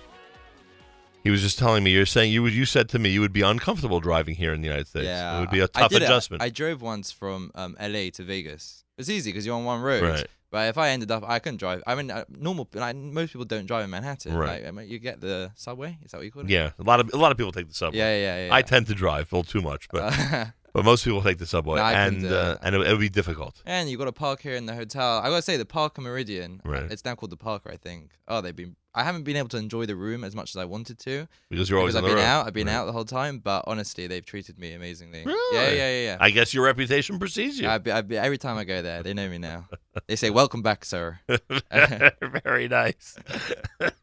He 1.23 1.29
was 1.29 1.43
just 1.43 1.59
telling 1.59 1.85
me, 1.85 1.91
you're 1.91 2.07
saying 2.07 2.33
you 2.33 2.43
would, 2.43 2.55
you 2.55 2.65
said 2.65 2.89
to 2.89 2.99
me 2.99 3.11
you 3.11 3.21
would 3.21 3.35
be 3.35 3.43
uncomfortable 3.43 4.01
driving 4.01 4.35
here 4.35 4.55
in 4.55 4.63
the 4.63 4.67
United 4.67 4.89
States. 4.89 5.05
Yeah, 5.05 5.37
it 5.37 5.41
would 5.41 5.51
be 5.51 5.61
a 5.61 5.69
tough 5.69 5.93
it. 5.93 6.01
adjustment. 6.01 6.43
I 6.43 6.49
drove 6.49 6.81
once 6.81 7.13
from 7.13 7.51
um, 7.55 7.77
LA 7.79 8.09
to 8.15 8.23
Vegas. 8.23 8.83
It's 8.97 9.11
easy 9.11 9.31
because 9.31 9.45
you're 9.45 9.57
on 9.57 9.67
one 9.67 9.83
road. 9.83 10.03
Right. 10.05 10.27
But 10.51 10.69
if 10.69 10.79
I 10.79 10.91
ended 10.91 11.11
up, 11.11 11.23
I 11.27 11.39
couldn't 11.39 11.59
drive. 11.59 11.83
I 11.87 11.95
mean, 11.95 12.11
uh, 12.11 12.25
normal. 12.29 12.69
Like, 12.75 12.97
most 12.97 13.33
people 13.33 13.45
don't 13.45 13.67
drive 13.67 13.85
in 13.85 13.91
Manhattan. 13.91 14.35
Right. 14.35 14.61
Like, 14.63 14.69
I 14.69 14.71
mean, 14.73 14.89
you 14.89 14.99
get 14.99 15.21
the 15.21 15.53
subway. 15.55 15.97
Is 16.05 16.11
that 16.11 16.17
what 16.19 16.25
you 16.25 16.33
call 16.33 16.43
it? 16.43 16.49
yeah, 16.51 16.71
a 16.79 16.83
lot 16.83 16.99
of 17.01 17.11
a 17.15 17.17
lot 17.17 17.31
of 17.31 17.39
people 17.39 17.53
take 17.53 17.69
the 17.69 17.75
subway. 17.75 17.99
Yeah, 17.99 18.17
yeah, 18.17 18.47
yeah. 18.47 18.55
I 18.55 18.63
tend 18.63 18.87
to 18.89 18.95
drive 18.95 19.33
a 19.33 19.37
little 19.37 19.51
too 19.51 19.61
much, 19.63 19.89
but 19.93 20.13
Uh, 20.13 20.47
but 20.73 20.85
most 20.85 21.05
people 21.05 21.23
take 21.23 21.39
the 21.39 21.47
subway, 21.47 21.77
No, 21.77 21.83
I 21.85 21.95
couldn't 21.95 22.15
and 22.21 22.29
do 22.29 22.35
uh, 22.37 22.53
it. 22.53 22.59
and 22.63 22.75
it, 22.75 22.81
it 22.83 22.91
would 22.91 23.01
be 23.01 23.09
difficult. 23.09 23.63
and 23.65 23.89
you 23.89 23.97
got 23.97 24.05
to 24.07 24.13
park 24.13 24.41
here 24.41 24.55
in 24.57 24.67
the 24.67 24.75
hotel. 24.75 25.19
I 25.19 25.29
gotta 25.29 25.43
say, 25.43 25.57
the 25.57 25.65
Parker 25.65 26.03
Meridien. 26.03 26.61
Right. 26.65 26.91
It's 26.91 27.05
now 27.05 27.15
called 27.15 27.31
the 27.31 27.37
Parker, 27.37 27.71
I 27.71 27.77
think. 27.77 28.11
Oh, 28.27 28.41
they've 28.41 28.55
been. 28.57 28.77
I 28.93 29.05
haven't 29.05 29.23
been 29.23 29.37
able 29.37 29.49
to 29.51 29.57
enjoy 29.57 29.87
the 29.87 29.95
room 29.95 30.25
as 30.25 30.35
much 30.35 30.51
as 30.51 30.57
I 30.57 30.65
wanted 30.65 30.99
to 31.01 31.29
Because 31.49 31.71
you're 31.71 31.79
always 31.79 31.95
because 31.95 32.03
on 32.03 32.11
I've 32.11 32.11
the 32.11 32.17
been 32.17 32.25
road. 32.25 32.29
out. 32.29 32.47
I've 32.49 32.53
been 32.53 32.67
Right. 32.67 32.73
out 32.75 32.87
the 32.87 32.93
whole 32.93 33.05
time, 33.05 33.39
but 33.39 33.63
honestly, 33.69 34.09
they've 34.09 34.25
treated 34.27 34.59
me 34.59 34.73
amazingly. 34.73 35.23
Really? 35.25 35.57
Yeah, 35.57 35.69
yeah, 35.71 35.91
yeah, 35.91 36.05
yeah. 36.07 36.17
I 36.19 36.31
guess 36.31 36.53
your 36.53 36.65
reputation 36.65 37.21
precedes 37.21 37.57
you. 37.61 37.69
I, 37.69 37.79
be, 37.79 37.93
I 37.93 38.01
be, 38.03 38.19
every 38.19 38.37
time 38.37 38.59
I 38.59 38.65
go 38.65 38.83
there, 38.83 39.05
they 39.05 39.15
know 39.15 39.29
me 39.29 39.39
now. 39.39 39.69
They 40.07 40.15
say, 40.17 40.31
"Welcome 40.31 40.63
back, 40.63 40.85
sir." 40.85 41.19
Very 42.45 42.69
nice. 42.69 43.17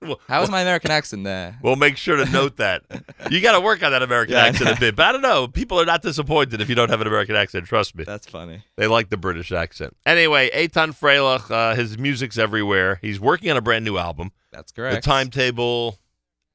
Well, 0.01 0.19
How 0.27 0.41
was 0.41 0.49
my 0.49 0.61
American 0.61 0.91
accent 0.91 1.23
there? 1.23 1.57
We'll 1.63 1.77
make 1.77 1.95
sure 1.95 2.17
to 2.17 2.25
note 2.29 2.57
that. 2.57 2.83
You 3.29 3.39
got 3.41 3.53
to 3.53 3.61
work 3.61 3.83
on 3.83 3.91
that 3.91 4.03
American 4.03 4.33
Yeah, 4.35 4.45
accent 4.45 4.77
a 4.77 4.79
bit. 4.79 4.95
But 4.95 5.05
I 5.05 5.11
don't 5.13 5.21
know. 5.21 5.47
People 5.47 5.79
are 5.79 5.85
not 5.85 6.01
disappointed 6.01 6.59
if 6.59 6.67
you 6.67 6.75
don't 6.75 6.89
have 6.89 6.99
an 6.99 7.07
American 7.07 7.35
accent. 7.35 7.65
Trust 7.67 7.95
me. 7.95 8.03
That's 8.03 8.27
funny. 8.27 8.63
They 8.75 8.87
like 8.87 9.09
the 9.09 9.17
British 9.17 9.51
accent. 9.51 9.95
Anyway, 10.05 10.49
Eitan 10.49 10.97
Freilich, 10.97 11.49
uh, 11.49 11.75
his 11.75 11.97
music's 11.97 12.37
everywhere. 12.37 12.99
He's 13.01 13.19
working 13.19 13.49
on 13.49 13.55
a 13.57 13.61
brand 13.61 13.85
new 13.85 13.97
album. 13.97 14.31
That's 14.51 14.71
correct. 14.73 14.95
The 15.03 15.09
timetable, 15.09 15.99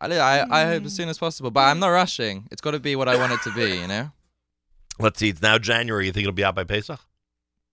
I, 0.01 0.09
I, 0.19 0.63
I 0.63 0.67
hope 0.67 0.85
as 0.85 0.95
soon 0.95 1.09
as 1.09 1.19
possible, 1.19 1.51
but 1.51 1.61
I'm 1.61 1.79
not 1.79 1.89
rushing. 1.89 2.49
It's 2.51 2.61
got 2.61 2.73
to 2.73 2.81
be 2.81 2.97
what 2.97 3.09
I 3.09 3.17
want 3.17 3.33
it 3.33 3.41
to 3.45 3.53
be, 3.55 3.79
you 3.79 3.87
know? 3.87 4.11
let's 4.99 5.19
see, 5.19 5.31
it's 5.31 5.43
now 5.43 5.59
January. 5.59 6.07
You 6.07 6.13
think 6.13 6.25
it'll 6.25 6.35
be 6.35 6.45
out 6.45 6.55
by 6.55 6.65
Pesach? 6.65 7.01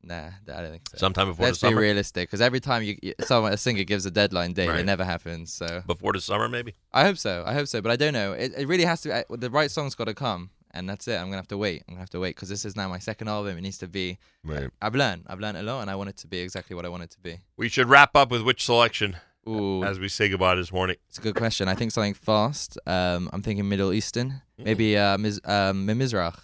Nah, 0.02 0.30
I 0.48 0.62
don't 0.62 0.72
think 0.72 0.88
so. 0.90 0.98
Sometime 0.98 1.28
before 1.28 1.46
Let's 1.46 1.60
the 1.60 1.70
be 1.70 1.76
realistic, 1.76 2.30
because 2.30 2.40
every 2.42 2.62
time 2.62 2.84
you, 2.84 2.98
you 3.02 3.14
someone 3.22 3.52
a 3.52 3.58
singer 3.58 3.84
gives 3.84 4.06
a 4.06 4.12
deadline 4.12 4.54
date, 4.54 4.70
Right. 4.70 4.80
it 4.80 4.86
never 4.86 5.04
happens. 5.04 5.52
So 5.54 5.84
Before 5.86 6.14
the 6.14 6.22
summer, 6.22 6.48
maybe? 6.48 6.76
I 6.94 7.04
hope 7.04 7.18
so. 7.18 7.44
I 7.46 7.54
hope 7.54 7.68
so, 7.68 7.82
but 7.82 7.92
I 7.92 7.98
don't 7.98 8.14
know. 8.14 8.32
It, 8.32 8.54
it 8.58 8.68
really 8.68 8.86
has 8.86 9.02
to. 9.02 9.14
uh, 9.14 9.24
The 9.36 9.50
right 9.50 9.70
song's 9.70 9.96
got 9.96 10.06
to 10.06 10.14
come, 10.14 10.52
and 10.72 10.88
that's 10.88 11.06
it. 11.10 11.16
I'm 11.18 11.26
gonna 11.26 11.36
have 11.36 11.50
to 11.50 11.58
wait. 11.58 11.84
I'm 11.88 11.96
gonna 11.96 12.00
have 12.00 12.10
to 12.12 12.20
wait 12.22 12.36
because 12.36 12.48
this 12.48 12.64
is 12.64 12.78
now 12.78 12.88
my 12.88 13.00
second 13.00 13.28
album. 13.28 13.58
It 13.58 13.62
needs 13.62 13.78
to 13.80 13.88
be. 13.90 14.20
Right. 14.44 14.70
I've 14.82 14.96
learned. 14.96 15.26
I've 15.28 15.42
learned 15.42 15.58
a 15.58 15.64
lot, 15.64 15.82
and 15.82 15.92
I 15.92 15.96
want 15.96 16.10
it 16.10 16.18
to 16.18 16.28
be 16.28 16.40
exactly 16.40 16.78
what 16.78 16.86
I 16.86 16.90
want 16.90 17.04
it 17.04 17.10
to 17.12 17.20
be. 17.20 17.40
We 17.58 17.68
should 17.68 17.90
wrap 17.90 18.16
up 18.16 18.32
with 18.32 18.42
which 18.44 18.64
selection 18.64 19.18
Ooh, 19.50 19.84
as 19.84 20.00
we 20.00 20.08
say 20.08 20.30
goodbye 20.30 20.56
this 20.56 20.72
morning. 20.72 20.96
it's 21.10 21.18
a 21.18 21.22
good 21.22 21.36
question. 21.36 21.68
I 21.68 21.76
think 21.76 21.92
something 21.92 22.14
fast. 22.14 22.78
Um, 22.88 23.30
I'm 23.34 23.42
thinking 23.42 23.68
Middle 23.68 23.92
Eastern, 23.92 24.42
maybe 24.58 24.98
uh, 24.98 25.18
Miz, 25.18 25.42
um, 25.44 25.86
Mizrach. 25.86 26.40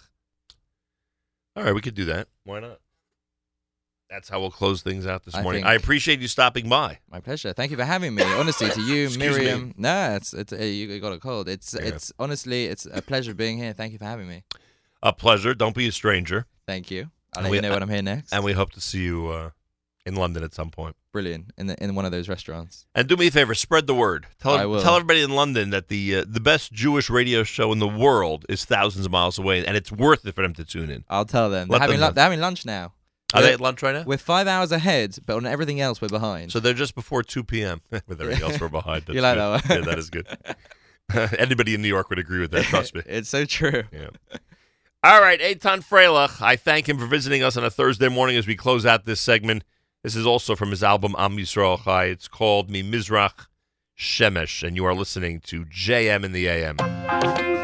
All 1.56 1.62
right, 1.64 1.74
we 1.74 1.80
could 1.80 1.94
do 1.94 2.04
that. 2.04 2.28
Why 2.44 2.60
not? 2.60 2.80
That's 4.10 4.28
how 4.28 4.38
we'll 4.40 4.50
close 4.52 4.82
things 4.82 5.06
out 5.06 5.24
this 5.24 5.34
I 5.34 5.42
morning. 5.42 5.64
I 5.64 5.74
appreciate 5.74 6.20
you 6.20 6.28
stopping 6.28 6.68
by. 6.68 6.98
My 7.10 7.18
pleasure. 7.20 7.52
Thank 7.52 7.72
you 7.72 7.76
for 7.76 7.84
having 7.84 8.14
me. 8.14 8.22
Honestly, 8.22 8.70
to 8.70 8.80
you, 8.80 9.04
Excuse 9.06 9.18
me. 9.18 9.26
Miriam. 9.44 9.74
No, 9.76 10.14
it's 10.14 10.32
it's 10.32 10.52
uh, 10.52 10.56
you 10.56 11.00
got 11.00 11.12
a 11.12 11.18
cold. 11.18 11.48
It's 11.48 11.74
Yeah. 11.74 11.86
it's 11.88 12.12
honestly 12.18 12.66
it's 12.66 12.86
a 12.92 13.02
pleasure 13.02 13.34
being 13.34 13.58
here. 13.58 13.72
Thank 13.72 13.92
you 13.92 13.98
for 13.98 14.04
having 14.04 14.28
me. 14.28 14.44
A 15.02 15.12
pleasure. 15.12 15.54
Don't 15.54 15.74
be 15.74 15.88
a 15.88 15.92
stranger. 15.92 16.46
Thank 16.66 16.90
you. 16.90 17.10
I'll 17.34 17.40
And 17.40 17.44
let 17.44 17.50
we- 17.50 17.56
you 17.56 17.62
know 17.62 17.70
when 17.72 17.82
I'm 17.82 17.88
here 17.90 18.02
next. 18.02 18.32
And 18.32 18.44
we 18.44 18.52
hope 18.52 18.70
to 18.72 18.80
see 18.80 19.02
you 19.02 19.26
uh, 19.28 19.50
in 20.06 20.14
London 20.14 20.44
at 20.44 20.54
some 20.54 20.70
point. 20.70 20.94
Brilliant 21.12 21.50
in 21.56 21.66
the, 21.66 21.82
in 21.82 21.94
one 21.94 22.04
of 22.04 22.12
those 22.12 22.28
restaurants. 22.28 22.86
And 22.94 23.08
do 23.08 23.16
me 23.16 23.26
a 23.28 23.30
favor, 23.30 23.54
spread 23.54 23.86
the 23.88 23.94
word. 23.94 24.26
Tell 24.38 24.56
tell 24.82 24.94
everybody 24.96 25.22
in 25.22 25.30
London 25.30 25.70
that 25.70 25.88
the 25.88 26.16
uh, 26.18 26.24
the 26.28 26.40
best 26.40 26.72
Jewish 26.72 27.10
radio 27.10 27.42
show 27.42 27.72
in 27.72 27.80
the 27.80 27.88
world 27.88 28.44
is 28.48 28.64
thousands 28.64 29.04
of 29.06 29.10
miles 29.12 29.36
away, 29.38 29.64
and 29.66 29.76
it's 29.76 29.90
worth 29.90 30.24
it 30.26 30.34
for 30.34 30.42
them 30.42 30.52
to 30.54 30.64
tune 30.64 30.90
in. 30.90 31.04
I'll 31.08 31.24
tell 31.24 31.50
them. 31.50 31.68
Let 31.68 31.78
They're 31.78 31.80
having 31.88 32.00
them 32.00 32.08
lu- 32.10 32.14
they're 32.14 32.24
having 32.24 32.40
lunch 32.40 32.64
now. 32.66 32.92
Are 33.34 33.42
they 33.42 33.52
at 33.52 33.60
lunch 33.60 33.82
right 33.82 33.92
now? 33.94 34.04
We're 34.06 34.18
five 34.18 34.46
hours 34.46 34.70
ahead, 34.72 35.16
but 35.26 35.36
on 35.36 35.46
everything 35.46 35.80
else 35.80 36.00
we're 36.00 36.08
behind. 36.08 36.52
So 36.52 36.60
they're 36.60 36.72
just 36.74 36.94
before 36.94 37.22
two 37.22 37.42
p.m. 37.42 37.80
with 37.90 38.20
everything 38.20 38.44
else 38.44 38.60
we're 38.60 38.68
behind. 38.68 39.02
That's 39.06 39.14
You 39.14 39.20
like 39.22 39.34
good. 39.36 39.60
that 39.60 39.68
one? 39.68 39.78
yeah, 39.78 39.84
that 39.84 39.98
is 39.98 40.10
good. 40.10 40.26
Anybody 41.38 41.74
in 41.74 41.82
New 41.82 41.88
York 41.88 42.08
would 42.10 42.18
agree 42.18 42.40
with 42.40 42.50
that. 42.52 42.64
Trust 42.64 42.94
me. 42.94 43.02
it's 43.06 43.28
so 43.28 43.44
true. 43.44 43.82
Yeah. 43.92 44.08
All 45.04 45.20
right, 45.20 45.40
Eitan 45.40 45.84
Freilich. 45.84 46.40
I 46.42 46.56
thank 46.56 46.88
him 46.88 46.98
for 46.98 47.06
visiting 47.06 47.42
us 47.42 47.56
on 47.56 47.64
a 47.64 47.70
Thursday 47.70 48.08
morning 48.08 48.36
as 48.36 48.46
we 48.46 48.56
close 48.56 48.84
out 48.86 49.04
this 49.04 49.20
segment. 49.20 49.62
This 50.02 50.16
is 50.16 50.26
also 50.26 50.54
from 50.56 50.70
his 50.70 50.82
album 50.82 51.14
Am 51.18 51.36
Yisrael 51.36 51.82
Chai. 51.84 52.04
It's 52.06 52.28
called 52.28 52.70
Mi 52.70 52.82
Mizrach 52.82 53.46
Shemesh, 53.98 54.66
and 54.66 54.76
you 54.76 54.84
are 54.84 54.94
listening 54.94 55.40
to 55.40 55.64
JM 55.64 56.24
in 56.24 56.32
the 56.32 56.48
AM. 56.48 57.55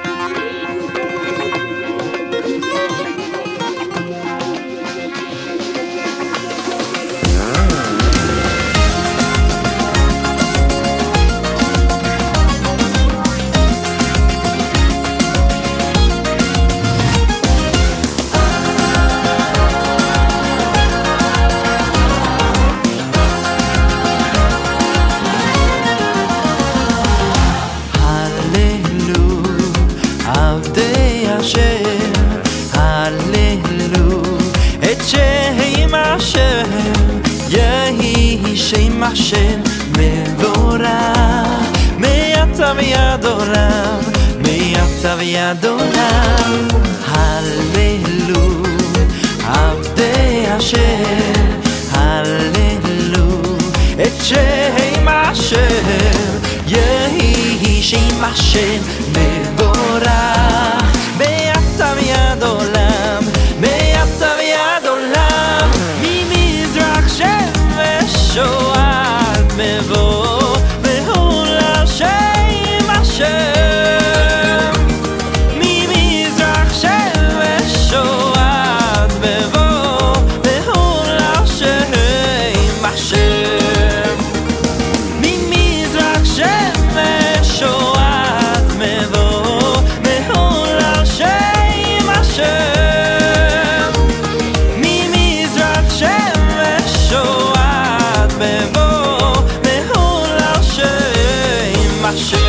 Cachê. 102.13 102.42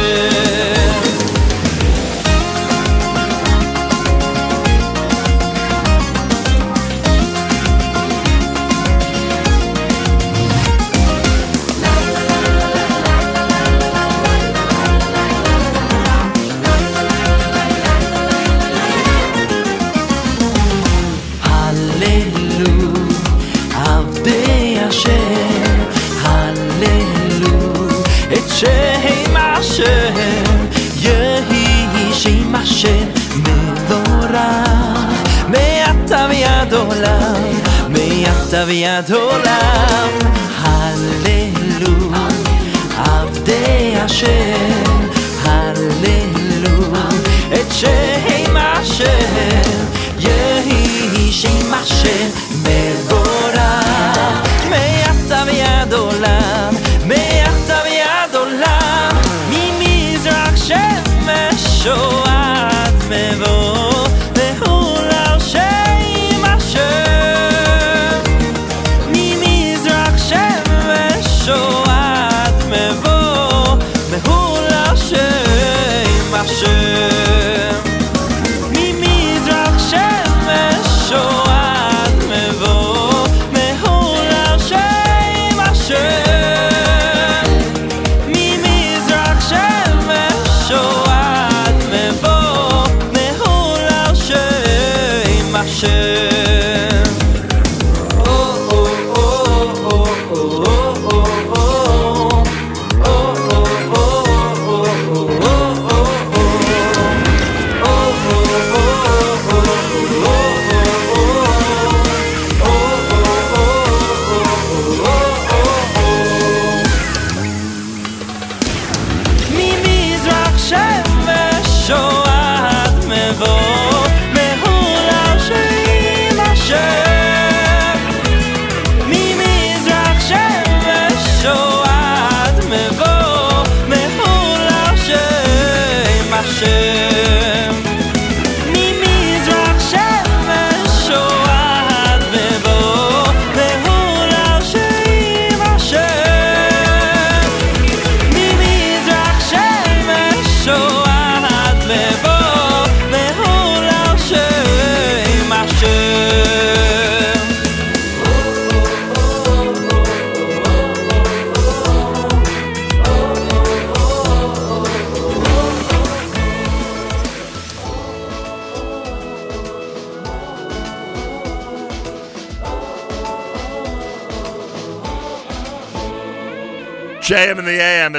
Aviador 38.63 39.42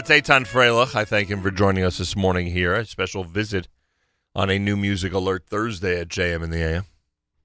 That's 0.07 0.29
Eitan 0.29 0.47
Freilich. 0.47 0.95
I 0.95 1.07
thank 1.07 1.31
him 1.31 1.41
for 1.41 1.51
joining 1.51 1.83
us 1.83 1.97
this 1.97 2.15
morning 2.15 2.49
here. 2.49 2.75
A 2.75 2.85
special 2.85 3.25
visit 3.25 3.69
on 4.35 4.51
a 4.51 4.59
new 4.59 4.77
music 4.77 5.15
alert 5.15 5.47
Thursday 5.47 5.99
at 5.99 6.09
JM 6.09 6.45
in 6.45 6.51
the 6.51 6.63
AM. 6.63 6.85